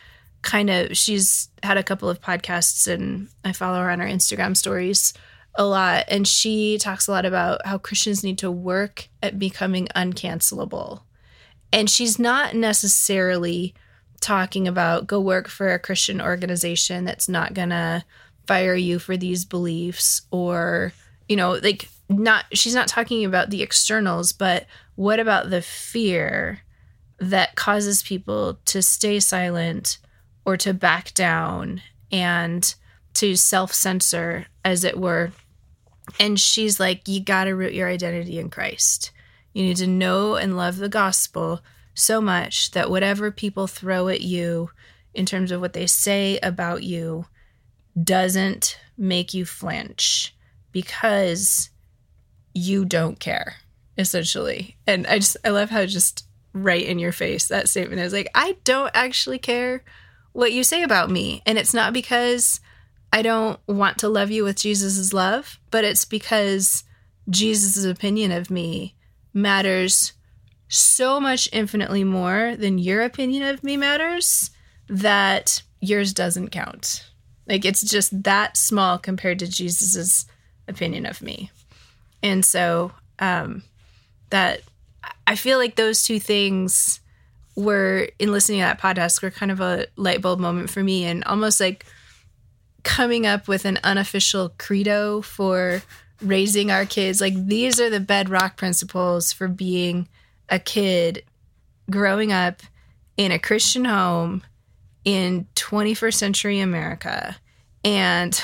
kind 0.42 0.68
of, 0.68 0.96
she's 0.96 1.48
had 1.62 1.78
a 1.78 1.82
couple 1.82 2.08
of 2.08 2.20
podcasts 2.20 2.92
and 2.92 3.28
I 3.44 3.52
follow 3.52 3.80
her 3.80 3.90
on 3.90 4.00
her 4.00 4.06
Instagram 4.06 4.56
stories 4.56 5.14
a 5.54 5.64
lot. 5.64 6.04
And 6.08 6.28
she 6.28 6.78
talks 6.78 7.08
a 7.08 7.10
lot 7.10 7.24
about 7.24 7.64
how 7.66 7.78
Christians 7.78 8.22
need 8.22 8.38
to 8.38 8.50
work 8.50 9.08
at 9.22 9.38
becoming 9.38 9.88
uncancelable. 9.96 11.00
And 11.72 11.90
she's 11.90 12.18
not 12.18 12.54
necessarily 12.54 13.74
talking 14.20 14.66
about 14.66 15.06
go 15.06 15.20
work 15.20 15.48
for 15.48 15.72
a 15.72 15.78
Christian 15.78 16.20
organization 16.20 17.04
that's 17.04 17.28
not 17.28 17.54
going 17.54 17.70
to 17.70 18.04
fire 18.46 18.74
you 18.74 18.98
for 18.98 19.16
these 19.16 19.44
beliefs 19.44 20.22
or, 20.30 20.92
you 21.28 21.36
know, 21.36 21.52
like 21.52 21.88
not, 22.08 22.44
she's 22.52 22.74
not 22.74 22.88
talking 22.88 23.24
about 23.24 23.50
the 23.50 23.62
externals, 23.62 24.32
but 24.32 24.66
what 24.94 25.20
about 25.20 25.50
the 25.50 25.62
fear 25.62 26.60
that 27.18 27.56
causes 27.56 28.02
people 28.02 28.58
to 28.66 28.82
stay 28.82 29.20
silent 29.20 29.98
or 30.44 30.56
to 30.56 30.72
back 30.72 31.12
down 31.14 31.82
and 32.12 32.74
to 33.14 33.36
self 33.36 33.72
censor, 33.72 34.46
as 34.64 34.84
it 34.84 34.98
were? 34.98 35.32
And 36.20 36.38
she's 36.38 36.78
like, 36.78 37.08
you 37.08 37.20
got 37.20 37.44
to 37.44 37.56
root 37.56 37.74
your 37.74 37.88
identity 37.88 38.38
in 38.38 38.50
Christ. 38.50 39.10
You 39.52 39.64
need 39.64 39.78
to 39.78 39.86
know 39.86 40.36
and 40.36 40.56
love 40.56 40.76
the 40.76 40.88
gospel 40.88 41.60
so 41.94 42.20
much 42.20 42.72
that 42.72 42.90
whatever 42.90 43.30
people 43.30 43.66
throw 43.66 44.08
at 44.08 44.20
you 44.20 44.70
in 45.14 45.26
terms 45.26 45.50
of 45.50 45.60
what 45.60 45.72
they 45.72 45.86
say 45.86 46.38
about 46.42 46.82
you 46.82 47.26
doesn't 48.02 48.78
make 48.96 49.34
you 49.34 49.44
flinch 49.44 50.34
because 50.72 51.70
you 52.54 52.84
don't 52.84 53.18
care, 53.18 53.56
essentially. 53.98 54.76
And 54.86 55.06
I 55.06 55.18
just, 55.18 55.36
I 55.44 55.50
love 55.50 55.70
how 55.70 55.86
just 55.86 56.26
right 56.52 56.86
in 56.86 56.98
your 56.98 57.12
face 57.12 57.48
that 57.48 57.68
statement 57.68 58.00
is 58.00 58.12
like, 58.12 58.30
I 58.34 58.56
don't 58.64 58.90
actually 58.94 59.38
care 59.38 59.84
what 60.32 60.52
you 60.52 60.64
say 60.64 60.82
about 60.82 61.10
me. 61.10 61.42
And 61.46 61.58
it's 61.58 61.74
not 61.74 61.92
because 61.92 62.60
I 63.12 63.22
don't 63.22 63.58
want 63.66 63.98
to 63.98 64.08
love 64.08 64.30
you 64.30 64.44
with 64.44 64.56
Jesus' 64.56 65.12
love, 65.12 65.58
but 65.70 65.84
it's 65.84 66.04
because 66.04 66.84
Jesus' 67.28 67.84
opinion 67.84 68.32
of 68.32 68.50
me 68.50 68.94
matters 69.32 70.12
so 70.68 71.20
much 71.20 71.48
infinitely 71.52 72.04
more 72.04 72.56
than 72.56 72.78
your 72.78 73.02
opinion 73.02 73.42
of 73.44 73.62
me 73.62 73.76
matters 73.76 74.50
that 74.88 75.62
yours 75.80 76.12
doesn't 76.12 76.50
count. 76.50 77.06
Like 77.46 77.64
it's 77.64 77.82
just 77.82 78.22
that 78.24 78.56
small 78.56 78.98
compared 78.98 79.38
to 79.40 79.46
Jesus's 79.46 80.26
opinion 80.68 81.06
of 81.06 81.22
me. 81.22 81.50
And 82.22 82.44
so 82.44 82.92
um 83.18 83.62
that 84.30 84.60
I 85.26 85.36
feel 85.36 85.58
like 85.58 85.76
those 85.76 86.02
two 86.02 86.18
things 86.18 87.00
were 87.54 88.08
in 88.18 88.32
listening 88.32 88.58
to 88.60 88.64
that 88.64 88.80
podcast 88.80 89.22
were 89.22 89.30
kind 89.30 89.50
of 89.50 89.60
a 89.60 89.86
light 89.96 90.20
bulb 90.20 90.38
moment 90.38 90.70
for 90.70 90.82
me 90.82 91.04
and 91.04 91.24
almost 91.24 91.58
like 91.60 91.86
coming 92.82 93.26
up 93.26 93.48
with 93.48 93.64
an 93.64 93.78
unofficial 93.82 94.52
credo 94.58 95.22
for 95.22 95.82
raising 96.20 96.70
our 96.70 96.84
kids. 96.84 97.20
Like 97.20 97.34
these 97.34 97.80
are 97.80 97.90
the 97.90 98.00
bedrock 98.00 98.56
principles 98.56 99.32
for 99.32 99.48
being 99.48 100.08
a 100.48 100.58
kid 100.58 101.24
growing 101.90 102.32
up 102.32 102.62
in 103.16 103.32
a 103.32 103.38
Christian 103.38 103.84
home 103.84 104.42
in 105.06 105.46
21st 105.54 106.14
century 106.14 106.58
America. 106.60 107.36
And 107.84 108.38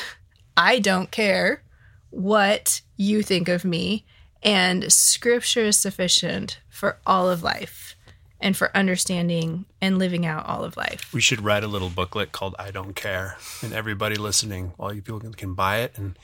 I 0.56 0.78
don't 0.78 1.10
care 1.10 1.62
what 2.10 2.80
you 2.96 3.22
think 3.22 3.48
of 3.48 3.64
me. 3.66 4.06
And 4.42 4.90
scripture 4.92 5.64
is 5.64 5.78
sufficient 5.78 6.60
for 6.70 6.98
all 7.04 7.28
of 7.28 7.42
life. 7.42 7.96
and 8.40 8.56
for 8.56 8.76
understanding 8.76 9.64
and 9.80 9.98
living 10.00 10.26
out 10.26 10.44
all 10.46 10.64
of 10.64 10.76
life. 10.76 11.12
We 11.14 11.20
should 11.20 11.40
write 11.42 11.62
a 11.62 11.68
little 11.68 11.90
booklet 11.90 12.32
called 12.32 12.56
I 12.58 12.72
Don't 12.72 12.96
Care. 12.96 13.36
And 13.62 13.72
everybody 13.72 14.16
listening, 14.16 14.72
all 14.80 14.92
you 14.92 15.00
people 15.00 15.20
can, 15.20 15.32
can 15.32 15.54
buy 15.54 15.78
it 15.78 15.92
and 15.96 16.18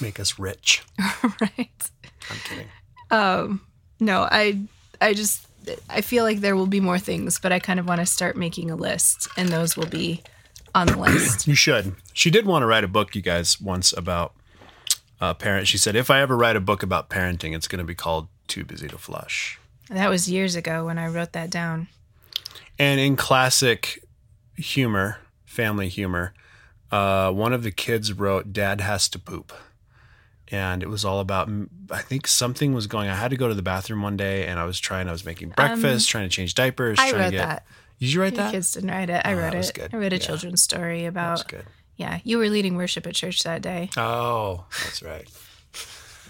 make 0.00 0.18
us 0.18 0.36
rich. 0.36 0.82
right. 0.98 1.90
I'm 2.28 2.36
kidding. 2.42 2.66
Um, 3.12 3.60
no, 4.00 4.22
I 4.22 4.62
I 5.00 5.14
just 5.14 5.46
I 5.88 6.00
feel 6.00 6.24
like 6.24 6.40
there 6.40 6.56
will 6.56 6.66
be 6.66 6.80
more 6.80 6.98
things, 6.98 7.38
but 7.38 7.52
I 7.52 7.58
kind 7.58 7.78
of 7.78 7.86
want 7.86 8.00
to 8.00 8.06
start 8.06 8.36
making 8.36 8.70
a 8.70 8.76
list 8.76 9.28
and 9.36 9.48
those 9.48 9.76
will 9.76 9.86
be 9.86 10.22
on 10.74 10.86
the 10.86 10.98
list. 10.98 11.46
You 11.46 11.54
should. 11.54 11.94
She 12.12 12.30
did 12.30 12.46
want 12.46 12.62
to 12.62 12.66
write 12.66 12.84
a 12.84 12.88
book, 12.88 13.14
you 13.14 13.22
guys, 13.22 13.60
once 13.60 13.92
about 13.92 14.34
uh, 15.20 15.34
parent. 15.34 15.68
She 15.68 15.78
said, 15.78 15.96
if 15.96 16.10
I 16.10 16.20
ever 16.20 16.36
write 16.36 16.56
a 16.56 16.60
book 16.60 16.82
about 16.82 17.10
parenting, 17.10 17.54
it's 17.54 17.68
going 17.68 17.78
to 17.80 17.84
be 17.84 17.94
called 17.94 18.28
Too 18.48 18.64
Busy 18.64 18.88
to 18.88 18.98
Flush. 18.98 19.58
that 19.88 20.08
was 20.08 20.30
years 20.30 20.56
ago 20.56 20.86
when 20.86 20.98
I 20.98 21.08
wrote 21.08 21.32
that 21.32 21.50
down. 21.50 21.88
And 22.78 22.98
in 22.98 23.16
classic 23.16 24.02
humor, 24.56 25.18
family 25.44 25.88
humor, 25.88 26.32
uh, 26.90 27.30
one 27.30 27.52
of 27.52 27.62
the 27.62 27.70
kids 27.70 28.12
wrote, 28.12 28.52
Dad 28.52 28.80
has 28.80 29.08
to 29.10 29.18
poop. 29.18 29.52
And 30.52 30.82
it 30.82 30.88
was 30.88 31.04
all 31.04 31.20
about, 31.20 31.48
I 31.90 31.98
think 32.02 32.26
something 32.26 32.74
was 32.74 32.86
going 32.88 33.08
I 33.08 33.14
had 33.14 33.30
to 33.30 33.36
go 33.36 33.46
to 33.48 33.54
the 33.54 33.62
bathroom 33.62 34.02
one 34.02 34.16
day 34.16 34.46
and 34.46 34.58
I 34.58 34.64
was 34.64 34.80
trying, 34.80 35.08
I 35.08 35.12
was 35.12 35.24
making 35.24 35.50
breakfast, 35.50 36.08
trying 36.08 36.28
to 36.28 36.34
change 36.34 36.54
diapers. 36.54 36.98
Um, 36.98 37.04
I 37.04 37.10
trying 37.10 37.22
wrote 37.22 37.30
to 37.30 37.36
get, 37.36 37.46
that. 37.48 37.66
Did 38.00 38.12
you 38.12 38.20
write 38.20 38.30
The 38.34 38.42
that? 38.42 38.50
kids 38.52 38.72
didn't 38.72 38.90
write 38.90 39.10
it. 39.10 39.22
I 39.24 39.34
Oh, 39.34 39.36
wrote 39.38 39.54
it. 39.54 39.70
good. 39.74 39.94
I 39.94 39.96
wrote 39.96 40.12
a 40.12 40.16
Yeah. 40.16 40.22
children's 40.22 40.62
story 40.62 41.04
about 41.06 41.46
good. 41.48 41.66
Yeah, 41.96 42.18
you 42.24 42.38
were 42.38 42.48
leading 42.48 42.76
worship 42.76 43.06
at 43.06 43.14
church 43.14 43.42
that 43.44 43.60
day. 43.62 43.90
Oh, 43.96 44.64
that's 44.82 45.02
right. 45.02 45.28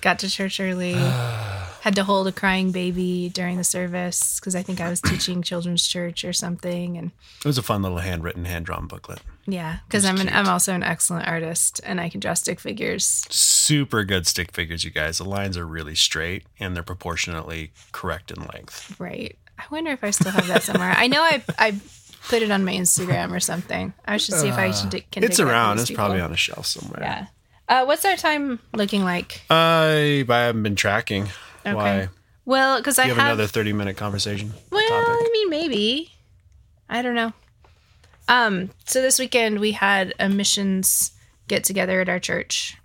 Got 0.00 0.18
to 0.20 0.28
church 0.30 0.58
early. 0.60 0.94
had 1.82 1.94
to 1.94 2.04
hold 2.04 2.26
a 2.26 2.32
crying 2.32 2.72
baby 2.72 3.30
during 3.32 3.56
the 3.56 3.64
service 3.64 4.38
because 4.40 4.54
I 4.54 4.62
think 4.62 4.80
I 4.80 4.88
was 4.90 5.00
teaching 5.00 5.42
children's 5.42 5.86
church 5.86 6.24
or 6.24 6.32
something. 6.32 6.96
And 6.98 7.10
It 7.38 7.44
was 7.46 7.56
a 7.58 7.62
fun 7.62 7.82
little 7.82 7.98
handwritten, 7.98 8.44
hand 8.46 8.66
drawn 8.66 8.86
booklet. 8.86 9.20
Yeah, 9.52 9.78
because 9.86 10.04
I'm 10.04 10.18
an. 10.18 10.28
I'm 10.28 10.48
also 10.48 10.74
an 10.74 10.82
excellent 10.82 11.26
artist 11.26 11.80
and 11.84 12.00
I 12.00 12.08
can 12.08 12.20
draw 12.20 12.34
stick 12.34 12.60
figures. 12.60 13.24
Super 13.30 14.04
good 14.04 14.26
stick 14.26 14.52
figures, 14.52 14.84
you 14.84 14.90
guys. 14.90 15.18
The 15.18 15.24
lines 15.24 15.56
are 15.56 15.66
really 15.66 15.94
straight 15.94 16.44
and 16.58 16.74
they're 16.74 16.82
proportionately 16.82 17.72
correct 17.92 18.30
in 18.30 18.42
length. 18.52 18.98
Right. 18.98 19.36
I 19.58 19.64
wonder 19.70 19.90
if 19.90 20.02
I 20.02 20.10
still 20.10 20.32
have 20.32 20.46
that 20.48 20.62
somewhere. 20.62 20.92
I 20.96 21.06
know 21.06 21.20
I 21.20 21.42
I 21.58 21.80
put 22.28 22.42
it 22.42 22.50
on 22.50 22.64
my 22.64 22.72
Instagram 22.72 23.34
or 23.34 23.40
something. 23.40 23.92
I 24.06 24.16
should 24.16 24.34
see 24.36 24.48
if 24.48 24.56
I 24.56 24.70
should 24.70 24.90
di- 24.90 25.06
can. 25.10 25.24
It's 25.24 25.36
dig 25.36 25.46
around. 25.46 25.78
It's 25.78 25.90
people. 25.90 26.04
probably 26.04 26.20
on 26.20 26.32
a 26.32 26.36
shelf 26.36 26.66
somewhere. 26.66 27.02
Yeah. 27.02 27.26
Uh, 27.68 27.84
what's 27.84 28.04
our 28.04 28.16
time 28.16 28.58
looking 28.74 29.04
like? 29.04 29.42
I, 29.48 30.24
I 30.28 30.38
haven't 30.38 30.64
been 30.64 30.74
tracking. 30.74 31.28
Okay. 31.64 31.74
Why? 31.74 32.08
Well, 32.44 32.78
because 32.78 32.98
I 32.98 33.06
have, 33.06 33.16
have 33.16 33.26
another 33.26 33.46
30 33.46 33.72
minute 33.74 33.96
conversation 33.96 34.52
Well, 34.72 34.88
topic. 34.88 35.08
I 35.08 35.30
mean, 35.32 35.50
maybe. 35.50 36.12
I 36.88 37.02
don't 37.02 37.14
know. 37.14 37.32
Um, 38.30 38.70
so 38.84 39.02
this 39.02 39.18
weekend 39.18 39.58
we 39.58 39.72
had 39.72 40.14
a 40.20 40.28
missions 40.28 41.10
get 41.48 41.64
together 41.64 42.00
at 42.00 42.08
our 42.08 42.20
church 42.20 42.76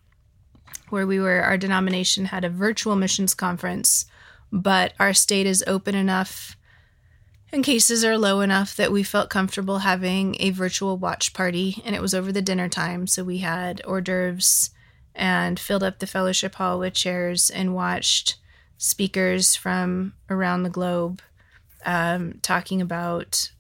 where 0.89 1.05
we 1.05 1.19
were 1.19 1.43
our 1.43 1.55
denomination 1.55 2.25
had 2.25 2.43
a 2.43 2.49
virtual 2.49 2.95
missions 2.95 3.35
conference, 3.35 4.05
but 4.51 4.93
our 4.99 5.13
state 5.13 5.45
is 5.45 5.63
open 5.67 5.93
enough 5.93 6.57
and 7.51 7.63
cases 7.63 8.03
are 8.03 8.17
low 8.17 8.41
enough 8.41 8.75
that 8.75 8.91
we 8.91 9.03
felt 9.03 9.29
comfortable 9.29 9.79
having 9.79 10.35
a 10.39 10.49
virtual 10.49 10.97
watch 10.97 11.31
party 11.31 11.79
and 11.85 11.95
it 11.95 12.01
was 12.01 12.15
over 12.15 12.31
the 12.31 12.41
dinner 12.41 12.67
time, 12.67 13.05
so 13.05 13.23
we 13.23 13.37
had 13.37 13.83
hors 13.85 14.01
d'oeuvres 14.01 14.71
and 15.13 15.59
filled 15.59 15.83
up 15.83 15.99
the 15.99 16.07
fellowship 16.07 16.55
hall 16.55 16.79
with 16.79 16.95
chairs 16.95 17.51
and 17.51 17.75
watched 17.75 18.37
speakers 18.79 19.55
from 19.55 20.13
around 20.27 20.63
the 20.63 20.71
globe 20.71 21.21
um, 21.85 22.39
talking 22.41 22.81
about 22.81 23.51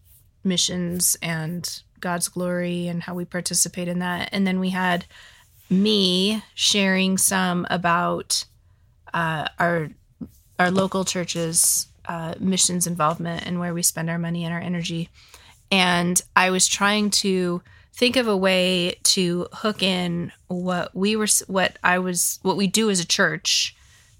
missions 0.45 1.17
and 1.21 1.81
God's 1.99 2.27
glory 2.27 2.87
and 2.87 3.03
how 3.03 3.13
we 3.13 3.25
participate 3.25 3.87
in 3.87 3.99
that. 3.99 4.29
And 4.31 4.45
then 4.45 4.59
we 4.59 4.69
had 4.69 5.05
me 5.69 6.43
sharing 6.53 7.17
some 7.17 7.65
about 7.69 8.45
uh, 9.13 9.47
our 9.59 9.89
our 10.59 10.71
local 10.71 11.03
churches 11.03 11.87
uh, 12.05 12.35
missions 12.39 12.87
involvement 12.87 13.45
and 13.45 13.59
where 13.59 13.73
we 13.73 13.81
spend 13.81 14.09
our 14.09 14.19
money 14.19 14.45
and 14.45 14.53
our 14.53 14.59
energy. 14.59 15.09
And 15.71 16.21
I 16.35 16.51
was 16.51 16.67
trying 16.67 17.09
to 17.11 17.61
think 17.93 18.15
of 18.15 18.27
a 18.27 18.37
way 18.37 18.99
to 19.03 19.47
hook 19.51 19.81
in 19.81 20.31
what 20.47 20.95
we 20.95 21.15
were 21.15 21.27
what 21.47 21.77
I 21.83 21.99
was 21.99 22.39
what 22.43 22.57
we 22.57 22.67
do 22.67 22.89
as 22.89 22.99
a 22.99 23.07
church 23.07 23.75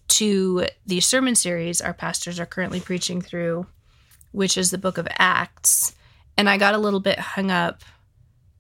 to 0.07 0.67
the 0.85 0.99
sermon 0.99 1.35
series 1.35 1.81
our 1.81 1.93
pastors 1.93 2.39
are 2.39 2.45
currently 2.45 2.79
preaching 2.79 3.21
through 3.21 3.65
which 4.35 4.57
is 4.57 4.69
the 4.69 4.77
book 4.77 4.97
of 4.97 5.07
Acts. 5.17 5.95
And 6.37 6.49
I 6.49 6.57
got 6.57 6.75
a 6.75 6.79
little 6.79 6.99
bit 6.99 7.17
hung 7.17 7.51
up 7.51 7.81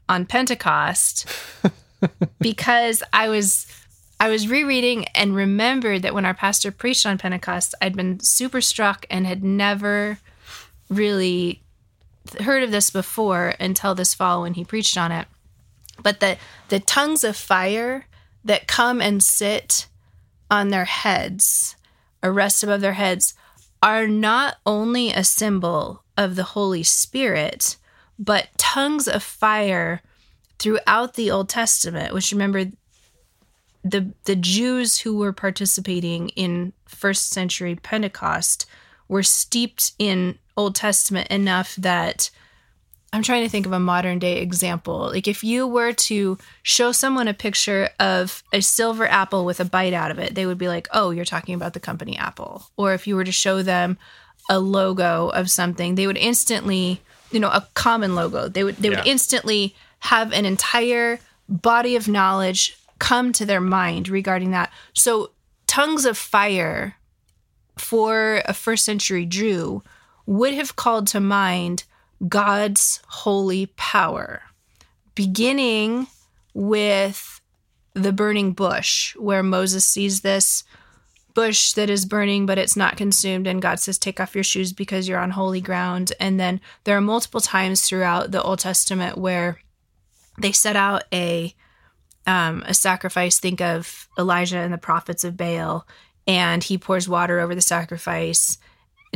on 0.07 0.25
Pentecost 0.25 1.27
because 2.39 3.03
I 3.11 3.29
was 3.29 3.67
I 4.19 4.29
was 4.29 4.47
rereading 4.47 5.05
and 5.09 5.35
remembered 5.35 6.03
that 6.03 6.13
when 6.13 6.25
our 6.25 6.33
pastor 6.33 6.71
preached 6.71 7.05
on 7.05 7.17
Pentecost, 7.17 7.75
I'd 7.81 7.95
been 7.95 8.19
super 8.21 8.61
struck 8.61 9.05
and 9.09 9.27
had 9.27 9.43
never 9.43 10.19
really 10.89 11.61
heard 12.39 12.63
of 12.63 12.71
this 12.71 12.89
before 12.89 13.55
until 13.59 13.93
this 13.93 14.13
fall 14.13 14.41
when 14.41 14.53
he 14.53 14.63
preached 14.63 14.97
on 14.97 15.11
it. 15.11 15.27
But 16.01 16.19
the 16.19 16.37
the 16.69 16.79
tongues 16.79 17.23
of 17.23 17.35
fire 17.35 18.07
that 18.43 18.67
come 18.67 19.01
and 19.01 19.21
sit 19.21 19.87
on 20.49 20.69
their 20.69 20.85
heads 20.85 21.75
or 22.23 22.31
rest 22.31 22.63
above 22.63 22.81
their 22.81 22.93
heads 22.93 23.33
are 23.85 24.07
not 24.07 24.57
only 24.65 25.11
a 25.11 25.23
symbol 25.23 26.03
of 26.17 26.35
the 26.35 26.43
Holy 26.43 26.81
Spirit, 26.81 27.77
but 28.17 28.47
tongues 28.57 29.07
of 29.07 29.21
fire 29.21 30.01
throughout 30.57 31.13
the 31.13 31.29
Old 31.29 31.49
Testament, 31.49 32.11
which 32.11 32.31
remember 32.31 32.65
the 33.83 34.11
the 34.23 34.35
Jews 34.35 35.01
who 35.01 35.15
were 35.15 35.31
participating 35.31 36.29
in 36.29 36.73
first 36.87 37.29
century 37.29 37.75
Pentecost 37.75 38.65
were 39.07 39.21
steeped 39.21 39.91
in 39.99 40.39
Old 40.57 40.73
Testament 40.73 41.27
enough 41.27 41.75
that 41.75 42.31
I'm 43.15 43.23
trying 43.23 43.43
to 43.43 43.49
think 43.49 43.65
of 43.65 43.71
a 43.71 43.79
modern 43.79 44.19
day 44.19 44.41
example. 44.41 45.09
Like 45.09 45.25
if 45.25 45.41
you 45.41 45.65
were 45.65 45.93
to 45.93 46.37
show 46.63 46.91
someone 46.91 47.29
a 47.29 47.33
picture 47.33 47.89
of 47.97 48.43
a 48.51 48.61
silver 48.61 49.07
apple 49.07 49.45
with 49.45 49.61
a 49.61 49.65
bite 49.65 49.93
out 49.93 50.11
of 50.11 50.19
it, 50.19 50.35
they 50.35 50.45
would 50.45 50.57
be 50.57 50.67
like, 50.67 50.89
"Oh, 50.91 51.11
you're 51.11 51.23
talking 51.23 51.55
about 51.55 51.71
the 51.71 51.79
company 51.79 52.17
Apple." 52.17 52.67
Or 52.75 52.93
if 52.93 53.07
you 53.07 53.15
were 53.15 53.23
to 53.23 53.31
show 53.31 53.61
them 53.61 53.97
a 54.49 54.59
logo 54.59 55.29
of 55.29 55.49
something, 55.49 55.95
they 55.95 56.07
would 56.07 56.17
instantly, 56.17 56.99
you 57.31 57.39
know, 57.39 57.47
a 57.47 57.65
common 57.73 58.15
logo. 58.15 58.49
They 58.49 58.65
would 58.65 58.75
they 58.75 58.89
would 58.89 59.07
instantly 59.07 59.73
have 59.99 60.33
an 60.33 60.45
entire 60.45 61.19
body 61.47 61.95
of 61.95 62.09
knowledge 62.09 62.77
come 62.99 63.31
to 63.31 63.45
their 63.45 63.61
mind 63.61 64.09
regarding 64.09 64.51
that. 64.51 64.73
So, 64.91 65.31
tongues 65.67 66.03
of 66.03 66.17
fire 66.17 66.97
for 67.77 68.41
a 68.43 68.53
first 68.53 68.83
century 68.83 69.25
Jew 69.25 69.83
would 70.25 70.53
have 70.53 70.75
called 70.75 71.07
to 71.07 71.21
mind 71.21 71.85
God's 72.27 73.01
holy 73.07 73.67
power, 73.77 74.41
beginning 75.15 76.07
with 76.53 77.41
the 77.93 78.13
burning 78.13 78.53
bush, 78.53 79.15
where 79.15 79.43
Moses 79.43 79.85
sees 79.85 80.21
this 80.21 80.63
bush 81.33 81.73
that 81.73 81.89
is 81.89 82.05
burning, 82.05 82.45
but 82.45 82.57
it's 82.57 82.75
not 82.75 82.97
consumed. 82.97 83.45
And 83.45 83.61
God 83.61 83.79
says, 83.79 83.97
Take 83.97 84.19
off 84.19 84.35
your 84.35 84.43
shoes 84.43 84.73
because 84.73 85.07
you're 85.07 85.19
on 85.19 85.31
holy 85.31 85.61
ground. 85.61 86.13
And 86.19 86.39
then 86.39 86.61
there 86.85 86.97
are 86.97 87.01
multiple 87.01 87.41
times 87.41 87.81
throughout 87.81 88.31
the 88.31 88.41
Old 88.41 88.59
Testament 88.59 89.17
where 89.17 89.59
they 90.39 90.51
set 90.51 90.75
out 90.75 91.03
a 91.13 91.53
um, 92.27 92.63
a 92.65 92.73
sacrifice. 92.73 93.37
Think 93.37 93.61
of 93.61 94.07
Elijah 94.17 94.57
and 94.57 94.73
the 94.73 94.79
prophets 94.79 95.23
of 95.23 95.37
Baal, 95.37 95.87
and 96.25 96.63
he 96.63 96.77
pours 96.77 97.07
water 97.07 97.39
over 97.39 97.53
the 97.53 97.61
sacrifice 97.61 98.57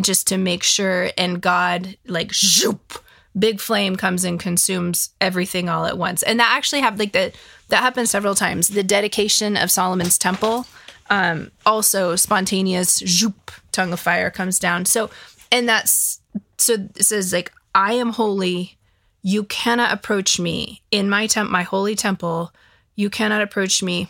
just 0.04 0.28
to 0.28 0.38
make 0.38 0.64
sure. 0.64 1.12
And 1.18 1.42
God, 1.42 1.98
like, 2.08 2.34
zoop, 2.34 3.04
big 3.38 3.60
flame 3.60 3.96
comes 3.96 4.24
and 4.24 4.40
consumes 4.40 5.12
everything 5.22 5.70
all 5.70 5.86
at 5.86 5.98
once. 5.98 6.24
And 6.24 6.40
that 6.40 6.52
actually 6.56 6.82
happened. 6.82 7.00
Like 7.00 7.14
that, 7.14 7.36
that 7.70 7.82
happened 7.82 8.10
several 8.10 8.36
times. 8.36 8.70
The 8.70 8.84
dedication 8.84 9.56
of 9.56 9.72
Solomon's 9.72 10.18
temple, 10.18 10.66
um, 11.10 11.52
also 11.66 12.16
spontaneous 12.16 12.98
zoop, 12.98 13.52
tongue 13.72 13.94
of 13.94 14.00
fire 14.00 14.30
comes 14.30 14.60
down. 14.60 14.86
So, 14.86 15.10
and 15.52 15.68
that's 15.68 16.22
so. 16.58 16.74
It 16.74 17.06
says 17.06 17.34
like, 17.34 17.52
I 17.74 17.94
am 17.94 18.12
holy. 18.12 18.78
You 19.22 19.44
cannot 19.44 19.92
approach 19.92 20.40
me 20.40 20.82
in 20.92 21.10
my 21.10 21.28
temp, 21.28 21.50
my 21.50 21.64
holy 21.64 21.96
temple. 21.96 22.54
You 22.96 23.10
cannot 23.10 23.42
approach 23.42 23.84
me. 23.84 24.08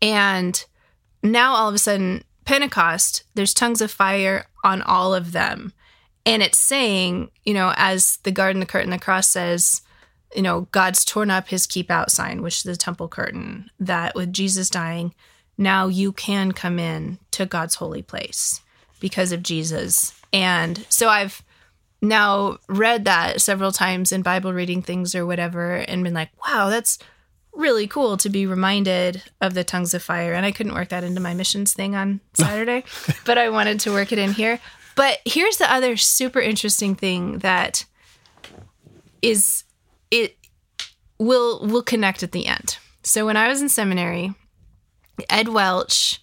And 0.00 0.64
now 1.22 1.54
all 1.54 1.68
of 1.68 1.74
a 1.74 1.78
sudden, 1.78 2.24
Pentecost, 2.44 3.24
there's 3.34 3.54
tongues 3.54 3.80
of 3.80 3.90
fire 3.90 4.46
on 4.62 4.82
all 4.82 5.14
of 5.14 5.32
them. 5.32 5.72
And 6.24 6.42
it's 6.42 6.58
saying, 6.58 7.30
you 7.44 7.54
know, 7.54 7.72
as 7.76 8.18
the 8.22 8.30
garden, 8.30 8.60
the 8.60 8.66
curtain, 8.66 8.90
the 8.90 8.98
cross 8.98 9.28
says, 9.28 9.82
you 10.34 10.42
know, 10.42 10.62
God's 10.72 11.04
torn 11.04 11.30
up 11.30 11.48
his 11.48 11.66
keep 11.66 11.90
out 11.90 12.10
sign, 12.10 12.42
which 12.42 12.58
is 12.58 12.62
the 12.62 12.76
temple 12.76 13.08
curtain, 13.08 13.70
that 13.80 14.14
with 14.14 14.32
Jesus 14.32 14.70
dying, 14.70 15.14
now 15.58 15.88
you 15.88 16.12
can 16.12 16.52
come 16.52 16.78
in 16.78 17.18
to 17.32 17.44
God's 17.44 17.74
holy 17.74 18.02
place 18.02 18.60
because 19.00 19.32
of 19.32 19.42
Jesus. 19.42 20.18
And 20.32 20.86
so 20.88 21.08
I've 21.08 21.42
now 22.00 22.58
read 22.68 23.04
that 23.04 23.40
several 23.40 23.72
times 23.72 24.10
in 24.10 24.22
Bible 24.22 24.52
reading 24.52 24.82
things 24.82 25.14
or 25.14 25.26
whatever 25.26 25.74
and 25.74 26.02
been 26.02 26.14
like, 26.14 26.30
wow, 26.44 26.68
that's 26.68 26.98
really 27.52 27.86
cool 27.86 28.16
to 28.16 28.28
be 28.28 28.46
reminded 28.46 29.22
of 29.40 29.54
the 29.54 29.64
tongues 29.64 29.94
of 29.94 30.02
fire. 30.02 30.32
And 30.32 30.46
I 30.46 30.52
couldn't 30.52 30.74
work 30.74 30.88
that 30.88 31.04
into 31.04 31.20
my 31.20 31.34
missions 31.34 31.74
thing 31.74 31.94
on 31.94 32.20
Saturday, 32.34 32.84
but 33.24 33.38
I 33.38 33.48
wanted 33.50 33.80
to 33.80 33.92
work 33.92 34.12
it 34.12 34.18
in 34.18 34.32
here. 34.32 34.58
But 34.94 35.20
here's 35.24 35.56
the 35.56 35.72
other 35.72 35.96
super 35.96 36.40
interesting 36.40 36.94
thing 36.94 37.38
that 37.38 37.84
is 39.22 39.64
it 40.10 40.36
will 41.18 41.66
will 41.66 41.82
connect 41.82 42.22
at 42.22 42.32
the 42.32 42.46
end. 42.46 42.78
So 43.02 43.26
when 43.26 43.36
I 43.36 43.48
was 43.48 43.62
in 43.62 43.68
seminary, 43.68 44.34
Ed 45.30 45.48
Welch 45.48 46.20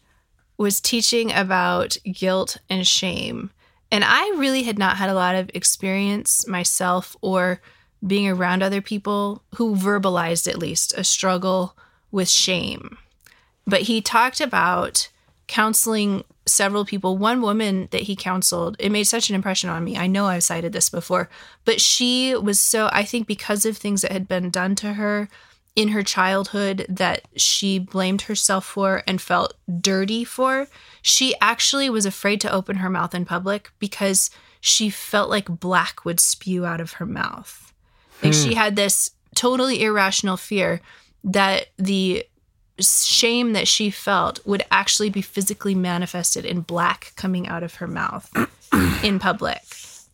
was 0.58 0.82
teaching 0.82 1.32
about 1.32 1.98
guilt 2.04 2.58
and 2.70 2.86
shame. 2.86 3.50
And 3.92 4.04
I 4.06 4.36
really 4.38 4.64
had 4.64 4.78
not 4.78 4.98
had 4.98 5.10
a 5.10 5.16
lot 5.16 5.36
of 5.36 5.50
experience 5.54 6.46
myself 6.48 7.16
or 7.22 7.62
being 8.06 8.28
around 8.28 8.64
other 8.64 8.82
people 8.82 9.44
who 9.56 9.76
verbalized 9.76 10.48
at 10.48 10.60
least 10.60 10.94
a 10.98 11.04
struggle 11.04 11.76
with 12.12 12.30
shame. 12.30 12.98
But 13.66 13.84
he 13.84 14.02
talked 14.02 14.42
about 14.42 15.10
counseling 15.48 16.24
several 16.46 16.86
people. 16.86 17.18
One 17.18 17.42
woman 17.42 17.88
that 17.92 18.04
he 18.04 18.16
counseled, 18.16 18.76
it 18.80 18.92
made 18.92 19.04
such 19.04 19.30
an 19.30 19.36
impression 19.36 19.70
on 19.70 19.84
me. 19.84 19.98
I 19.98 20.08
know 20.08 20.26
I've 20.26 20.44
cited 20.44 20.74
this 20.74 20.90
before, 20.90 21.30
but 21.66 21.82
she 21.82 22.36
was 22.36 22.60
so, 22.60 22.90
I 22.92 23.04
think, 23.04 23.28
because 23.28 23.66
of 23.66 23.78
things 23.78 24.02
that 24.02 24.12
had 24.12 24.28
been 24.28 24.50
done 24.50 24.76
to 24.76 24.94
her 24.94 25.30
in 25.76 25.90
her 25.90 26.04
childhood 26.04 26.86
that 26.90 27.28
she 27.36 27.80
blamed 27.80 28.24
herself 28.24 28.66
for 28.66 29.04
and 29.08 29.22
felt 29.22 29.54
dirty 29.80 30.24
for, 30.24 30.68
she 31.02 31.36
actually 31.40 31.90
was 31.90 32.06
afraid 32.06 32.42
to 32.42 32.52
open 32.52 32.78
her 32.78 32.90
mouth 32.90 33.14
in 33.14 33.26
public 33.26 33.72
because 33.80 34.30
she 34.60 34.90
felt 34.90 35.30
like 35.30 35.60
black 35.60 36.04
would 36.04 36.20
spew 36.20 36.66
out 36.66 36.82
of 36.82 36.94
her 36.94 37.06
mouth. 37.06 37.69
Like 38.24 38.34
she 38.34 38.50
hmm. 38.50 38.60
had 38.60 38.76
this 38.76 39.12
totally 39.36 39.84
irrational 39.84 40.38
fear 40.38 40.82
that 41.24 41.68
the 41.78 42.26
shame 42.80 43.54
that 43.54 43.68
she 43.68 43.90
felt 43.90 44.46
would 44.46 44.64
actually 44.72 45.10
be 45.10 45.22
physically 45.22 45.76
manifested 45.76 46.46
in 46.46 46.62
black 46.62 47.14
coming 47.16 47.48
out 47.48 47.64
of 47.64 47.76
her 47.76 47.88
mouth 47.88 48.30
in 49.04 49.20
public. 49.20 49.62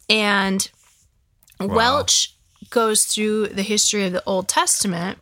And 0.09 0.69
Welch 1.59 2.35
goes 2.69 3.05
through 3.05 3.47
the 3.47 3.61
history 3.61 4.05
of 4.05 4.13
the 4.13 4.23
Old 4.25 4.47
Testament 4.47 5.19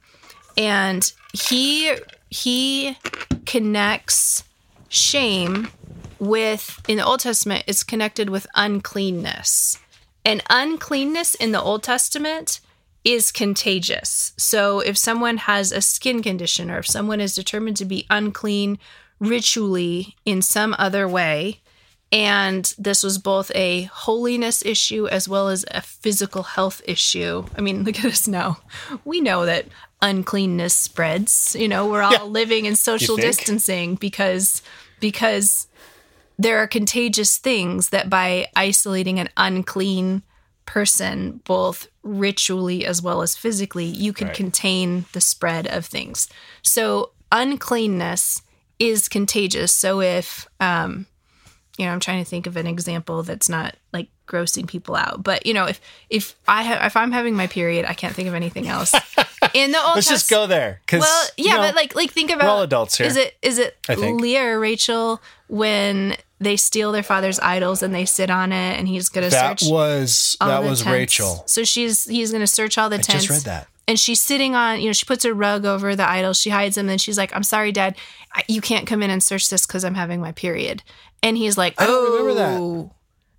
and 0.57 1.11
he 1.33 1.95
he 2.29 2.97
connects 3.45 4.43
shame 4.89 5.69
with 6.19 6.81
in 6.87 6.97
the 6.97 7.05
Old 7.05 7.19
Testament 7.19 7.63
it's 7.67 7.83
connected 7.83 8.29
with 8.29 8.47
uncleanness. 8.55 9.79
And 10.25 10.41
uncleanness 10.49 11.35
in 11.35 11.51
the 11.51 11.61
Old 11.61 11.83
Testament 11.83 12.61
is 13.03 13.31
contagious. 13.31 14.33
So 14.37 14.79
if 14.79 14.97
someone 14.97 15.37
has 15.37 15.71
a 15.71 15.81
skin 15.81 16.21
condition 16.21 16.71
or 16.71 16.79
if 16.79 16.87
someone 16.87 17.19
is 17.19 17.35
determined 17.35 17.77
to 17.77 17.85
be 17.85 18.05
unclean 18.09 18.79
ritually 19.19 20.15
in 20.25 20.41
some 20.41 20.75
other 20.77 21.07
way, 21.07 21.59
and 22.11 22.73
this 22.77 23.01
was 23.03 23.17
both 23.17 23.51
a 23.55 23.83
holiness 23.83 24.63
issue 24.63 25.07
as 25.07 25.27
well 25.27 25.49
as 25.49 25.65
a 25.71 25.81
physical 25.81 26.43
health 26.43 26.81
issue. 26.85 27.45
I 27.57 27.61
mean, 27.61 27.83
look 27.85 27.99
at 27.99 28.05
us 28.05 28.27
now. 28.27 28.59
We 29.03 29.19
know 29.19 29.45
that 29.45 29.65
uncleanness 30.01 30.75
spreads. 30.75 31.55
You 31.59 31.67
know, 31.67 31.87
we're 31.87 32.03
all 32.03 32.11
Yeah. 32.13 32.23
living 32.23 32.65
in 32.65 32.75
social 32.75 33.15
distancing 33.17 33.95
because 33.95 34.61
because 34.99 35.67
there 36.37 36.57
are 36.59 36.67
contagious 36.67 37.37
things 37.37 37.89
that 37.89 38.09
by 38.09 38.47
isolating 38.55 39.19
an 39.19 39.29
unclean 39.35 40.21
person, 40.65 41.41
both 41.45 41.87
ritually 42.03 42.85
as 42.85 43.01
well 43.01 43.21
as 43.21 43.35
physically, 43.35 43.85
you 43.85 44.13
can 44.13 44.27
Right. 44.27 44.35
contain 44.35 45.05
the 45.13 45.21
spread 45.21 45.67
of 45.67 45.85
things. 45.85 46.27
So 46.61 47.11
uncleanness 47.31 48.41
is 48.79 49.07
contagious. 49.09 49.71
So 49.73 50.01
if 50.01 50.47
um 50.59 51.05
you 51.77 51.87
know, 51.87 51.91
I'm 51.91 51.99
trying 51.99 52.23
to 52.23 52.29
think 52.29 52.45
of 52.45 52.55
an 52.55 52.67
example 52.67 53.23
that's 53.23 53.49
not 53.49 53.75
like 53.91 54.07
grossing 54.27 54.67
people 54.67 54.95
out. 54.95 55.23
But 55.23 55.45
you 55.45 55.55
know, 55.55 55.65
if 55.65 55.81
if 56.09 56.35
I 56.47 56.61
have 56.61 56.85
if 56.85 56.95
I'm 56.95 57.11
having 57.11 57.35
my 57.35 57.47
period, 57.47 57.85
I 57.87 57.93
can't 57.93 58.13
think 58.13 58.27
of 58.27 58.35
anything 58.35 58.67
else. 58.67 58.93
In 59.55 59.71
the 59.71 59.79
Old 59.79 59.95
Let's 59.95 60.07
just 60.07 60.29
go 60.29 60.45
there. 60.45 60.81
Because 60.85 61.01
well, 61.01 61.25
yeah, 61.35 61.57
but 61.57 61.75
like 61.75 61.95
like 61.95 62.11
think 62.11 62.29
about 62.31 62.47
all 62.47 62.61
adults 62.61 62.97
here. 62.97 63.07
Is 63.07 63.15
it 63.17 63.35
is 63.41 63.57
it. 63.57 63.75
Leah 63.89 64.43
or 64.43 64.59
Rachel 64.59 65.19
when 65.47 66.15
they 66.43 66.57
steal 66.57 66.91
their 66.91 67.03
father's 67.03 67.39
idols 67.39 67.81
and 67.83 67.93
they 67.93 68.05
sit 68.05 68.29
on 68.29 68.51
it 68.51 68.77
and 68.79 68.87
he's 68.87 69.09
gonna 69.09 69.29
that 69.29 69.59
search 69.59 69.69
was 69.71 70.37
all 70.41 70.47
that 70.49 70.61
the 70.63 70.69
was 70.69 70.81
tents. 70.81 70.93
Rachel. 70.93 71.43
So 71.47 71.63
she's 71.63 72.05
he's 72.05 72.31
gonna 72.31 72.47
search 72.47 72.77
all 72.77 72.89
the 72.89 72.97
I 72.97 73.01
tents. 73.01 73.25
just 73.25 73.29
read 73.45 73.51
that. 73.51 73.67
And 73.87 73.99
she's 73.99 74.21
sitting 74.21 74.55
on, 74.55 74.79
you 74.79 74.87
know, 74.87 74.93
she 74.93 75.05
puts 75.05 75.25
her 75.25 75.33
rug 75.33 75.65
over 75.65 75.93
the 75.95 76.07
idol. 76.07 76.31
She 76.33 76.49
hides 76.49 76.75
them. 76.75 76.87
And 76.87 77.01
she's 77.01 77.17
like, 77.17 77.35
"I'm 77.35 77.43
sorry, 77.43 77.71
Dad, 77.73 77.97
I, 78.33 78.43
you 78.47 78.61
can't 78.61 78.87
come 78.87 79.03
in 79.03 79.09
and 79.09 79.21
search 79.21 79.49
this 79.49 79.65
because 79.67 79.83
I'm 79.83 79.95
having 79.95 80.21
my 80.21 80.31
period." 80.31 80.83
And 81.21 81.35
he's 81.37 81.57
like, 81.57 81.79
I 81.81 81.85
don't 81.85 82.11
remember 82.11 82.33
that. 82.35 82.59
"Oh, 82.61 82.91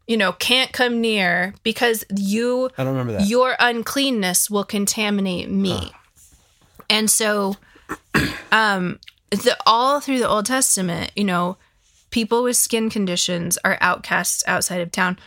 you 0.07 0.19
know, 0.19 0.33
can't 0.33 0.71
come 0.73 1.01
near 1.01 1.55
because 1.63 2.05
you 2.15 2.69
I 2.77 2.85
don't 2.85 2.93
remember 2.93 3.15
that. 3.15 3.27
your 3.27 3.57
uncleanness 3.59 4.51
will 4.51 4.65
contaminate 4.65 5.49
me. 5.51 5.93
And 6.91 7.11
so 7.11 7.57
um 8.53 8.99
the 9.31 9.57
all 9.67 10.01
through 10.01 10.19
the 10.19 10.29
Old 10.29 10.47
Testament, 10.47 11.11
you 11.17 11.25
know, 11.25 11.57
people 12.15 12.45
with 12.45 12.57
skin 12.57 12.89
conditions 12.89 13.59
are 13.65 13.77
outcasts 13.81 14.45
outside 14.47 14.81
of 14.81 14.93
town. 14.93 15.19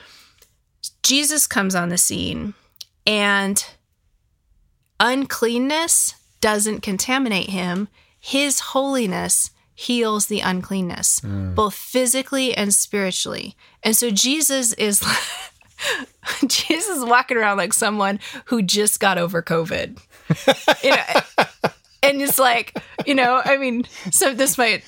Jesus 1.03 1.45
comes 1.45 1.75
on 1.75 1.89
the 1.89 1.97
scene 1.97 2.53
and 3.05 3.65
uncleanness 4.97 6.15
doesn't 6.39 6.79
contaminate 6.79 7.49
him. 7.49 7.89
His 8.17 8.61
holiness 8.71 9.51
heals 9.75 10.27
the 10.27 10.39
uncleanness, 10.39 11.19
mm. 11.19 11.53
both 11.53 11.73
physically 11.73 12.55
and 12.55 12.73
spiritually. 12.73 13.57
And 13.83 13.93
so 13.93 14.09
Jesus 14.09 14.71
is 14.73 15.01
Jesus 16.47 16.87
is 16.99 17.03
walking 17.03 17.35
around 17.35 17.57
like 17.57 17.73
someone 17.73 18.17
who 18.45 18.61
just 18.61 19.01
got 19.01 19.17
over 19.17 19.43
COVID. 19.43 19.99
You 20.83 20.91
know, 20.91 21.03
and 22.03 22.21
it's 22.21 22.37
like, 22.37 22.77
you 23.05 23.15
know, 23.15 23.41
I 23.43 23.57
mean, 23.57 23.85
so 24.11 24.33
this 24.33 24.57
might 24.57 24.83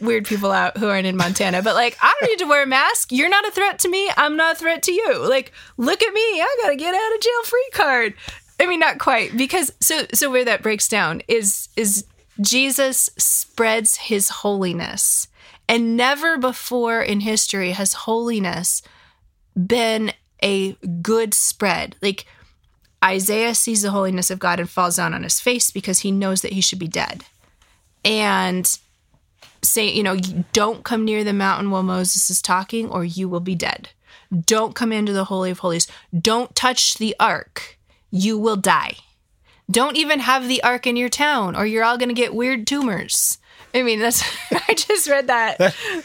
weird 0.00 0.26
people 0.26 0.52
out 0.52 0.76
who 0.76 0.88
aren't 0.88 1.06
in 1.06 1.16
Montana, 1.16 1.62
but 1.62 1.74
like, 1.74 1.96
I 2.00 2.14
don't 2.20 2.30
need 2.30 2.38
to 2.38 2.48
wear 2.48 2.62
a 2.62 2.66
mask. 2.66 3.12
You're 3.12 3.28
not 3.28 3.46
a 3.46 3.50
threat 3.50 3.78
to 3.80 3.88
me. 3.88 4.10
I'm 4.16 4.36
not 4.36 4.56
a 4.56 4.58
threat 4.58 4.82
to 4.84 4.92
you. 4.92 5.28
Like, 5.28 5.52
look 5.76 6.02
at 6.02 6.12
me. 6.12 6.20
I 6.20 6.56
got 6.62 6.72
a 6.72 6.76
get 6.76 6.94
out 6.94 7.14
of 7.14 7.20
jail 7.20 7.42
free 7.44 7.70
card. 7.72 8.14
I 8.58 8.66
mean, 8.66 8.80
not 8.80 8.98
quite 8.98 9.36
because 9.36 9.72
so 9.80 10.06
so 10.14 10.30
where 10.30 10.44
that 10.44 10.62
breaks 10.62 10.88
down 10.88 11.22
is 11.28 11.68
is 11.76 12.06
Jesus 12.40 13.10
spreads 13.18 13.96
his 13.96 14.28
holiness. 14.28 15.28
And 15.68 15.96
never 15.96 16.38
before 16.38 17.02
in 17.02 17.20
history 17.20 17.72
has 17.72 17.92
holiness 17.92 18.82
been 19.54 20.12
a 20.42 20.72
good 21.02 21.34
spread. 21.34 21.96
Like 22.00 22.24
Isaiah 23.04 23.54
sees 23.54 23.82
the 23.82 23.90
holiness 23.90 24.30
of 24.30 24.38
God 24.38 24.60
and 24.60 24.70
falls 24.70 24.96
down 24.96 25.12
on 25.12 25.22
his 25.22 25.40
face 25.40 25.70
because 25.70 26.00
he 26.00 26.10
knows 26.10 26.42
that 26.42 26.52
he 26.52 26.60
should 26.60 26.78
be 26.78 26.88
dead. 26.88 27.24
And 28.04 28.78
say, 29.66 29.88
you 29.88 30.02
know, 30.02 30.16
don't 30.52 30.84
come 30.84 31.04
near 31.04 31.24
the 31.24 31.32
mountain 31.32 31.70
while 31.70 31.82
Moses 31.82 32.30
is 32.30 32.40
talking 32.40 32.88
or 32.88 33.04
you 33.04 33.28
will 33.28 33.40
be 33.40 33.54
dead. 33.54 33.90
Don't 34.44 34.74
come 34.74 34.92
into 34.92 35.12
the 35.12 35.24
Holy 35.24 35.50
of 35.50 35.60
Holies. 35.60 35.86
Don't 36.18 36.54
touch 36.54 36.94
the 36.94 37.14
ark. 37.20 37.78
You 38.10 38.38
will 38.38 38.56
die. 38.56 38.96
Don't 39.70 39.96
even 39.96 40.20
have 40.20 40.46
the 40.46 40.62
ark 40.62 40.86
in 40.86 40.96
your 40.96 41.08
town 41.08 41.56
or 41.56 41.66
you're 41.66 41.84
all 41.84 41.98
going 41.98 42.08
to 42.08 42.14
get 42.14 42.34
weird 42.34 42.66
tumors. 42.66 43.38
I 43.76 43.82
mean, 43.82 43.98
that's, 43.98 44.24
I 44.68 44.72
just 44.74 45.06
read 45.06 45.26
that 45.26 45.58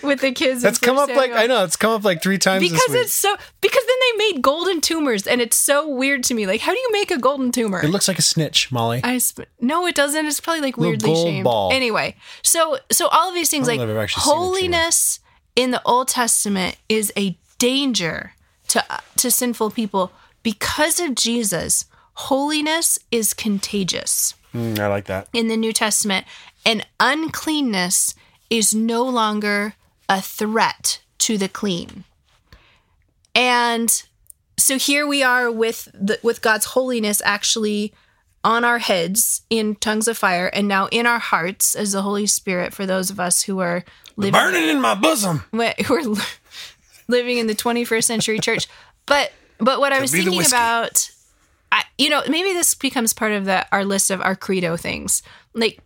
with 0.04 0.20
the 0.20 0.34
kids. 0.34 0.62
That's 0.62 0.78
come 0.78 0.98
up 0.98 1.08
like 1.10 1.32
I 1.32 1.48
know 1.48 1.64
it's 1.64 1.78
come 1.78 1.92
up 1.94 2.04
like 2.04 2.22
three 2.22 2.38
times 2.38 2.62
because 2.64 2.86
this 2.88 2.94
week. 2.94 3.04
it's 3.04 3.14
so 3.14 3.34
because 3.62 3.84
then 3.86 3.96
they 4.02 4.18
made 4.18 4.42
golden 4.42 4.82
tumors 4.82 5.26
and 5.26 5.40
it's 5.40 5.56
so 5.56 5.88
weird 5.88 6.24
to 6.26 6.34
me 6.34 6.46
like 6.46 6.60
how 6.60 6.74
do 6.74 6.78
you 6.78 6.90
make 6.92 7.12
a 7.12 7.18
golden 7.18 7.52
tumor 7.52 7.82
it 7.82 7.88
looks 7.90 8.10
like 8.10 8.20
a 8.20 8.22
snitch, 8.22 8.72
Molly. 8.74 9.00
I 9.04 9.20
sp- 9.24 9.48
no 9.62 9.88
it 9.88 9.96
doesn't 9.96 10.26
it's 10.26 10.42
probably 10.42 10.62
like 10.62 10.76
weirdly 10.76 11.42
ball. 11.44 11.72
anyway 11.72 12.16
so 12.42 12.78
so 12.92 13.08
all 13.08 13.30
of 13.30 13.36
these 13.36 13.50
things 13.50 13.68
like 13.68 13.80
know 13.80 13.86
if 13.86 13.90
I've 13.92 14.04
actually 14.04 14.22
seen 14.22 14.32
a 14.32 14.36
tumor. 14.36 14.46
holiness 14.46 15.20
in 15.56 15.72
the 15.72 15.82
old 15.86 16.10
testament 16.10 16.76
is 16.90 17.14
a 17.18 17.38
danger 17.58 18.34
to 18.68 18.84
uh, 18.90 18.98
to 19.16 19.32
sinful 19.32 19.72
people 19.72 20.12
because 20.44 21.00
of 21.00 21.16
jesus 21.16 21.86
holiness 22.14 23.00
is 23.12 23.34
contagious 23.34 24.34
Mm, 24.54 24.80
I 24.80 24.88
like 24.88 25.06
that. 25.06 25.28
in 25.34 25.48
the 25.48 25.58
New 25.58 25.74
Testament, 25.74 26.26
and 26.66 26.86
uncleanness 27.00 28.14
is 28.50 28.74
no 28.74 29.04
longer 29.04 29.76
a 30.10 30.22
threat 30.22 31.02
to 31.20 31.38
the 31.38 31.48
clean. 31.48 32.04
And 33.34 34.04
so 34.58 34.78
here 34.78 35.08
we 35.08 35.24
are 35.24 35.50
with 35.52 35.88
the, 35.94 36.20
with 36.22 36.42
God's 36.42 36.66
holiness 36.66 37.22
actually 37.24 37.94
on 38.44 38.66
our 38.66 38.80
heads 38.80 39.44
in 39.50 39.76
tongues 39.76 40.08
of 40.08 40.18
fire, 40.18 40.48
and 40.48 40.68
now 40.68 40.88
in 40.92 41.06
our 41.06 41.20
hearts 41.20 41.76
as 41.76 41.92
the 41.92 42.02
Holy 42.02 42.26
Spirit 42.26 42.74
for 42.74 42.86
those 42.86 43.10
of 43.10 43.20
us 43.20 43.44
who 43.44 43.60
are 43.60 43.84
living 44.18 44.34
Burning 44.34 44.68
in 44.68 44.82
my 44.82 44.96
bosom. 44.96 45.44
who 45.52 45.62
are 45.96 46.16
living 47.08 47.38
in 47.38 47.48
the 47.48 47.56
21st 47.56 48.04
century 48.04 48.40
church. 48.40 48.68
But 49.06 49.32
But 49.60 49.80
what 49.80 49.94
I 49.94 50.02
was 50.02 50.12
thinking 50.12 50.44
about, 50.46 51.12
I, 51.72 51.84
you 51.98 52.10
know, 52.10 52.22
maybe 52.28 52.54
this 52.54 52.76
becomes 52.76 53.14
part 53.14 53.32
of 53.32 53.46
the 53.46 53.66
our 53.72 53.86
list 53.86 54.12
of 54.12 54.22
our 54.22 54.36
credo 54.36 54.78
things, 54.78 55.24
like 55.54 55.80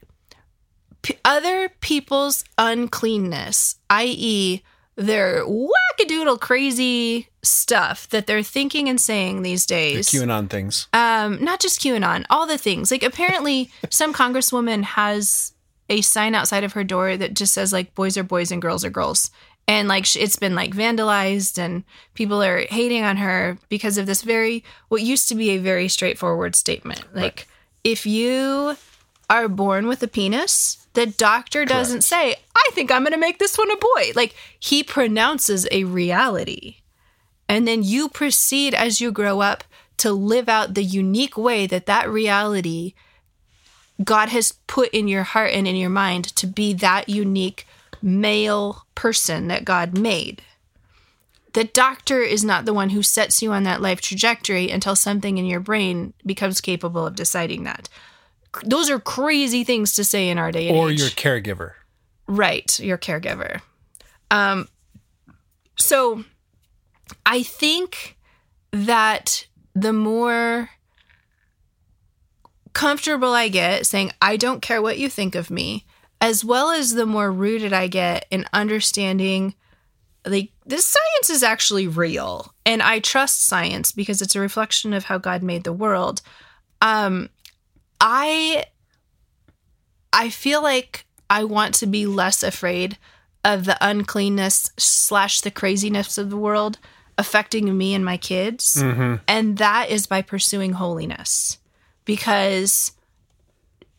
p- 1.01 1.17
other 1.23 1.69
people's 1.79 2.43
uncleanness, 2.57 3.75
i.e., 3.89 4.61
their 4.95 5.43
wackadoodle 5.45 6.39
crazy 6.39 7.27
stuff 7.43 8.07
that 8.09 8.27
they're 8.27 8.43
thinking 8.43 8.89
and 8.89 8.99
saying 8.99 9.41
these 9.41 9.65
days. 9.65 10.09
QAnon 10.09 10.49
things. 10.49 10.87
Um, 10.93 11.43
not 11.43 11.59
just 11.59 11.81
QAnon, 11.81 12.25
all 12.29 12.47
the 12.47 12.57
things. 12.57 12.91
Like 12.91 13.03
apparently, 13.03 13.69
some 13.89 14.13
congresswoman 14.13 14.83
has 14.83 15.53
a 15.89 16.01
sign 16.01 16.33
outside 16.33 16.63
of 16.63 16.73
her 16.73 16.83
door 16.83 17.15
that 17.15 17.33
just 17.35 17.53
says 17.53 17.71
like 17.71 17.93
"boys 17.93 18.17
are 18.17 18.23
boys 18.23 18.51
and 18.51 18.61
girls 18.61 18.83
are 18.83 18.89
girls," 18.89 19.31
and 19.67 19.87
like 19.87 20.15
it's 20.15 20.35
been 20.35 20.55
like 20.55 20.73
vandalized, 20.73 21.57
and 21.57 21.83
people 22.13 22.41
are 22.41 22.61
hating 22.69 23.03
on 23.03 23.17
her 23.17 23.57
because 23.69 23.97
of 23.97 24.05
this 24.05 24.21
very 24.21 24.63
what 24.89 25.01
used 25.01 25.27
to 25.29 25.35
be 25.35 25.51
a 25.51 25.57
very 25.57 25.87
straightforward 25.87 26.55
statement. 26.55 27.03
Like 27.15 27.47
if 27.83 28.05
you 28.05 28.77
are 29.29 29.47
born 29.47 29.87
with 29.87 30.03
a 30.03 30.07
penis, 30.07 30.85
the 30.93 31.05
doctor 31.05 31.65
doesn't 31.65 32.03
say, 32.03 32.35
"I 32.55 32.69
think 32.73 32.91
I'm 32.91 33.03
going 33.03 33.13
to 33.13 33.19
make 33.19 33.39
this 33.39 33.57
one 33.57 33.71
a 33.71 33.77
boy." 33.77 34.11
Like 34.15 34.35
he 34.59 34.83
pronounces 34.83 35.67
a 35.71 35.83
reality. 35.83 36.77
And 37.47 37.67
then 37.67 37.83
you 37.83 38.09
proceed 38.09 38.73
as 38.73 38.99
you 38.99 39.11
grow 39.11 39.39
up 39.39 39.63
to 39.97 40.11
live 40.11 40.49
out 40.49 40.73
the 40.73 40.83
unique 40.83 41.37
way 41.37 41.67
that 41.67 41.85
that 41.85 42.09
reality 42.09 42.93
God 44.03 44.29
has 44.29 44.53
put 44.67 44.89
in 44.89 45.07
your 45.07 45.23
heart 45.23 45.51
and 45.51 45.67
in 45.67 45.75
your 45.75 45.89
mind 45.89 46.25
to 46.35 46.47
be 46.47 46.73
that 46.73 47.07
unique 47.07 47.65
male 48.05 48.85
person 48.93 49.47
that 49.47 49.65
God 49.65 49.97
made. 49.97 50.43
The 51.53 51.63
doctor 51.63 52.21
is 52.21 52.43
not 52.43 52.65
the 52.65 52.73
one 52.73 52.89
who 52.89 53.01
sets 53.01 53.41
you 53.41 53.51
on 53.51 53.63
that 53.63 53.81
life 53.81 53.99
trajectory 53.99 54.69
until 54.69 54.95
something 54.95 55.37
in 55.37 55.45
your 55.45 55.59
brain 55.59 56.13
becomes 56.25 56.61
capable 56.61 57.05
of 57.07 57.15
deciding 57.15 57.63
that. 57.63 57.89
Those 58.63 58.89
are 58.89 58.99
crazy 58.99 59.63
things 59.63 59.93
to 59.95 60.03
say 60.03 60.29
in 60.29 60.37
our 60.37 60.51
day 60.51 60.67
and 60.67 60.77
Or 60.77 60.91
age. 60.91 60.99
your 60.99 61.09
caregiver. 61.09 61.71
Right, 62.27 62.79
your 62.79 62.97
caregiver. 62.97 63.61
Um, 64.29 64.67
so 65.77 66.23
I 67.25 67.41
think 67.41 68.17
that 68.71 69.47
the 69.73 69.93
more 69.93 70.69
comfortable 72.73 73.33
I 73.33 73.47
get 73.47 73.85
saying, 73.85 74.11
I 74.21 74.37
don't 74.37 74.61
care 74.61 74.81
what 74.81 74.97
you 74.99 75.09
think 75.09 75.35
of 75.35 75.49
me, 75.49 75.85
as 76.21 76.43
well 76.43 76.71
as 76.71 76.93
the 76.93 77.05
more 77.05 77.31
rooted 77.31 77.73
I 77.73 77.87
get 77.87 78.25
in 78.31 78.45
understanding 78.53 79.55
like 80.25 80.51
this 80.65 80.85
science 80.85 81.29
is 81.29 81.43
actually 81.43 81.87
real 81.87 82.53
and 82.65 82.81
I 82.81 82.99
trust 82.99 83.45
science 83.45 83.91
because 83.91 84.21
it's 84.21 84.35
a 84.35 84.39
reflection 84.39 84.91
of 84.93 85.05
how 85.05 85.17
God 85.19 85.43
made 85.43 85.63
the 85.63 85.73
world. 85.73 86.21
Um 86.81 87.29
I 88.01 88.65
I 90.11 90.29
feel 90.29 90.63
like 90.63 91.05
I 91.29 91.43
want 91.43 91.75
to 91.75 91.85
be 91.87 92.05
less 92.05 92.41
afraid 92.43 92.97
of 93.43 93.65
the 93.65 93.77
uncleanness 93.81 94.71
slash 94.77 95.41
the 95.41 95.51
craziness 95.51 96.17
of 96.17 96.29
the 96.31 96.37
world 96.37 96.79
affecting 97.17 97.77
me 97.77 97.93
and 97.93 98.03
my 98.03 98.17
kids. 98.17 98.81
And 99.27 99.57
that 99.57 99.89
is 99.89 100.07
by 100.07 100.21
pursuing 100.23 100.73
holiness 100.73 101.59
because 102.03 102.91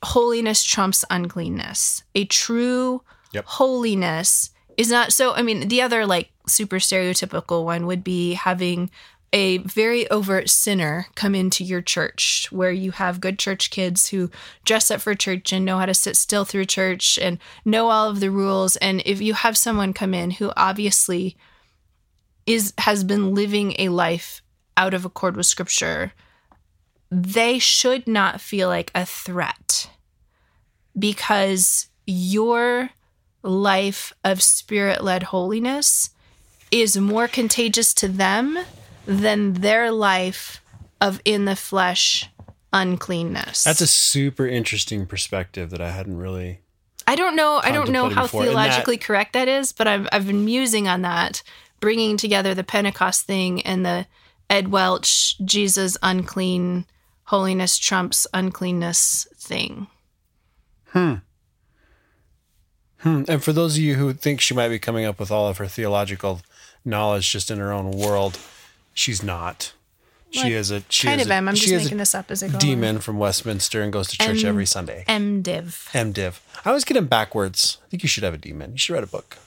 holiness 0.06 0.62
trumps 0.64 1.04
uncleanness. 1.10 2.02
A 2.14 2.24
true 2.24 3.02
Yep. 3.32 3.44
holiness 3.46 4.50
is 4.76 4.90
not 4.90 5.12
so. 5.12 5.34
I 5.34 5.42
mean, 5.42 5.68
the 5.68 5.82
other 5.82 6.06
like 6.06 6.30
super 6.46 6.76
stereotypical 6.76 7.64
one 7.64 7.86
would 7.86 8.04
be 8.04 8.34
having 8.34 8.90
a 9.32 9.58
very 9.58 10.08
overt 10.10 10.48
sinner 10.48 11.06
come 11.16 11.34
into 11.34 11.64
your 11.64 11.82
church 11.82 12.46
where 12.50 12.70
you 12.70 12.92
have 12.92 13.20
good 13.20 13.38
church 13.38 13.70
kids 13.70 14.08
who 14.08 14.30
dress 14.64 14.90
up 14.90 15.00
for 15.00 15.14
church 15.14 15.52
and 15.52 15.64
know 15.64 15.78
how 15.78 15.86
to 15.86 15.92
sit 15.92 16.16
still 16.16 16.44
through 16.44 16.64
church 16.64 17.18
and 17.18 17.38
know 17.64 17.88
all 17.90 18.08
of 18.08 18.20
the 18.20 18.30
rules 18.30 18.76
and 18.76 19.02
if 19.04 19.20
you 19.20 19.34
have 19.34 19.56
someone 19.58 19.92
come 19.92 20.14
in 20.14 20.30
who 20.30 20.52
obviously 20.56 21.36
is 22.46 22.72
has 22.78 23.02
been 23.02 23.34
living 23.34 23.74
a 23.80 23.88
life 23.88 24.42
out 24.76 24.94
of 24.94 25.04
accord 25.04 25.36
with 25.36 25.46
scripture 25.46 26.12
they 27.10 27.58
should 27.58 28.06
not 28.06 28.40
feel 28.40 28.68
like 28.68 28.92
a 28.94 29.04
threat 29.04 29.90
because 30.98 31.88
your 32.06 32.90
life 33.42 34.12
of 34.24 34.42
spirit 34.42 35.02
led 35.02 35.24
holiness 35.24 36.10
is 36.70 36.96
more 36.96 37.28
contagious 37.28 37.94
to 37.94 38.08
them 38.08 38.58
than 39.06 39.54
their 39.54 39.90
life 39.90 40.60
of 41.00 41.20
in 41.24 41.44
the 41.44 41.56
flesh 41.56 42.28
uncleanness. 42.72 43.64
That's 43.64 43.80
a 43.80 43.86
super 43.86 44.46
interesting 44.46 45.06
perspective 45.06 45.70
that 45.70 45.80
I 45.80 45.90
hadn't 45.90 46.18
really. 46.18 46.60
I 47.06 47.14
don't 47.14 47.36
know. 47.36 47.60
I 47.62 47.70
don't 47.70 47.90
know 47.90 48.08
how 48.08 48.22
before, 48.22 48.42
theologically 48.42 48.96
correct 48.96 49.34
that 49.34 49.48
is, 49.48 49.72
but 49.72 49.86
I've 49.86 50.08
I've 50.10 50.26
been 50.26 50.44
musing 50.44 50.88
on 50.88 51.02
that, 51.02 51.42
bringing 51.78 52.16
together 52.16 52.52
the 52.54 52.64
Pentecost 52.64 53.22
thing 53.22 53.62
and 53.62 53.86
the 53.86 54.06
Ed 54.50 54.68
Welch 54.68 55.38
Jesus 55.44 55.96
unclean 56.02 56.86
holiness 57.24 57.78
trumps 57.78 58.26
uncleanness 58.34 59.28
thing. 59.36 59.86
Hmm. 60.88 61.14
Hmm. 62.98 63.24
And 63.28 63.42
for 63.42 63.52
those 63.52 63.76
of 63.76 63.82
you 63.82 63.94
who 63.96 64.12
think 64.12 64.40
she 64.40 64.54
might 64.54 64.68
be 64.68 64.78
coming 64.78 65.04
up 65.04 65.20
with 65.20 65.30
all 65.30 65.48
of 65.48 65.58
her 65.58 65.66
theological 65.66 66.40
knowledge 66.84 67.30
just 67.30 67.50
in 67.50 67.58
her 67.58 67.72
own 67.72 67.90
world, 67.90 68.38
she's 68.94 69.22
not. 69.22 69.72
She 70.30 70.52
is 70.52 70.70
a 70.70 70.82
she 70.88 71.06
kind 71.06 71.20
is 71.20 71.26
of 71.28 71.30
am. 71.32 71.46
a, 71.46 71.50
I'm 71.50 71.54
just 71.54 71.72
making 71.72 71.98
this 71.98 72.14
up 72.14 72.30
as 72.30 72.42
I 72.42 72.48
go. 72.48 72.58
demon 72.58 72.98
from 72.98 73.18
Westminster 73.18 73.80
and 73.80 73.92
goes 73.92 74.08
to 74.08 74.18
church 74.18 74.42
M- 74.42 74.48
every 74.48 74.66
Sunday. 74.66 75.04
MDiv. 75.08 75.90
MDiv. 75.92 76.40
I 76.64 76.70
always 76.70 76.84
get 76.84 76.94
them 76.94 77.06
backwards. 77.06 77.78
I 77.86 77.88
think 77.90 78.02
you 78.02 78.08
should 78.08 78.24
have 78.24 78.34
a 78.34 78.38
demon. 78.38 78.72
You 78.72 78.78
should 78.78 78.94
write 78.94 79.04
a 79.04 79.06
book. 79.06 79.38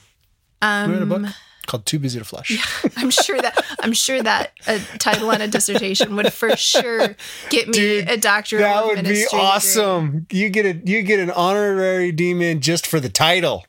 Um, 0.62 0.92
write 0.94 1.02
a 1.02 1.06
book 1.06 1.26
called 1.70 1.86
Too 1.86 2.00
Busy 2.00 2.20
to 2.20 2.26
Flush. 2.26 2.52
I'm 2.98 3.10
sure 3.12 3.40
that 3.42 3.64
I'm 3.82 3.94
sure 3.94 4.22
that 4.22 4.52
a 4.68 4.80
title 4.98 5.30
on 5.32 5.40
a 5.42 5.48
dissertation 5.48 6.16
would 6.18 6.34
for 6.34 6.56
sure 6.58 7.16
get 7.50 7.68
me 7.68 7.74
Dude, 7.74 8.10
a 8.10 8.18
doctorate. 8.18 8.62
That 8.64 8.86
would 8.86 8.96
be 8.98 9.02
ministry 9.04 9.26
degree. 9.26 9.40
awesome. 9.40 10.28
You 10.32 10.50
get 10.50 10.66
a 10.66 10.74
you 10.90 11.02
get 11.04 11.20
an 11.20 11.32
honorary 11.32 12.12
demon 12.12 12.60
just 12.62 12.86
for 12.88 13.00
the 13.00 13.10
title. 13.10 13.66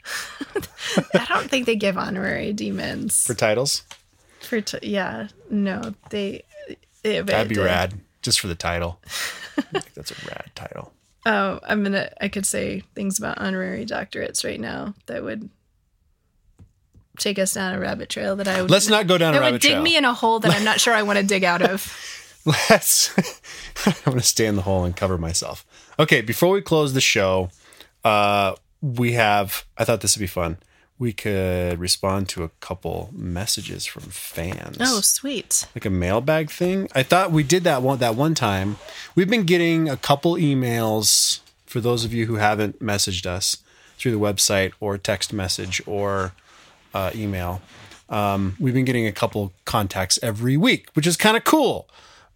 I 1.14 1.24
don't 1.28 1.48
think 1.48 1.66
they 1.66 1.76
give 1.76 1.96
honorary 1.96 2.52
demons 2.52 3.22
For 3.24 3.34
titles? 3.34 3.82
for. 4.40 4.60
T- 4.60 4.78
yeah, 4.82 5.28
no, 5.50 5.94
they. 6.10 6.42
it- 7.04 7.26
That'd 7.26 7.48
be 7.48 7.58
rad. 7.60 7.94
Just 8.22 8.40
for 8.40 8.48
the 8.48 8.54
title. 8.54 9.00
I 9.56 9.60
think 9.72 9.94
that's 9.94 10.10
a 10.10 10.14
rad 10.26 10.50
title. 10.54 10.92
Oh, 11.26 11.60
I'm 11.62 11.82
gonna. 11.82 12.10
I 12.20 12.28
could 12.28 12.46
say 12.46 12.82
things 12.94 13.18
about 13.18 13.38
honorary 13.38 13.84
doctorates 13.86 14.44
right 14.44 14.58
now 14.60 14.94
that 15.06 15.22
would 15.22 15.48
take 17.20 17.38
us 17.38 17.54
down 17.54 17.74
a 17.74 17.78
rabbit 17.78 18.08
trail 18.08 18.34
that 18.36 18.48
I 18.48 18.62
would. 18.62 18.70
Let's 18.70 18.88
not 18.88 19.06
go 19.06 19.16
down 19.18 19.34
a 19.34 19.38
That 19.38 19.40
would 19.42 19.46
rabbit 19.46 19.62
dig 19.62 19.70
trail. 19.72 19.82
me 19.82 19.96
in 19.96 20.04
a 20.04 20.12
hole 20.14 20.40
that 20.40 20.52
I'm 20.52 20.64
not 20.64 20.80
sure 20.80 20.92
I 20.94 21.02
want 21.02 21.18
to 21.18 21.24
dig 21.24 21.44
out 21.44 21.62
of. 21.62 21.94
Let's. 22.44 23.14
I'm 23.86 23.94
going 24.04 24.18
to 24.18 24.24
stay 24.24 24.46
in 24.46 24.56
the 24.56 24.62
hole 24.62 24.84
and 24.84 24.96
cover 24.96 25.18
myself. 25.18 25.64
Okay, 25.98 26.22
before 26.22 26.50
we 26.54 26.62
close 26.62 26.94
the 26.94 27.00
show, 27.00 27.50
uh, 28.04 28.54
we 28.80 29.12
have. 29.12 29.64
I 29.76 29.84
thought 29.84 30.00
this 30.00 30.16
would 30.16 30.20
be 30.22 30.26
fun. 30.26 30.56
We 30.98 31.12
could 31.14 31.78
respond 31.78 32.28
to 32.30 32.42
a 32.44 32.50
couple 32.60 33.08
messages 33.12 33.86
from 33.86 34.02
fans. 34.02 34.76
Oh, 34.80 35.00
sweet. 35.00 35.66
like 35.74 35.86
a 35.86 35.90
mailbag 35.90 36.50
thing. 36.50 36.88
I 36.94 37.02
thought 37.02 37.30
we 37.32 37.42
did 37.42 37.64
that 37.64 37.80
one 37.82 37.98
that 37.98 38.16
one 38.16 38.34
time. 38.34 38.76
We've 39.14 39.28
been 39.30 39.44
getting 39.44 39.88
a 39.88 39.96
couple 39.96 40.34
emails 40.34 41.40
for 41.64 41.80
those 41.80 42.04
of 42.04 42.12
you 42.12 42.26
who 42.26 42.34
haven't 42.36 42.80
messaged 42.80 43.24
us 43.26 43.58
through 43.96 44.12
the 44.12 44.18
website 44.18 44.72
or 44.80 44.98
text 44.98 45.32
message 45.32 45.80
or 45.86 46.32
uh, 46.94 47.10
email. 47.14 47.60
Um, 48.08 48.56
we've 48.58 48.74
been 48.74 48.84
getting 48.84 49.06
a 49.06 49.12
couple 49.12 49.52
contacts 49.64 50.18
every 50.22 50.56
week, 50.56 50.88
which 50.94 51.06
is 51.06 51.16
kind 51.16 51.36
of 51.36 51.44
cool. 51.44 51.88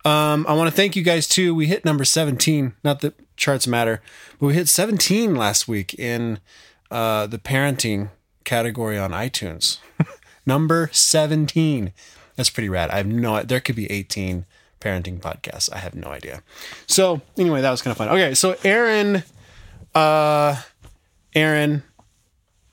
Um, 0.05 0.45
I 0.49 0.53
want 0.53 0.69
to 0.69 0.77
thank 0.77 0.97
you 0.97 1.03
guys 1.03 1.27
too. 1.27 1.55
We 1.55 1.67
hit 1.67 1.85
number 1.85 2.05
17. 2.05 2.75
Not 2.85 3.01
that 3.01 3.15
charts 3.37 3.67
matter, 3.67 4.03
but 4.39 4.47
we 4.47 4.55
hit 4.55 4.69
17 4.69 5.35
last 5.35 5.67
week 5.67 5.95
in 5.95 6.39
uh, 6.91 7.27
the 7.27 7.39
parenting 7.39 8.11
category 8.45 8.99
on 8.99 9.11
iTunes. 9.11 9.79
number 10.47 10.91
17. 10.93 11.93
That's 12.37 12.51
pretty 12.51 12.69
rad. 12.69 12.91
I 12.91 12.99
have 12.99 13.07
no 13.07 13.43
there 13.43 13.61
could 13.61 13.77
be 13.77 13.91
18 13.91 14.45
parenting 14.81 15.21
podcasts. 15.21 15.73
I 15.73 15.79
have 15.79 15.95
no 15.95 16.09
idea. 16.09 16.43
So, 16.87 17.23
anyway, 17.39 17.63
that 17.63 17.71
was 17.71 17.81
kind 17.81 17.93
of 17.93 17.97
fun. 17.97 18.09
Okay, 18.09 18.35
so 18.35 18.57
Aaron 18.63 19.23
uh 19.95 20.61
Aaron 21.35 21.83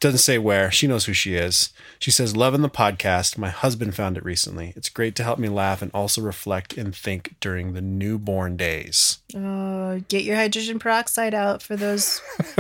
Doesn't 0.01 0.17
say 0.17 0.39
where. 0.39 0.71
She 0.71 0.87
knows 0.87 1.05
who 1.05 1.13
she 1.13 1.35
is. 1.35 1.69
She 1.99 2.09
says, 2.09 2.35
Loving 2.35 2.63
the 2.63 2.69
podcast. 2.71 3.37
My 3.37 3.49
husband 3.49 3.93
found 3.95 4.17
it 4.17 4.25
recently. 4.25 4.73
It's 4.75 4.89
great 4.89 5.13
to 5.17 5.23
help 5.23 5.37
me 5.37 5.47
laugh 5.47 5.83
and 5.83 5.91
also 5.93 6.21
reflect 6.21 6.75
and 6.75 6.93
think 6.95 7.35
during 7.39 7.73
the 7.73 7.81
newborn 7.81 8.57
days. 8.57 9.19
Oh, 9.35 10.01
get 10.09 10.23
your 10.23 10.35
hydrogen 10.37 10.79
peroxide 10.79 11.35
out 11.35 11.61
for 11.61 11.75
those. 11.75 12.19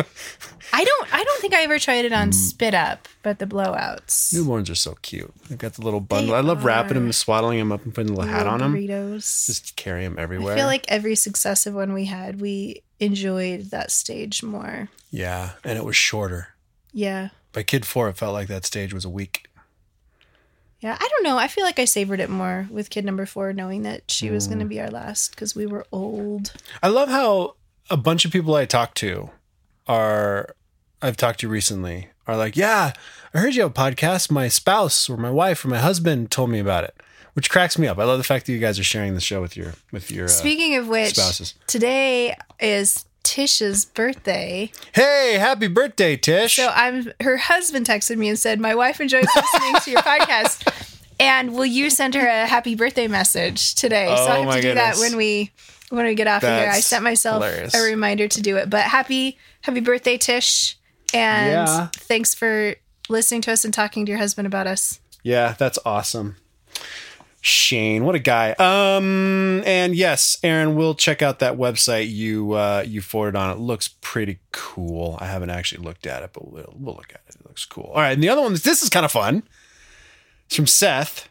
I 0.73 0.83
don't. 0.83 1.13
I 1.13 1.23
don't 1.23 1.41
think 1.41 1.55
I 1.55 1.63
ever 1.63 1.79
tried 1.79 2.05
it 2.05 2.13
on 2.13 2.29
Mm. 2.29 2.33
Spit 2.35 2.75
Up, 2.75 3.07
but 3.23 3.39
the 3.39 3.47
blowouts. 3.47 4.33
Newborns 4.35 4.69
are 4.69 4.75
so 4.75 4.95
cute. 5.01 5.33
They've 5.49 5.57
got 5.57 5.73
the 5.73 5.81
little 5.81 5.99
bundle. 5.99 6.35
I 6.35 6.41
love 6.41 6.63
wrapping 6.63 6.93
them 6.93 7.05
and 7.05 7.15
swaddling 7.15 7.57
them 7.57 7.71
up 7.71 7.83
and 7.83 7.93
putting 7.93 8.11
a 8.11 8.15
little 8.15 8.31
hat 8.31 8.45
on 8.45 8.59
them. 8.59 8.75
Burritos. 8.75 9.47
Just 9.47 9.75
carry 9.75 10.03
them 10.03 10.19
everywhere. 10.19 10.53
I 10.53 10.57
feel 10.57 10.67
like 10.67 10.85
every 10.87 11.15
successive 11.15 11.73
one 11.73 11.91
we 11.93 12.05
had, 12.05 12.39
we 12.39 12.83
enjoyed 12.99 13.71
that 13.71 13.89
stage 13.89 14.43
more. 14.43 14.89
yeah, 15.09 15.53
and 15.63 15.79
it 15.79 15.83
was 15.83 15.95
shorter. 15.95 16.49
Yeah. 16.93 17.29
By 17.53 17.63
kid 17.63 17.85
four, 17.85 18.09
it 18.09 18.17
felt 18.17 18.33
like 18.33 18.47
that 18.47 18.65
stage 18.65 18.93
was 18.93 19.05
a 19.05 19.09
week. 19.09 19.47
Yeah, 20.79 20.97
I 20.99 21.07
don't 21.07 21.23
know. 21.23 21.37
I 21.37 21.47
feel 21.47 21.63
like 21.63 21.77
I 21.79 21.85
savored 21.85 22.19
it 22.19 22.29
more 22.29 22.67
with 22.71 22.89
kid 22.89 23.05
number 23.05 23.25
four, 23.27 23.53
knowing 23.53 23.83
that 23.83 24.09
she 24.09 24.29
was 24.31 24.45
Mm. 24.45 24.49
going 24.49 24.59
to 24.59 24.65
be 24.65 24.81
our 24.81 24.89
last 24.89 25.31
because 25.31 25.55
we 25.55 25.65
were 25.67 25.85
old. 25.91 26.53
I 26.81 26.87
love 26.87 27.09
how 27.09 27.55
a 27.89 27.97
bunch 27.97 28.25
of 28.25 28.31
people 28.31 28.55
I 28.55 28.65
talk 28.65 28.95
to 28.95 29.29
are 29.87 30.55
I've 31.01 31.17
talked 31.17 31.39
to 31.41 31.47
recently 31.49 32.09
are 32.27 32.37
like, 32.37 32.55
yeah, 32.55 32.93
I 33.33 33.39
heard 33.39 33.53
you 33.55 33.61
have 33.63 33.71
a 33.71 33.73
podcast. 33.73 34.31
My 34.31 34.47
spouse 34.47 35.09
or 35.09 35.17
my 35.17 35.31
wife 35.31 35.63
or 35.65 35.67
my 35.67 35.79
husband 35.79 36.31
told 36.31 36.49
me 36.49 36.59
about 36.59 36.83
it, 36.83 36.95
which 37.33 37.49
cracks 37.49 37.77
me 37.77 37.87
up. 37.87 37.97
I 37.99 38.03
love 38.03 38.17
the 38.17 38.23
fact 38.23 38.45
that 38.45 38.51
you 38.53 38.59
guys 38.59 38.79
are 38.79 38.83
sharing 38.83 39.13
the 39.15 39.21
show 39.21 39.41
with 39.41 39.55
your 39.57 39.73
with 39.91 40.09
your. 40.11 40.25
Uh, 40.25 40.29
Speaking 40.29 40.75
of 40.75 40.87
which, 40.87 41.15
spouses. 41.15 41.53
today 41.67 42.35
is 42.59 43.05
Tish's 43.23 43.85
birthday. 43.85 44.71
hey, 44.93 45.37
happy 45.39 45.67
birthday, 45.67 46.17
Tish! 46.17 46.55
So 46.55 46.67
I'm 46.73 47.11
her 47.21 47.37
husband 47.37 47.85
texted 47.85 48.17
me 48.17 48.29
and 48.29 48.37
said, 48.39 48.59
My 48.59 48.75
wife 48.75 48.99
enjoys 48.99 49.25
listening 49.35 49.75
to 49.83 49.91
your 49.91 50.01
podcast. 50.01 50.87
And 51.19 51.53
will 51.53 51.65
you 51.67 51.89
send 51.91 52.15
her 52.15 52.27
a 52.27 52.47
happy 52.47 52.73
birthday 52.75 53.07
message 53.07 53.75
today? 53.75 54.07
so 54.07 54.11
I 54.23 54.39
Oh 54.39 54.43
have 54.43 54.55
to 54.55 54.61
do 54.61 54.73
that 54.73 54.97
when 54.97 55.15
we 55.17 55.51
when 55.89 56.05
we 56.05 56.15
get 56.15 56.27
off 56.27 56.43
of 56.43 56.49
here. 56.49 56.59
I 56.69 56.73
That's 56.73 56.87
sent 56.87 57.03
myself 57.03 57.43
hilarious. 57.43 57.75
a 57.75 57.81
reminder 57.83 58.27
to 58.27 58.41
do 58.41 58.57
it. 58.57 58.69
But 58.69 58.83
happy 58.85 59.37
happy 59.61 59.81
birthday, 59.81 60.17
Tish. 60.17 60.77
And 61.13 61.51
Yeah. 61.51 61.87
thanks 61.93 62.33
for 62.33 62.75
listening 63.07 63.41
to 63.41 63.51
us 63.51 63.63
and 63.65 63.73
talking 63.73 64.05
to 64.05 64.09
your 64.09 64.19
husband 64.19 64.47
about 64.47 64.65
us. 64.67 64.99
Yeah, 65.23 65.53
that's 65.57 65.77
awesome. 65.85 66.37
Shane, 67.43 68.05
what 68.05 68.13
a 68.13 68.19
guy. 68.19 68.51
Um, 68.51 69.63
and 69.65 69.95
yes, 69.95 70.37
Aaron, 70.43 70.75
we'll 70.75 70.93
check 70.93 71.23
out 71.23 71.39
that 71.39 71.57
website 71.57 72.07
you 72.09 72.53
uh, 72.53 72.83
you 72.85 73.01
forwarded 73.01 73.35
on. 73.35 73.49
It 73.49 73.59
looks 73.59 73.87
pretty 73.99 74.39
cool. 74.51 75.17
I 75.19 75.25
haven't 75.25 75.49
actually 75.49 75.83
looked 75.83 76.05
at 76.05 76.21
it, 76.21 76.29
but 76.33 76.51
we'll, 76.51 76.73
we'll 76.77 76.95
look 76.95 77.11
at 77.11 77.21
it. 77.27 77.35
It 77.35 77.45
looks 77.47 77.65
cool. 77.65 77.91
All 77.93 78.01
right, 78.01 78.11
and 78.11 78.21
the 78.21 78.29
other 78.29 78.41
one, 78.41 78.53
this 78.53 78.83
is 78.83 78.89
kind 78.89 79.05
of 79.05 79.11
fun. 79.11 79.41
It's 80.45 80.55
from 80.55 80.67
Seth. 80.67 81.29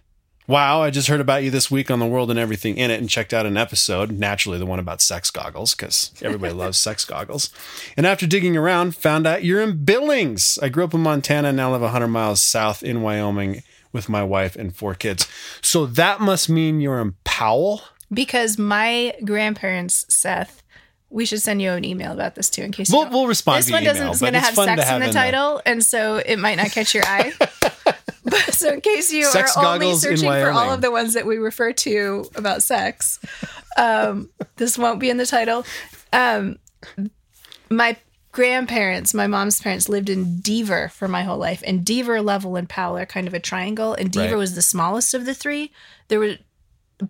Wow, 0.49 0.83
I 0.83 0.91
just 0.91 1.07
heard 1.07 1.21
about 1.21 1.45
you 1.45 1.51
this 1.53 1.71
week 1.71 1.93
on 1.93 2.01
the 2.01 2.07
world 2.07 2.29
and 2.29 2.39
everything 2.39 2.77
in 2.77 2.91
it 2.91 2.99
and 2.99 3.09
checked 3.09 3.33
out 3.33 3.47
an 3.47 3.57
episode, 3.57 4.11
naturally 4.11 4.59
the 4.59 4.67
one 4.67 4.81
about 4.81 5.01
sex 5.01 5.31
goggles, 5.31 5.77
because 5.77 6.11
everybody 6.23 6.53
loves 6.53 6.77
sex 6.79 7.05
goggles. 7.05 7.51
And 7.97 8.05
after 8.05 8.27
digging 8.27 8.57
around, 8.57 8.97
found 8.97 9.29
out 9.29 9.45
you're 9.45 9.61
in 9.61 9.85
Billings. 9.85 10.59
I 10.61 10.69
grew 10.69 10.83
up 10.83 10.93
in 10.93 11.03
Montana 11.03 11.49
and 11.49 11.57
now 11.57 11.71
live 11.71 11.83
100 11.83 12.09
miles 12.09 12.41
south 12.41 12.83
in 12.83 13.01
Wyoming 13.01 13.63
with 13.93 14.09
my 14.09 14.23
wife 14.23 14.57
and 14.57 14.75
four 14.75 14.95
kids. 14.95 15.27
So 15.63 15.87
that 15.87 16.21
must 16.21 16.49
mean 16.49 16.81
you're 16.81 17.01
in 17.01 17.15
Powell? 17.25 17.83
Because 18.13 18.59
my 18.59 19.15
grandparents, 19.25 20.05
Seth, 20.09 20.63
we 21.11 21.25
should 21.25 21.43
send 21.43 21.61
you 21.61 21.73
an 21.73 21.85
email 21.85 22.13
about 22.13 22.35
this 22.37 22.49
too 22.51 22.63
in 22.63 22.73
case 22.73 22.89
you 22.89 22.97
We'll, 22.97 23.05
don't- 23.05 23.13
we'll 23.13 23.27
respond 23.27 23.65
this 23.65 23.71
one 23.71 23.83
doesn't 23.85 24.21
going 24.21 24.33
to 24.35 24.41
have 24.41 24.55
sex 24.55 24.85
to 24.85 24.95
in 24.95 25.01
the 25.01 25.13
title, 25.13 25.61
and 25.67 25.85
so 25.85 26.17
it 26.17 26.39
might 26.39 26.57
not 26.57 26.71
catch 26.71 26.95
your 26.95 27.05
eye. 27.05 27.33
but 28.25 28.55
so 28.55 28.73
in 28.73 28.81
case 28.81 29.13
you 29.13 29.25
Sex 29.25 29.57
are 29.57 29.75
only 29.75 29.95
searching 29.97 30.29
for 30.29 30.51
all 30.51 30.73
of 30.73 30.81
the 30.81 30.91
ones 30.91 31.15
that 31.15 31.27
we 31.27 31.37
refer 31.39 31.73
to 31.73 32.27
about 32.37 32.63
sex, 32.63 33.19
um, 33.77 34.31
this 34.57 34.79
won't 34.79 35.01
be 35.01 35.11
in 35.11 35.17
the 35.17 35.27
title. 35.27 35.65
Um, 36.13 36.59
my 37.71 37.97
grandparents, 38.33 39.13
my 39.15 39.27
mom's 39.27 39.61
parents, 39.61 39.89
lived 39.89 40.09
in 40.09 40.41
Deaver 40.41 40.91
for 40.93 41.09
my 41.09 41.23
whole 41.23 41.39
life, 41.39 41.63
and 41.67 41.85
Deaver, 41.85 42.25
Lovell, 42.25 42.57
and 42.57 42.69
Powell 42.69 42.97
are 42.99 43.07
kind 43.07 43.27
of 43.27 43.35
a 43.35 43.41
triangle, 43.41 43.95
and 43.95 44.11
Deaver 44.13 44.31
Right. 44.33 44.37
was 44.37 44.55
the 44.55 44.63
smallest 44.63 45.15
of 45.15 45.27
the 45.27 45.35
three. 45.35 45.73
There 46.09 46.21
were 46.21 46.37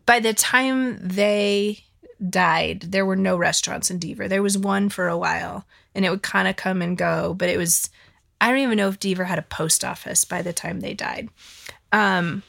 by 0.06 0.20
the 0.20 0.32
time 0.32 0.98
they 1.06 1.80
died, 2.28 2.82
there 2.82 3.04
were 3.04 3.16
no 3.16 3.36
restaurants 3.36 3.90
in 3.90 3.98
Deaver. 3.98 4.28
There 4.28 4.42
was 4.42 4.56
one 4.56 4.88
for 4.88 5.08
a 5.08 5.18
while, 5.18 5.66
and 5.94 6.04
it 6.04 6.10
would 6.10 6.22
kind 6.22 6.46
of 6.46 6.56
come 6.56 6.80
and 6.80 6.96
go, 6.96 7.34
but 7.34 7.48
it 7.48 7.56
was 7.58 7.90
I 8.40 8.48
don't 8.48 8.58
even 8.60 8.78
know 8.78 8.88
if 8.88 8.98
Deaver 9.00 9.26
had 9.26 9.38
a 9.38 9.42
post 9.42 9.84
office 9.84 10.24
by 10.24 10.40
the 10.42 10.52
time 10.52 10.80
they 10.80 10.94
died. 10.94 11.28
Um, 11.92 12.42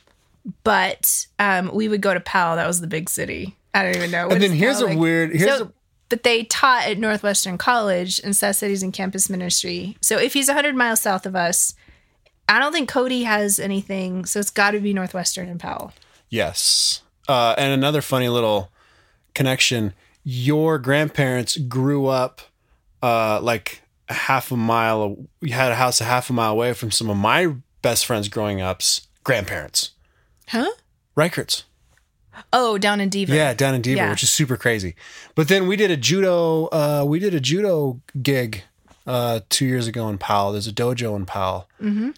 but 0.64 1.26
um, 1.40 1.70
we 1.74 1.88
would 1.88 2.02
go 2.02 2.14
to 2.14 2.20
Powell. 2.22 2.56
That 2.56 2.68
was 2.68 2.80
the 2.80 2.88
big 2.88 3.10
city. 3.10 3.58
I 3.74 3.84
don't 3.84 3.96
even 3.98 4.12
know. 4.12 4.28
What 4.28 4.34
And 4.36 4.44
then 4.44 4.52
here's 4.54 4.78
Powell 4.78 4.88
a 4.88 4.90
like? 4.92 5.00
weird, 5.00 5.36
here's 5.36 5.58
So- 5.58 5.66
a, 5.66 5.72
but 6.12 6.24
they 6.24 6.44
taught 6.44 6.86
at 6.86 6.98
Northwestern 6.98 7.58
College, 7.58 8.20
and 8.22 8.36
Seth 8.36 8.58
said 8.58 8.70
he's 8.70 8.84
in 8.84 8.92
campus 8.92 9.30
ministry. 9.30 9.96
So 10.02 10.20
if 10.20 10.34
he's 10.34 10.50
100 10.50 10.76
miles 10.76 11.00
south 11.00 11.26
of 11.26 11.38
us, 11.38 11.74
I 12.50 12.60
don't 12.60 12.74
think 12.74 12.90
Cody 12.90 13.24
has 13.24 13.60
anything. 13.60 14.26
So 14.26 14.42
it's 14.42 14.50
got 14.50 14.72
to 14.72 14.82
be 14.82 14.94
Northwestern 14.94 15.48
and 15.48 15.60
Powell. 15.60 15.94
yes. 16.30 17.02
Uh, 17.30 17.56
and 17.58 17.72
another 17.72 18.02
funny 18.02 18.28
little 18.28 18.72
connection. 19.36 19.94
Your 20.26 20.78
grandparents 20.80 21.56
grew 21.56 22.08
up 22.08 22.42
uh, 23.02 23.40
like 23.42 23.84
a 24.10 24.14
half 24.14 24.52
a 24.52 24.58
mile. 24.58 25.16
We 25.40 25.52
had 25.52 25.72
a 25.72 25.76
house 25.76 26.02
a 26.02 26.04
half 26.04 26.30
a 26.30 26.34
mile 26.34 26.52
away 26.52 26.74
from 26.74 26.92
some 26.92 27.10
of 27.10 27.16
my 27.16 27.56
best 27.82 28.06
friends 28.06 28.28
growing 28.28 28.60
up's 28.60 29.08
grandparents. 29.24 29.92
Huh? 30.50 30.72
Reichert's. 31.16 31.64
Oh, 32.54 32.78
down 32.78 33.00
in 33.02 33.10
Deaver. 33.10 33.30
Yeah, 33.30 33.54
down 33.54 33.74
in 33.76 33.82
Deaver, 33.82 33.96
Yeah. 33.98 34.10
which 34.12 34.24
is 34.24 34.30
super 34.30 34.58
crazy. 34.58 34.96
But 35.36 35.48
then 35.48 35.68
we 35.68 35.76
did 35.76 35.92
a 35.92 35.98
judo. 35.98 36.66
Uh, 36.68 37.04
we 37.08 37.20
did 37.20 37.34
a 37.34 37.40
judo 37.40 38.02
gig 38.22 38.64
uh, 39.08 39.42
two 39.50 39.66
years 39.66 39.88
ago 39.88 40.08
in 40.10 40.18
Powell. 40.18 40.52
There's 40.52 40.68
a 40.68 40.74
dojo 40.74 41.16
in 41.16 41.26
Powell 41.26 41.68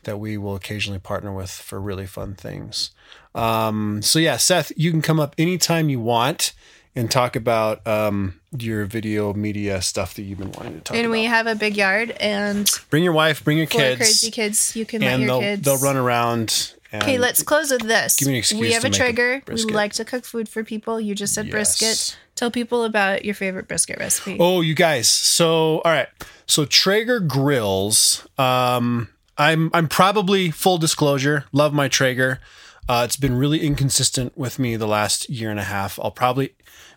that 0.04 0.18
we 0.20 0.38
will 0.38 0.56
occasionally 0.56 1.00
partner 1.00 1.34
with 1.34 1.50
for 1.52 1.80
really 1.80 2.06
fun 2.06 2.36
things. 2.36 2.92
Um, 3.36 4.02
so 4.02 4.20
yeah, 4.20 4.38
Seth, 4.38 4.72
you 4.76 4.92
can 4.92 5.02
come 5.02 5.20
up 5.20 5.34
anytime 5.38 5.90
you 5.90 6.00
want 6.00 6.54
and 6.96 7.10
talk 7.10 7.36
about 7.36 7.86
um, 7.88 8.40
your 8.56 8.86
video 8.86 9.34
media 9.34 9.82
stuff 9.82 10.14
that 10.14 10.22
you've 10.24 10.38
been 10.38 10.52
wanting 10.52 10.74
to 10.76 10.82
talk 10.82 10.96
And 10.96 11.06
about. 11.08 11.12
And 11.12 11.12
we 11.12 11.24
have 11.26 11.48
a 11.48 11.56
big 11.56 11.76
yard 11.76 12.12
and 12.12 12.70
bring 12.92 13.04
your 13.04 13.14
wife, 13.14 13.44
bring 13.44 13.58
your 13.58 13.66
kids, 13.66 13.98
crazy 13.98 14.30
kids. 14.30 14.76
You 14.76 14.86
can 14.86 15.02
let 15.02 15.14
and 15.14 15.22
your 15.24 15.28
they'll 15.28 15.40
kids. 15.40 15.62
they'll 15.64 15.78
run 15.80 15.98
around. 15.98 16.74
Okay, 16.94 17.18
let's 17.18 17.42
close 17.44 17.72
with 17.72 17.82
this. 17.82 18.18
Give 18.18 18.28
me 18.28 18.36
an 18.36 18.38
excuse 18.40 18.62
we 18.62 18.72
have 18.74 18.82
to 18.84 18.88
a 18.88 18.92
make 18.92 19.00
a 19.00 19.04
trigger. 19.04 19.34
We 19.36 19.42
brisket. 19.42 19.74
like 19.74 19.94
to 19.94 20.06
cook 20.06 20.26
food 20.26 20.48
for 20.48 20.64
people. 20.64 21.00
You 21.02 21.16
just 21.16 21.34
said 21.34 21.46
Yes. 21.48 21.52
brisket. 21.52 22.18
Tell 22.36 22.52
people 22.52 22.84
about 22.84 23.26
your 23.26 23.36
favorite 23.36 23.68
brisket 23.68 24.00
recipe. 24.00 24.38
Oh, 24.40 24.62
you 24.62 24.76
guys. 24.76 25.08
So, 25.10 25.80
all 25.80 25.92
right. 25.92 26.08
So 26.46 26.66
Traeger 26.66 27.20
grills. 27.20 28.28
Um, 28.38 29.10
I'm 29.38 29.70
I'm 29.74 29.88
probably 29.88 30.52
full 30.52 30.78
disclosure. 30.78 31.46
Love 31.52 31.74
my 31.74 31.88
Traeger. 31.88 32.40
Uh, 32.88 33.04
it's 33.06 33.16
been 33.16 33.36
really 33.38 33.62
inconsistent 33.62 34.38
with 34.38 34.60
me 34.60 34.76
the 34.76 34.88
last 34.88 35.30
year 35.30 35.50
and 35.50 35.60
a 35.60 35.64
half. 35.64 35.98
I'll 36.00 36.12
probably 36.12 36.54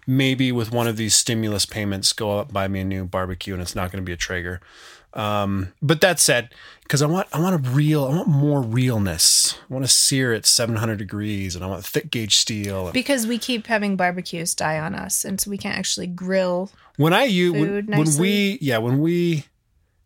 maybe 0.06 0.52
with 0.52 0.72
one 0.72 0.86
of 0.86 0.96
these 0.96 1.14
stimulus 1.14 1.64
payments 1.66 2.12
go 2.12 2.38
up 2.38 2.52
buy 2.52 2.68
me 2.68 2.80
a 2.80 2.84
new 2.84 3.04
barbecue, 3.06 3.52
and 3.54 3.62
it's 3.62 3.74
not 3.74 3.92
going 3.92 4.02
to 4.02 4.06
be 4.06 4.12
a 4.12 4.16
Traeger. 4.16 4.60
Um, 5.16 5.72
but 5.80 6.02
that 6.02 6.20
said, 6.20 6.50
because 6.82 7.00
I 7.00 7.06
want 7.06 7.26
I 7.32 7.40
want 7.40 7.54
a 7.66 7.70
real 7.70 8.04
I 8.04 8.14
want 8.14 8.28
more 8.28 8.60
realness. 8.60 9.58
I 9.68 9.72
want 9.72 9.84
to 9.84 9.90
sear 9.90 10.32
at 10.34 10.44
700 10.44 10.98
degrees, 10.98 11.56
and 11.56 11.64
I 11.64 11.68
want 11.68 11.84
thick 11.84 12.10
gauge 12.10 12.36
steel. 12.36 12.84
And 12.84 12.92
Because 12.92 13.26
we 13.26 13.38
keep 13.38 13.66
having 13.66 13.96
barbecues 13.96 14.54
die 14.54 14.78
on 14.78 14.94
us, 14.94 15.24
and 15.24 15.40
so 15.40 15.50
we 15.50 15.58
can't 15.58 15.76
actually 15.76 16.06
grill. 16.06 16.70
when 16.96 17.14
I 17.14 17.24
use 17.24 17.52
when, 17.52 17.86
when 17.86 18.16
we 18.18 18.58
yeah 18.60 18.78
when 18.78 19.00
we 19.00 19.46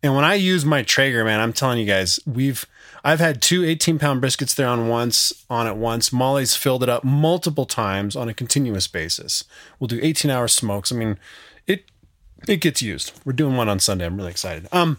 and 0.01 0.15
when 0.15 0.23
I 0.23 0.35
use 0.35 0.65
my 0.65 0.81
Traeger 0.81 1.23
man, 1.23 1.39
I'm 1.41 1.53
telling 1.53 1.77
you 1.77 1.85
guys, 1.85 2.19
we've 2.25 2.65
I've 3.03 3.19
had 3.19 3.41
two 3.41 3.65
18 3.65 3.99
pound 3.99 4.21
briskets 4.21 4.55
there 4.55 4.67
on 4.67 4.87
once 4.87 5.33
on 5.49 5.67
at 5.67 5.75
once. 5.75 6.13
Molly's 6.13 6.55
filled 6.55 6.83
it 6.83 6.89
up 6.89 7.03
multiple 7.03 7.65
times 7.65 8.15
on 8.15 8.29
a 8.29 8.33
continuous 8.33 8.87
basis. 8.87 9.43
We'll 9.79 9.89
do 9.89 9.99
18 10.01 10.31
hour 10.31 10.47
smokes. 10.47 10.91
I 10.91 10.95
mean, 10.95 11.19
it 12.47 12.57
gets 12.61 12.81
used. 12.81 13.11
We're 13.25 13.33
doing 13.33 13.55
one 13.55 13.69
on 13.69 13.79
Sunday. 13.79 14.05
I'm 14.05 14.17
really 14.17 14.31
excited. 14.31 14.67
Um. 14.71 14.97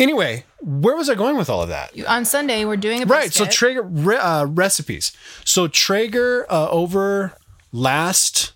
Anyway, 0.00 0.44
where 0.60 0.94
was 0.94 1.10
I 1.10 1.16
going 1.16 1.36
with 1.36 1.50
all 1.50 1.60
of 1.60 1.68
that? 1.70 1.96
You- 1.96 2.06
On 2.06 2.24
Sunday, 2.24 2.64
we're 2.64 2.76
doing 2.76 3.02
a 3.02 3.06
Right. 3.06 3.32
So. 3.32 3.46
Traeger 3.46 3.82
re- 3.82 4.16
uh, 4.16 4.44
recipes. 4.44 5.10
So 5.44 5.66
Traeger 5.66 6.46
uh, 6.48 6.68
over 6.70 7.32
last 7.72 8.52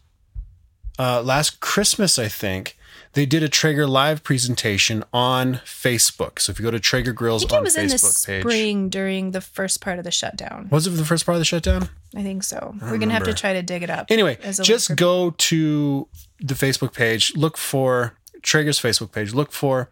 uh, 0.98 1.20
last 1.22 1.58
Christmas, 1.60 2.18
I 2.18 2.28
think 2.28 2.76
they 3.14 3.26
did 3.26 3.42
a 3.42 3.48
Traeger 3.48 3.86
live 3.88 4.22
presentation 4.22 5.02
on 5.12 5.54
Facebook. 5.64 6.38
So 6.38 6.52
if 6.52 6.58
you 6.60 6.62
go 6.62 6.70
to 6.70 6.78
Traeger 6.78 7.12
Grills 7.12 7.44
I 7.50 7.56
on 7.56 7.62
it 7.62 7.64
was 7.64 7.76
in 7.76 7.88
the 7.88 7.94
Facebook 7.94 8.26
page, 8.26 8.42
spring 8.42 8.88
during 8.88 9.32
the 9.32 9.40
first 9.40 9.80
part 9.80 9.98
of 9.98 10.04
the 10.04 10.10
shutdown. 10.12 10.68
was 10.70 10.86
it 10.86 10.90
the 10.90 11.04
first 11.04 11.26
part 11.26 11.34
of 11.34 11.40
the 11.40 11.44
shutdown? 11.44 11.88
I 12.14 12.22
think 12.22 12.44
so. 12.44 12.74
We're 12.80 12.98
gonna 12.98 13.14
have 13.14 13.24
to 13.24 13.34
try 13.34 13.54
to 13.54 13.62
dig 13.62 13.82
it 13.82 13.90
up. 13.90 14.06
Anyway, 14.10 14.38
as 14.42 14.58
a 14.58 14.62
link 14.62 14.66
just 14.68 14.94
go 14.96 15.30
to 15.30 16.08
the 16.42 16.54
Facebook 16.54 16.92
page, 16.94 17.34
look 17.36 17.56
for 17.56 18.14
Traeger's 18.42 18.80
Facebook 18.80 19.12
page, 19.12 19.32
look 19.32 19.52
for 19.52 19.88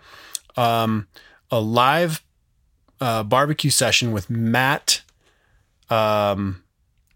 um, 0.56 1.06
a 1.50 1.60
live 1.60 2.22
uh, 3.00 3.22
barbecue 3.22 3.70
session 3.70 4.12
with 4.12 4.28
Matt 4.28 5.02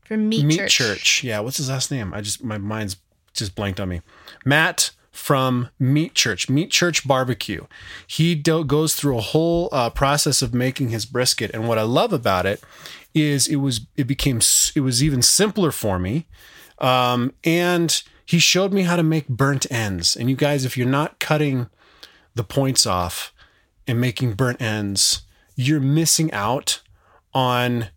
From 0.04 0.28
Meat, 0.28 0.44
Meat 0.44 0.56
Church. 0.56 0.74
Church. 0.74 1.24
Yeah, 1.24 1.40
what's 1.40 1.58
his 1.58 1.68
last 1.68 1.90
name? 1.90 2.14
I 2.14 2.20
just 2.20 2.42
my 2.42 2.58
mind's 2.58 2.96
just 3.32 3.54
blanked 3.54 3.80
on 3.80 3.88
me. 3.88 4.02
Matt 4.44 4.90
from 5.10 5.68
Meat 5.78 6.14
Church, 6.14 6.48
Meat 6.48 6.70
Church 6.70 7.06
Barbecue. 7.06 7.66
He 8.06 8.34
do- 8.34 8.64
goes 8.64 8.94
through 8.96 9.16
a 9.16 9.22
whole 9.22 9.68
uh, 9.70 9.90
process 9.90 10.42
of 10.42 10.52
making 10.52 10.88
his 10.88 11.06
brisket, 11.06 11.52
and 11.54 11.68
what 11.68 11.78
I 11.78 11.82
love 11.82 12.12
about 12.12 12.46
it 12.46 12.62
is 13.14 13.46
it 13.46 13.56
was 13.56 13.82
it 13.96 14.06
became 14.06 14.40
it 14.74 14.80
was 14.80 15.02
even 15.02 15.22
simpler 15.22 15.70
for 15.70 15.98
me, 15.98 16.26
um, 16.78 17.32
and 17.44 18.02
he 18.24 18.38
showed 18.38 18.72
me 18.72 18.82
how 18.82 18.96
to 18.96 19.02
make 19.02 19.28
burnt 19.28 19.70
ends. 19.70 20.16
And 20.16 20.30
you 20.30 20.36
guys, 20.36 20.64
if 20.64 20.76
you're 20.76 20.86
not 20.86 21.18
cutting 21.20 21.68
the 22.34 22.44
points 22.44 22.86
off 22.86 23.32
and 23.86 24.00
making 24.00 24.34
burnt 24.34 24.60
ends, 24.60 25.22
you're 25.56 25.80
missing 25.80 26.32
out 26.32 26.80
on 27.32 27.88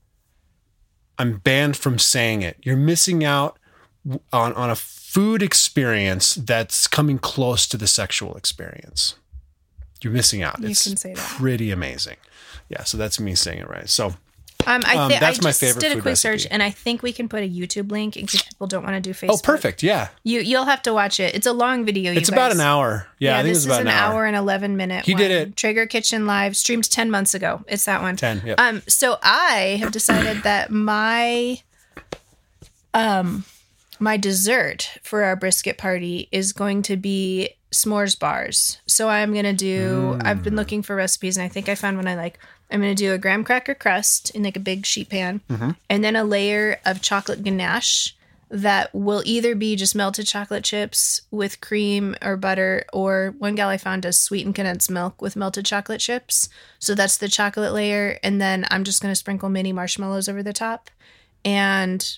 I'm 1.20 1.38
banned 1.38 1.78
from 1.78 1.98
saying 1.98 2.44
it. 2.44 2.58
You're 2.62 2.78
missing 2.78 3.24
out 3.24 3.58
on, 4.32 4.54
on 4.54 4.70
a 4.70 4.76
food 4.76 5.42
experience 5.42 6.36
that's 6.36 6.88
coming 6.88 7.18
close 7.18 7.68
to 7.70 7.78
the 7.78 7.88
sexual 7.88 8.36
experience. 8.36 9.16
You're 10.04 10.14
missing 10.14 10.44
out. 10.44 10.60
You 10.62 10.70
it's 10.70 10.84
can 10.84 10.96
say 10.96 11.14
that. 11.14 11.24
pretty 11.24 11.72
amazing. 11.72 12.18
Yeah, 12.70 12.84
so 12.84 12.98
that's 12.98 13.20
me 13.20 13.34
saying 13.34 13.60
it 13.60 13.70
right. 13.70 13.90
So 13.90 14.16
Um, 14.68 14.84
I, 14.86 14.96
Um, 14.98 15.10
thi- 15.10 15.16
I 15.16 15.20
that's 15.20 15.38
just 15.38 15.44
my 15.44 15.52
favorite 15.54 15.82
did 15.82 15.92
a 15.94 15.96
quick 15.96 16.06
recipe. 16.12 16.40
search, 16.40 16.48
and 16.52 16.62
I 16.62 16.70
think 16.72 17.02
we 17.02 17.12
can 17.14 17.28
put 17.30 17.42
a 17.42 17.48
YouTube 17.50 17.90
link 17.90 18.18
in 18.18 18.28
case 18.28 18.42
people 18.44 18.68
don't 18.68 18.84
want 18.84 18.96
to 18.96 19.02
do 19.02 19.14
Facebook. 19.14 19.32
Oh, 19.32 19.40
perfect. 19.42 19.82
Yeah. 19.82 20.10
You 20.24 20.42
you'll 20.42 20.66
have 20.66 20.82
to 20.84 20.94
watch 20.94 21.20
it. 21.20 21.34
It's 21.34 21.48
a 21.48 21.54
long 21.54 21.86
video. 21.86 22.12
It's 22.14 22.30
about 22.30 22.52
an 22.52 22.60
hour. 22.60 23.08
Yeah, 23.20 23.38
I 23.38 23.44
think 23.44 23.54
this 23.56 23.60
it's 23.60 23.66
about 23.66 23.76
is 23.76 23.82
an 23.82 23.88
an 23.88 23.94
hour. 23.94 24.14
hour 24.14 24.26
and 24.26 24.36
eleven 24.36 24.76
minute. 24.78 25.06
He 25.06 25.14
did 25.16 25.32
it. 25.32 25.56
Traeger 25.56 25.86
Kitchen 25.88 26.28
Live 26.28 26.56
streamed 26.58 26.92
ten 26.92 27.10
months 27.10 27.34
ago. 27.34 27.64
It's 27.68 27.86
that 27.86 28.02
one. 28.02 28.18
10, 28.18 28.44
yep. 28.46 28.60
Um. 28.60 28.82
So 28.88 29.18
I 29.24 29.78
have 29.80 29.92
decided 29.92 30.44
that 30.44 30.70
my 30.70 31.62
um 32.94 33.46
my 34.00 34.18
dessert 34.18 34.92
for 35.02 35.24
our 35.24 35.36
brisket 35.36 35.78
party 35.78 36.28
is 36.32 36.54
going 36.54 36.84
to 36.84 36.96
be 36.98 37.50
s'mores 37.72 38.18
bars. 38.18 38.80
So 38.88 39.10
I'm 39.10 39.34
gonna 39.34 39.54
do. 39.54 40.18
I've 40.24 40.40
Mm. 40.40 40.44
been 40.44 40.56
looking 40.56 40.82
for 40.84 40.96
recipes, 40.96 41.38
and 41.38 41.44
I 41.46 41.50
think 41.50 41.68
I 41.70 41.76
found 41.76 41.98
one 41.98 42.08
I 42.08 42.16
like. 42.16 42.40
I'm 42.70 42.82
gonna 42.82 42.96
do 42.96 43.14
a 43.14 43.18
graham 43.18 43.44
cracker 43.44 43.74
crust 43.76 44.30
in 44.32 44.44
like 44.44 44.58
a 44.58 44.62
big 44.62 44.86
sheet 44.86 45.10
pan, 45.10 45.42
Mm-hmm. 45.50 45.72
and 45.90 46.04
then 46.04 46.16
a 46.16 46.24
layer 46.24 46.80
of 46.86 47.02
chocolate 47.02 47.44
ganache 47.44 48.14
that 48.50 48.94
will 48.96 49.22
either 49.26 49.56
be 49.56 49.76
just 49.76 49.94
melted 49.94 50.26
chocolate 50.26 50.64
chips 50.64 51.20
with 51.32 51.60
cream 51.60 52.16
or 52.22 52.38
butter, 52.38 52.86
or 52.94 53.36
one 53.40 53.56
gal 53.56 53.68
I 53.70 53.78
found 53.78 54.04
does 54.04 54.18
sweetened 54.20 54.56
condensed 54.56 54.90
milk 54.90 55.22
with 55.22 55.36
melted 55.36 55.66
chocolate 55.66 56.00
chips. 56.00 56.48
So 56.80 56.96
that's 56.96 57.18
the 57.18 57.28
chocolate 57.28 57.74
layer, 57.74 58.20
and 58.24 58.40
then 58.42 58.66
I'm 58.72 58.84
just 58.86 59.02
gonna 59.02 59.16
sprinkle 59.16 59.50
mini 59.50 59.74
marshmallows 59.74 60.30
over 60.30 60.42
the 60.44 60.54
top, 60.54 60.90
and 61.46 62.18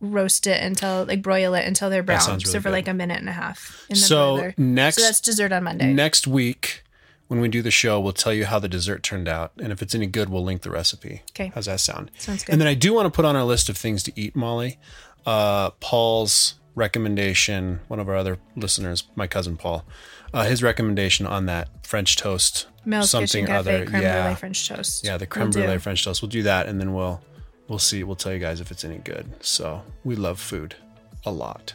roast 0.00 0.46
it 0.46 0.62
until 0.62 1.04
like 1.06 1.22
broil 1.22 1.54
it 1.54 1.64
until 1.66 1.88
they're 1.88 2.02
brown. 2.02 2.20
really 2.26 2.40
so 2.44 2.58
for 2.60 2.64
good. 2.68 2.72
like 2.72 2.88
a 2.88 2.94
minute 2.94 3.18
and 3.20 3.28
a 3.28 3.32
half 3.32 3.86
in 3.88 3.94
the 3.94 4.00
So 4.00 4.34
broiler. 4.36 4.54
next 4.58 4.96
so 4.96 5.02
that's 5.02 5.20
dessert 5.20 5.50
on 5.52 5.64
Monday. 5.64 5.92
next 5.94 6.26
week 6.26 6.83
when 7.28 7.40
we 7.40 7.48
do 7.48 7.62
the 7.62 7.70
show, 7.70 7.98
we'll 8.00 8.12
tell 8.12 8.32
you 8.32 8.44
how 8.46 8.58
the 8.58 8.68
dessert 8.68 9.02
turned 9.02 9.28
out, 9.28 9.52
and 9.58 9.72
if 9.72 9.80
it's 9.82 9.94
any 9.94 10.06
good, 10.06 10.28
we'll 10.28 10.44
link 10.44 10.62
the 10.62 10.70
recipe. 10.70 11.22
'Kay. 11.34 11.50
How's 11.54 11.66
that 11.66 11.80
sound? 11.80 12.10
Sounds 12.18 12.44
good. 12.44 12.52
And 12.52 12.60
then 12.60 12.68
I 12.68 12.74
do 12.74 12.92
want 12.92 13.06
to 13.06 13.10
put 13.10 13.24
on 13.24 13.34
our 13.36 13.44
list 13.44 13.68
of 13.68 13.76
things 13.76 14.02
to 14.04 14.12
eat, 14.20 14.36
Molly. 14.36 14.78
Uh, 15.26 15.70
Paul's 15.80 16.54
recommendation. 16.74 17.80
One 17.88 17.98
of 18.00 18.08
our 18.08 18.16
other 18.16 18.38
listeners, 18.56 19.04
my 19.16 19.26
cousin 19.26 19.56
Paul, 19.56 19.84
uh, 20.32 20.44
his 20.44 20.62
recommendation 20.62 21.26
on 21.26 21.46
that 21.46 21.68
French 21.86 22.16
toast, 22.16 22.66
Mel's 22.84 23.10
something 23.10 23.44
Kitchen 23.44 23.46
Cafe 23.46 23.58
other. 23.76 23.86
creme 23.86 24.02
yeah, 24.02 24.22
brulee 24.22 24.36
French 24.36 24.68
toast. 24.68 25.04
yeah, 25.04 25.16
the 25.16 25.26
creme 25.26 25.46
Will 25.46 25.52
do. 25.52 25.60
brulee 25.62 25.78
French 25.78 26.04
toast. 26.04 26.20
We'll 26.22 26.28
do 26.30 26.42
that, 26.42 26.66
and 26.66 26.78
then 26.80 26.92
we'll 26.92 27.22
we'll 27.68 27.78
see. 27.78 28.04
We'll 28.04 28.16
tell 28.16 28.32
you 28.32 28.38
guys 28.38 28.60
if 28.60 28.70
it's 28.70 28.84
any 28.84 28.98
good. 28.98 29.30
So 29.44 29.82
we 30.04 30.14
love 30.16 30.38
food 30.40 30.76
a 31.24 31.30
lot. 31.32 31.74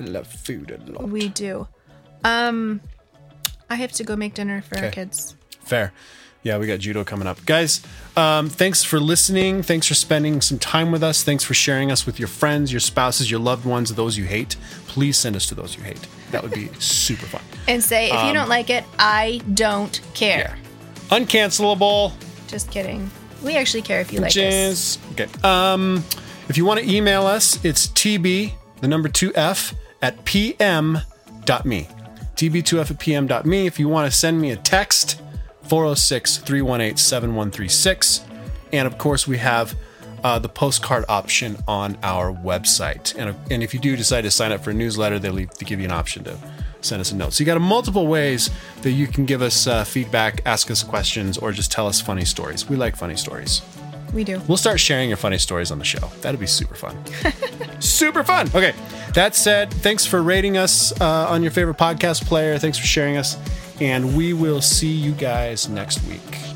I 0.00 0.04
love 0.04 0.26
food 0.26 0.70
a 0.70 0.90
lot. 0.92 1.08
We 1.08 1.28
do. 1.28 1.68
Um, 2.24 2.80
I 3.70 3.76
have 3.76 3.92
to 3.92 4.04
go 4.04 4.16
make 4.16 4.34
dinner 4.34 4.62
for 4.62 4.78
our 4.78 4.84
Okay. 4.86 4.94
kids. 4.94 5.34
Fair. 5.64 5.92
Yeah, 6.44 6.56
we 6.58 6.66
got 6.66 6.78
judo 6.78 7.02
coming 7.04 7.26
up. 7.26 7.44
Guys, 7.44 7.82
um, 8.16 8.48
thanks 8.48 8.84
for 8.84 9.00
listening. 9.00 9.62
Thanks 9.62 9.86
for 9.88 9.94
spending 9.94 10.40
some 10.40 10.58
time 10.58 10.92
with 10.92 11.02
us. 11.02 11.22
Thanks 11.24 11.42
for 11.44 11.52
sharing 11.52 11.90
us 11.90 12.06
with 12.06 12.18
your 12.18 12.28
friends, 12.28 12.72
your 12.72 12.80
spouses, 12.80 13.30
your 13.30 13.40
loved 13.40 13.66
ones, 13.66 13.92
those 13.94 14.16
you 14.16 14.24
hate. 14.24 14.56
Please 14.86 15.18
send 15.18 15.34
us 15.36 15.46
to 15.46 15.54
those 15.54 15.76
you 15.76 15.82
hate. 15.82 15.98
That 16.30 16.42
would 16.42 16.52
be 16.52 16.68
super 16.78 17.26
fun. 17.26 17.42
And 17.66 17.82
say, 17.82 18.06
if 18.10 18.24
you 18.24 18.32
don't 18.32 18.48
like 18.48 18.70
it, 18.70 18.84
I 18.98 19.40
don't 19.54 20.00
care. 20.14 20.56
Uncancelable. 21.10 22.12
Just 22.46 22.70
kidding. 22.70 23.10
We 23.42 23.56
actually 23.56 23.82
care 23.82 24.00
if 24.00 24.12
you 24.12 24.20
like. 24.20 24.32
Jizz. 24.32 24.98
Okay. 25.12 25.26
Um, 25.42 26.04
if 26.48 26.56
you 26.56 26.64
want 26.64 26.80
to 26.80 26.88
email 26.90 27.26
us, 27.26 27.62
it's 27.64 27.88
tb, 27.88 28.52
the 28.80 28.88
number 28.88 29.08
2f, 29.08 29.74
at 30.00 30.24
pm.me. 30.24 31.88
tb2f 32.38 32.92
at 32.92 32.98
pm.me. 33.00 33.66
If 33.66 33.80
you 33.80 33.88
want 33.88 34.10
to 34.10 34.16
send 34.16 34.40
me 34.40 34.52
a 34.52 34.56
text, 34.56 35.20
406 35.62 36.38
318 36.38 36.96
7136. 36.96 38.24
And 38.72 38.86
of 38.86 38.96
course, 38.96 39.26
we 39.26 39.38
have 39.38 39.74
uh, 40.22 40.38
the 40.38 40.48
postcard 40.48 41.04
option 41.08 41.56
on 41.66 41.98
our 42.02 42.32
website. 42.32 43.16
And, 43.18 43.36
and 43.50 43.62
if 43.62 43.74
you 43.74 43.80
do 43.80 43.96
decide 43.96 44.22
to 44.22 44.30
sign 44.30 44.52
up 44.52 44.62
for 44.62 44.70
a 44.70 44.74
newsletter, 44.74 45.18
they 45.18 45.30
leave, 45.30 45.50
they 45.50 45.66
give 45.66 45.80
you 45.80 45.86
an 45.86 45.92
option 45.92 46.24
to 46.24 46.38
send 46.80 47.00
us 47.00 47.10
a 47.10 47.16
note. 47.16 47.32
So 47.32 47.42
you 47.42 47.46
got 47.46 47.60
multiple 47.60 48.06
ways 48.06 48.50
that 48.82 48.92
you 48.92 49.08
can 49.08 49.26
give 49.26 49.42
us 49.42 49.66
uh, 49.66 49.82
feedback, 49.82 50.42
ask 50.46 50.70
us 50.70 50.84
questions, 50.84 51.38
or 51.38 51.50
just 51.50 51.72
tell 51.72 51.88
us 51.88 52.00
funny 52.00 52.24
stories. 52.24 52.68
We 52.68 52.76
like 52.76 52.94
funny 52.94 53.16
stories. 53.16 53.62
We 54.12 54.24
do. 54.24 54.40
We'll 54.48 54.56
start 54.56 54.80
sharing 54.80 55.08
your 55.08 55.16
funny 55.18 55.38
stories 55.38 55.70
on 55.70 55.78
the 55.78 55.84
show. 55.84 56.10
That'd 56.20 56.40
be 56.40 56.46
super 56.46 56.74
fun. 56.74 56.96
super 57.80 58.24
fun. 58.24 58.48
Okay. 58.48 58.74
That 59.14 59.34
said, 59.34 59.72
thanks 59.72 60.06
for 60.06 60.22
rating 60.22 60.56
us 60.56 60.98
uh, 61.00 61.26
on 61.28 61.42
your 61.42 61.50
favorite 61.52 61.78
podcast 61.78 62.24
player. 62.26 62.58
Thanks 62.58 62.78
for 62.78 62.86
sharing 62.86 63.16
us. 63.16 63.36
And 63.80 64.16
we 64.16 64.32
will 64.32 64.60
see 64.60 64.90
you 64.90 65.12
guys 65.12 65.68
next 65.68 66.02
week. 66.06 66.47